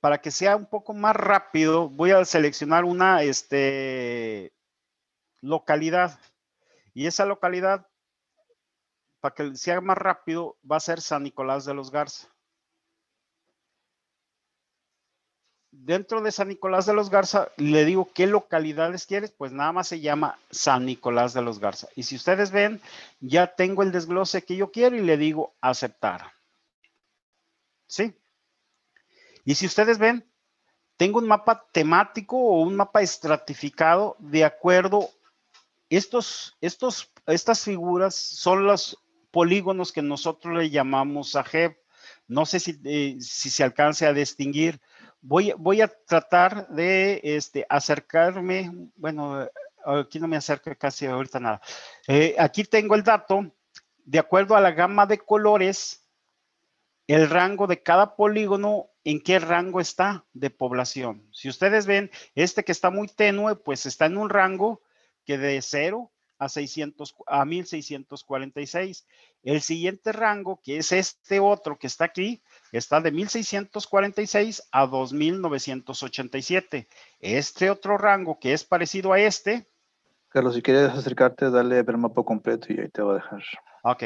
[0.01, 4.53] Para que sea un poco más rápido, voy a seleccionar una este,
[5.43, 6.19] localidad.
[6.95, 7.87] Y esa localidad,
[9.21, 12.29] para que sea más rápido, va a ser San Nicolás de los Garza.
[15.85, 19.89] dentro de San Nicolás de los Garza, le digo qué localidades quieres, pues nada más
[19.89, 21.89] se llama San Nicolás de los Garza.
[21.95, 22.81] Y si ustedes ven,
[23.21, 26.33] ya tengo el desglose que yo quiero y le digo aceptar.
[27.87, 28.15] ¿Sí?
[29.49, 30.31] Y si ustedes ven,
[30.99, 35.09] tengo un mapa temático o un mapa estratificado de acuerdo.
[35.89, 38.99] Estos, estos, estas figuras son los
[39.31, 41.79] polígonos que nosotros le llamamos AGEB.
[42.27, 44.83] No sé si, eh, si se alcance a distinguir.
[45.23, 49.49] Voy, voy a tratar de este, acercarme, bueno,
[49.83, 51.63] aquí no me acerco casi ahorita nada.
[52.07, 53.51] Eh, aquí tengo el dato,
[54.05, 56.05] de acuerdo a la gama de colores,
[57.07, 61.27] el rango de cada polígono, en qué rango está de población.
[61.33, 64.83] Si ustedes ven, este que está muy tenue, pues está en un rango
[65.25, 69.07] que de 0 a, 600, a 1646.
[69.45, 76.87] El siguiente rango, que es este otro que está aquí, está de 1646 a 2987.
[77.21, 79.71] Este otro rango, que es parecido a este.
[80.29, 83.43] Carlos, si quieres acercarte, dale ver mapa completo y ahí te voy a dejar.
[83.85, 84.05] Ok.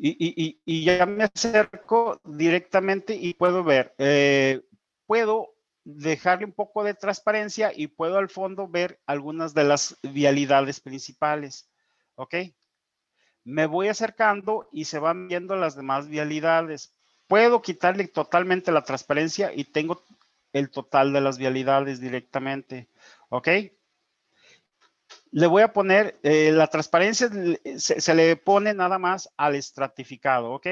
[0.00, 4.62] Y, ya me acerco directamente y puedo ver, eh,
[5.06, 5.54] puedo
[5.84, 11.68] dejarle un poco de transparencia y puedo al fondo ver algunas de las vialidades principales.
[12.14, 12.34] ¿Ok?
[13.44, 16.94] Me voy acercando y se van viendo las demás vialidades.
[17.26, 20.04] Puedo quitarle totalmente la transparencia y tengo
[20.52, 22.88] el total de las vialidades directamente.
[23.30, 23.48] ¿Ok?
[25.30, 27.30] Le voy a poner, eh, la transparencia
[27.76, 30.66] se, le pone nada más al estratificado, ¿ok?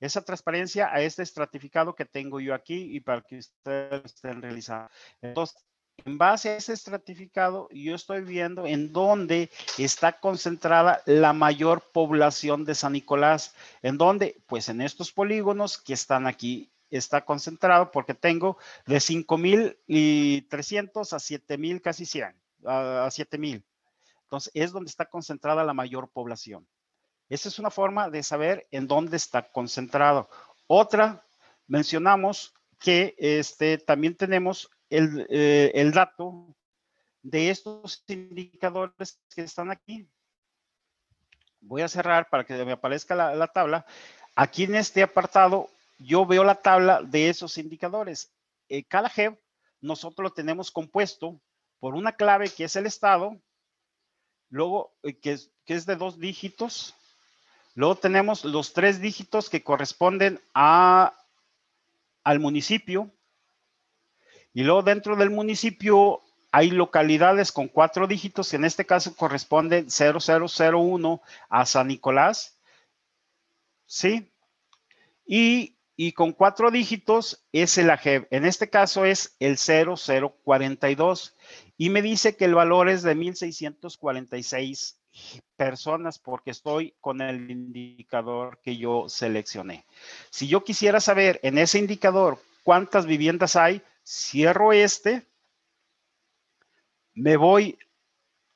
[0.00, 4.88] Esa transparencia a este estratificado que tengo yo aquí y para que ustedes estén realizando.
[5.20, 5.56] Entonces,
[6.04, 12.64] en base a ese estratificado, yo estoy viendo en dónde está concentrada la mayor población
[12.64, 13.56] de San Nicolás.
[13.82, 14.40] ¿En dónde?
[14.46, 21.82] Pues en estos polígonos que están aquí está concentrado porque tengo de 5.300 a 7.000,
[21.82, 23.64] casi 100, a 7.000.
[24.28, 26.68] Entonces, es donde está concentrada la mayor población.
[27.30, 30.28] Esa es una forma de saber en dónde está concentrado.
[30.66, 31.24] Otra,
[31.66, 36.54] mencionamos que este, también tenemos el, eh, dato
[37.22, 40.06] de estos indicadores que están aquí.
[41.60, 43.86] Voy a cerrar para que me aparezca la, tabla.
[44.36, 48.30] Aquí en este apartado, yo veo la tabla de esos indicadores.
[48.68, 49.10] Eh, cada
[49.80, 51.40] nosotros lo tenemos compuesto
[51.80, 53.40] por una clave que es el estado,
[54.50, 56.94] luego eh, que es, de dos dígitos.
[57.74, 61.14] Luego tenemos los tres dígitos que corresponden a,
[62.24, 63.10] al municipio.
[64.52, 69.88] Y luego dentro del municipio hay localidades con cuatro dígitos, que en este caso corresponden
[69.90, 72.58] 0001 a San Nicolás.
[73.86, 74.30] ¿Sí?
[75.24, 78.28] Y, y con cuatro dígitos es el AGEB.
[78.30, 81.36] En este caso es el 0042
[81.76, 85.00] y me dice que el valor es de 1646
[85.56, 89.86] personas porque estoy con el indicador que yo seleccioné.
[90.30, 95.26] Si yo quisiera saber en ese indicador cuántas viviendas hay, cierro este,
[97.12, 97.76] me voy,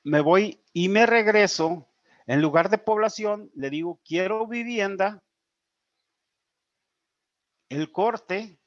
[0.05, 1.89] me voy y me regreso.
[2.29, 5.25] En lugar de población, le digo, quiero vivienda,
[7.73, 8.59] el corte,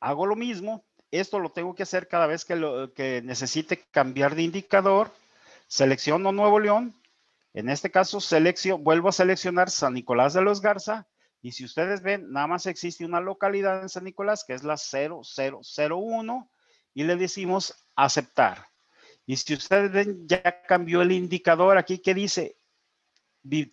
[0.00, 2.92] hago lo mismo, esto lo tengo que hacer cada vez que, lo,
[3.22, 5.10] necesite cambiar de indicador.
[5.66, 6.94] Selecciono Nuevo León.
[7.54, 11.06] En este caso, selecciono, vuelvo a seleccionar San Nicolás de los Garza.
[11.40, 14.76] Y si ustedes ven, nada más existe una localidad en San Nicolás, que es la
[14.76, 16.50] 0001,
[16.94, 18.68] y le decimos aceptar.
[19.24, 22.58] Y si ustedes ven, ya cambió el indicador aquí que dice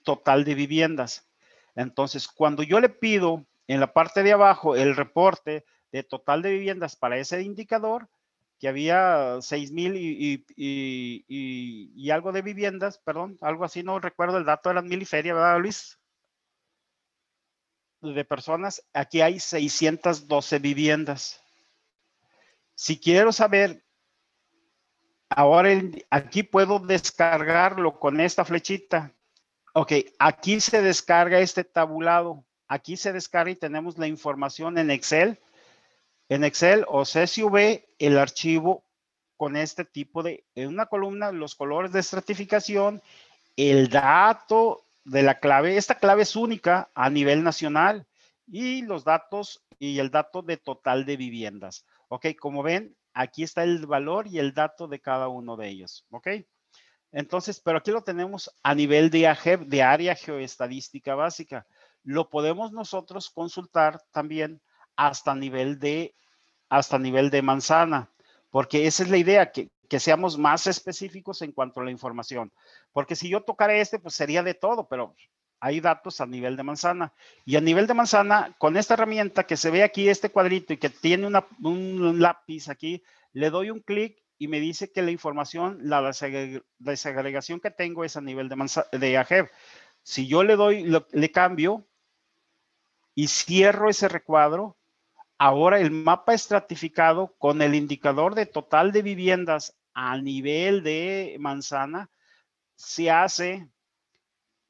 [0.03, 1.29] total de viviendas.
[1.75, 6.51] Entonces, cuando yo le pido en la parte de abajo el reporte de total de
[6.51, 8.09] viviendas para ese indicador,
[8.59, 10.45] que había 6 mil y,
[12.11, 15.57] algo de viviendas, perdón, algo así, no recuerdo el dato, eran mil y feria, ¿verdad,
[15.59, 15.97] Luis?
[18.01, 21.41] De personas, aquí hay 612 viviendas.
[22.75, 23.85] Si quiero saber,
[25.29, 25.69] ahora
[26.09, 29.15] aquí puedo descargarlo con esta flechita.
[29.73, 32.45] Ok, aquí se descarga este tabulado.
[32.71, 35.37] Aquí se descarga y tenemos la información en Excel
[36.29, 38.85] en Excel o CSV el archivo
[39.35, 43.01] con este tipo de, en una columna, los colores de estratificación,
[43.57, 48.07] el dato de la clave, esta clave es única a nivel nacional
[48.47, 51.85] y los datos y el dato de total de viviendas.
[52.07, 56.05] Ok, como ven, aquí está el valor y el dato de cada uno de ellos.
[56.09, 56.29] Ok,
[57.11, 61.67] entonces, pero aquí lo tenemos a nivel de de área geoestadística básica.
[62.03, 64.61] Lo podemos nosotros consultar también
[64.95, 66.15] hasta nivel de
[66.71, 68.09] hasta nivel de manzana,
[68.49, 69.69] porque esa es la idea, que,
[69.99, 72.49] seamos más específicos en cuanto a la información.
[72.93, 75.13] Porque si yo tocara este, pues sería de todo, pero
[75.59, 77.13] hay datos a nivel de manzana.
[77.43, 80.77] Y a nivel de manzana, con esta herramienta que se ve aquí, este cuadrito y
[80.77, 83.03] que tiene un lápiz aquí,
[83.33, 86.01] le doy un clic y me dice que la información, la
[86.79, 89.49] desagregación que tengo es a nivel de, de AGEB.
[90.03, 91.85] Si yo le doy, le cambio
[93.15, 94.77] y cierro ese recuadro,
[95.37, 102.09] ahora el mapa estratificado con el indicador de total de viviendas a nivel de manzana
[102.75, 103.69] se hace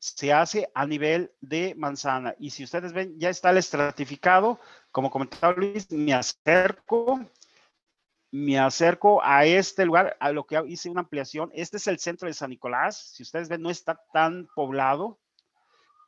[0.02, 2.34] se hace a nivel de manzana.
[2.40, 4.60] Y si ustedes ven, ya está el estratificado.
[4.92, 7.24] Como comentaba Luis, me acerco,
[8.32, 11.52] me acerco a este lugar, a lo que hice una ampliación.
[11.54, 13.12] Este es el centro de San Nicolás.
[13.14, 15.20] Si ustedes ven, no está tan poblado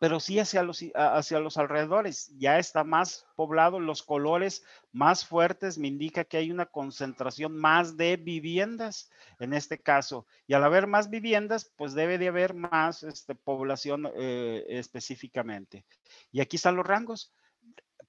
[0.03, 2.29] pero sí hacia los, hacia los alrededores.
[2.37, 4.61] Ya está más poblado, los colores
[4.91, 9.09] más fuertes me indica que hay una concentración más de viviendas
[9.39, 10.27] en este caso.
[10.45, 15.85] Y al haber más viviendas, pues debe de haber más este, población eh, específicamente.
[16.33, 17.33] Y aquí están los rangos.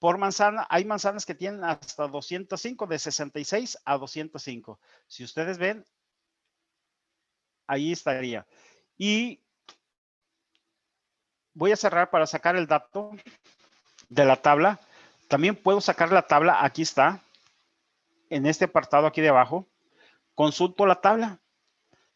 [0.01, 4.81] Por manzana, hay manzanas que tienen hasta 205, de 66 a 205.
[5.07, 5.85] Si ustedes ven,
[7.69, 8.49] ahí estaría.
[8.99, 9.44] Y
[11.55, 13.13] voy a cerrar para sacar el dato
[14.09, 14.81] de la tabla.
[15.29, 17.21] También puedo sacar la tabla, aquí está,
[18.31, 19.67] en este apartado aquí de abajo.
[20.35, 21.41] Consulto la tabla.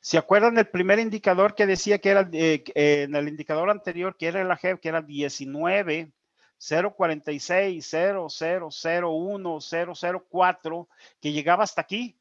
[0.01, 4.29] ¿Se acuerdan del primer indicador que decía que era, eh, en el indicador anterior, que
[4.29, 6.13] era el AGEB, que era 19,
[6.59, 7.95] 046,
[8.31, 10.89] 0001, 004,
[11.21, 12.17] que llegaba hasta aquí?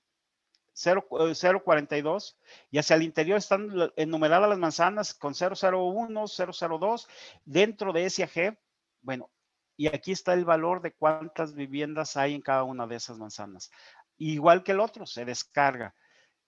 [0.84, 7.08] 042 eh, y hacia el interior están enumeradas las manzanas con 001, 002
[7.46, 8.58] dentro de ese AG.
[9.02, 9.32] Bueno,
[9.76, 13.72] y aquí está el valor de cuántas viviendas hay en cada una de esas manzanas.
[14.18, 15.96] Igual que el otro, se descarga.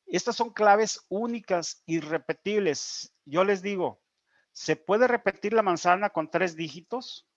[0.06, 3.14] Estas son claves únicas, irrepetibles.
[3.26, 4.02] Yo les digo,
[4.52, 7.28] ¿se puede repetir la manzana con tres dígitos?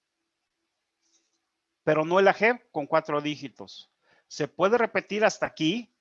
[1.85, 3.93] Pero no el AG con cuatro dígitos.
[4.27, 5.92] Se puede repetir hasta aquí,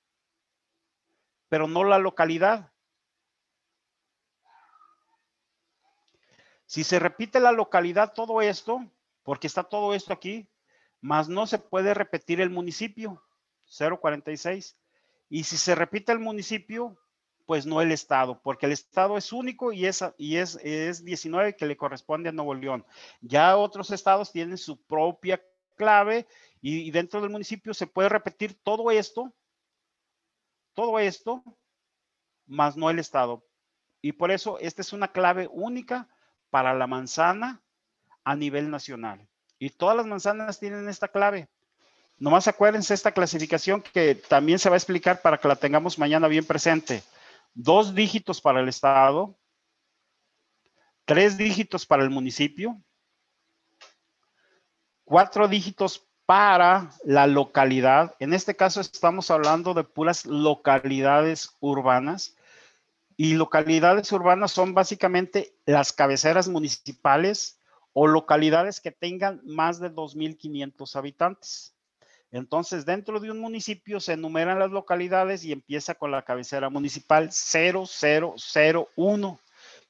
[1.52, 2.72] pero no la localidad.
[6.64, 8.80] Si se repite la localidad, todo esto,
[9.22, 10.48] porque está todo esto aquí,
[11.02, 13.22] más no se puede repetir el municipio,
[13.66, 14.78] 046.
[15.28, 16.96] Y si se repite el municipio,
[17.44, 21.54] pues no el estado, porque el estado es único y es, y es, es 19
[21.54, 22.86] que le corresponde a Nuevo León.
[23.20, 25.38] Ya otros estados tienen su propia
[25.76, 26.26] clave
[26.62, 29.34] y dentro del municipio se puede repetir todo esto
[30.74, 31.42] todo esto,
[32.46, 33.44] más no el estado.
[34.00, 36.08] Y por eso esta es una clave única
[36.50, 37.62] para la manzana
[38.24, 39.28] a nivel nacional.
[39.58, 41.48] Y todas las manzanas tienen esta clave.
[42.18, 46.28] Nomás acuérdense esta clasificación que también se va a explicar para que la tengamos mañana
[46.28, 47.02] bien presente.
[47.54, 49.38] Dos dígitos para el estado,
[51.04, 52.80] tres dígitos para el municipio,
[55.04, 58.14] cuatro dígitos para la localidad.
[58.18, 62.34] En este caso estamos hablando de puras localidades urbanas.
[63.18, 67.60] Y localidades urbanas son básicamente las cabeceras municipales
[67.92, 71.74] o localidades que tengan más de 2.500 habitantes.
[72.30, 77.28] Entonces, dentro de un municipio se enumeran las localidades y empieza con la cabecera municipal
[77.30, 79.40] 0001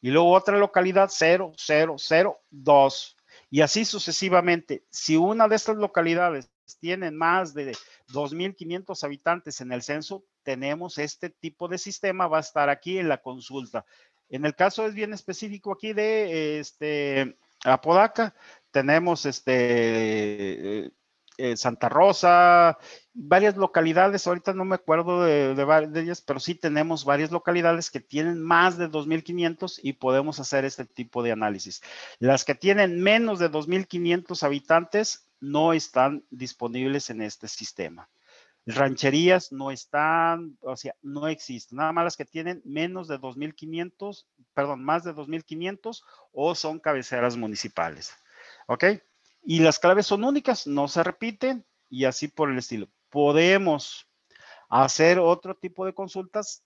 [0.01, 3.17] y luego otra localidad 0002
[3.53, 4.83] y así sucesivamente.
[4.89, 6.51] Si una de estas localidades
[6.81, 7.73] tiene más de
[8.09, 13.11] 2.500 habitantes en el censo, tenemos este tipo de sistema, va a estar aquí en
[13.11, 13.85] la consulta.
[14.31, 18.35] En el caso es bien específico aquí de este, Apodaca,
[18.71, 20.91] tenemos este,
[21.43, 22.79] eh, Santa Rosa,
[23.15, 27.99] varias localidades, ahorita no me acuerdo de, de, ellas, pero sí tenemos varias localidades que
[27.99, 31.83] tienen más de 2.500 y podemos hacer este tipo de análisis.
[32.21, 38.09] Las que tienen menos de 2.500 habitantes no están disponibles en este sistema.
[38.65, 41.79] Rancherías no están, o sea, no existen.
[41.79, 47.37] Nada más las que tienen menos de 2.500, perdón, más de 2.500 o son cabeceras
[47.37, 48.15] municipales.
[48.69, 48.85] ¿Ok?
[49.45, 52.89] Y las claves son únicas, no se repiten y así por el estilo.
[53.11, 54.07] Podemos
[54.69, 56.65] hacer otro tipo de consultas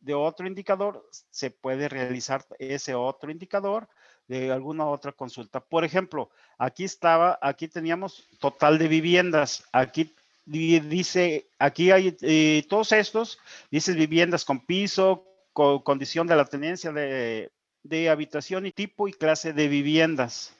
[0.00, 3.88] de otro indicador, se puede realizar ese otro indicador
[4.26, 5.60] de alguna otra consulta.
[5.60, 10.12] Por ejemplo, aquí estaba, aquí teníamos total de viviendas, aquí
[10.44, 13.38] dice, aquí hay eh, todos estos,
[13.70, 17.52] dice viviendas con piso, con condición de la tenencia de,
[17.84, 20.52] de habitación y tipo y clase de viviendas.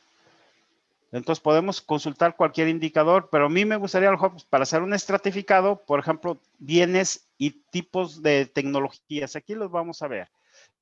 [1.13, 4.11] Entonces podemos consultar cualquier indicador, pero a mí me gustaría,
[4.49, 9.37] para hacer un estratificado, por ejemplo, bienes y tipos de tecnologías.
[9.37, 10.31] Aquí los vamos a ver.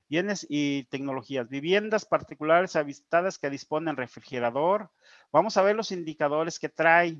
[0.07, 4.89] bienes y tecnologías, viviendas particulares habitadas que disponen refrigerador.
[5.31, 7.17] Vamos a ver los indicadores que trae.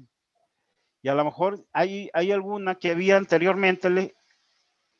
[1.01, 4.13] Y a lo mejor hay, hay alguna que había anteriormente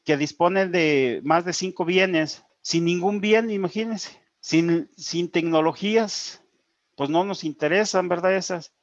[0.06, 6.41] que dispone de más de cinco bienes, sin ningún bien, imagínense, sin, sin tecnologías,
[7.02, 8.36] pues no nos interesan, ¿verdad?
[8.36, 8.76] Esas.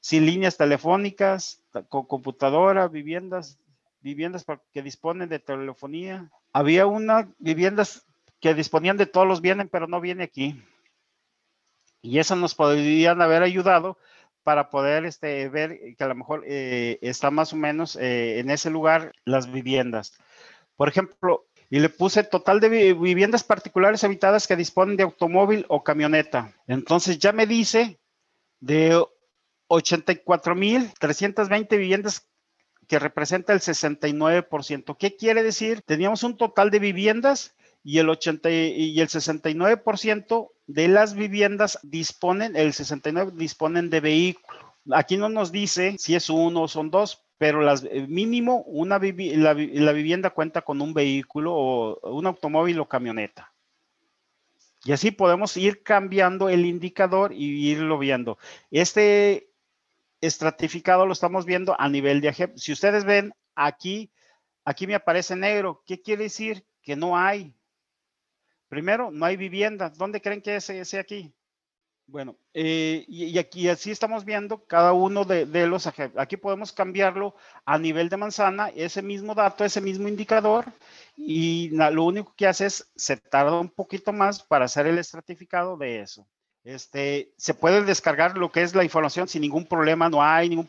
[0.00, 3.58] Sin líneas telefónicas, con computadora, viviendas,
[4.00, 6.30] viviendas que disponen de telefonía.
[6.54, 8.06] Había una viviendas
[8.40, 10.64] que disponían de todos los bienes, pero no viene aquí.
[12.00, 13.98] Y esas nos podrían haber ayudado
[14.42, 18.48] para poder este, ver que a lo mejor eh, está más o menos eh, en
[18.48, 20.14] ese lugar las viviendas.
[20.74, 25.84] Por ejemplo, y le puse total de viviendas particulares habitadas que disponen de automóvil o
[25.84, 26.52] camioneta.
[26.66, 28.00] Entonces ya me dice
[28.58, 29.00] de
[29.68, 32.28] 84.320 viviendas
[32.88, 34.96] que representa el 69%.
[34.98, 35.82] ¿Qué quiere decir?
[35.82, 42.56] Teníamos un total de viviendas y el 80 y el 69% de las viviendas disponen,
[42.56, 44.74] el 69 disponen de vehículo.
[44.90, 48.98] Aquí no nos dice si es uno o son dos, pero las, eh, mínimo una
[48.98, 49.54] la,
[49.94, 53.54] vivienda cuenta con un vehículo o un automóvil o camioneta.
[54.84, 58.36] Y así podemos ir cambiando el indicador y irlo viendo.
[58.70, 59.48] Este
[60.20, 64.10] estratificado lo estamos viendo a nivel de Si ustedes ven aquí,
[64.66, 65.82] aquí me aparece negro.
[65.86, 66.66] ¿Qué quiere decir?
[66.82, 67.54] Que no hay.
[68.68, 69.88] Primero, no hay vivienda.
[69.88, 71.32] ¿Dónde creen que es ese aquí?
[72.10, 77.78] Bueno, eh, y, aquí así estamos viendo cada uno de, los Aquí podemos cambiarlo a
[77.78, 80.64] nivel de manzana, ese mismo dato, ese mismo indicador,
[81.16, 85.76] y lo único que hace es, se tarda un poquito más para hacer el estratificado
[85.76, 86.26] de eso.
[86.64, 90.68] Este, se puede descargar lo que es la información sin ningún problema, no hay ningún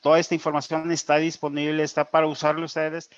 [0.00, 3.08] toda esta información está disponible, está para usarlo ustedes.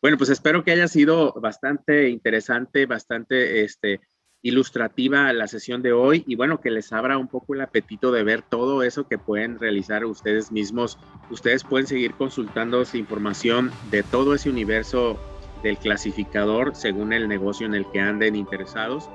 [0.00, 4.00] Bueno, pues espero que haya sido bastante interesante, bastante este,
[4.42, 8.24] ilustrativa la sesión de hoy y bueno, que les abra un poco el apetito de
[8.24, 10.98] ver todo eso que pueden realizar ustedes mismos.
[11.30, 15.18] Ustedes pueden seguir consultando información de todo ese universo
[15.62, 19.08] del clasificador según el negocio en el que anden interesados.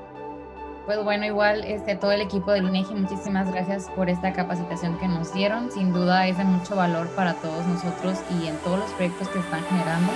[0.85, 5.09] Pues bueno, igual este, todo el equipo del INEGI, muchísimas gracias por esta capacitación que
[5.09, 5.69] nos dieron.
[5.69, 9.39] Sin duda es de mucho valor para todos nosotros y en todos los proyectos que
[9.39, 10.13] están generando.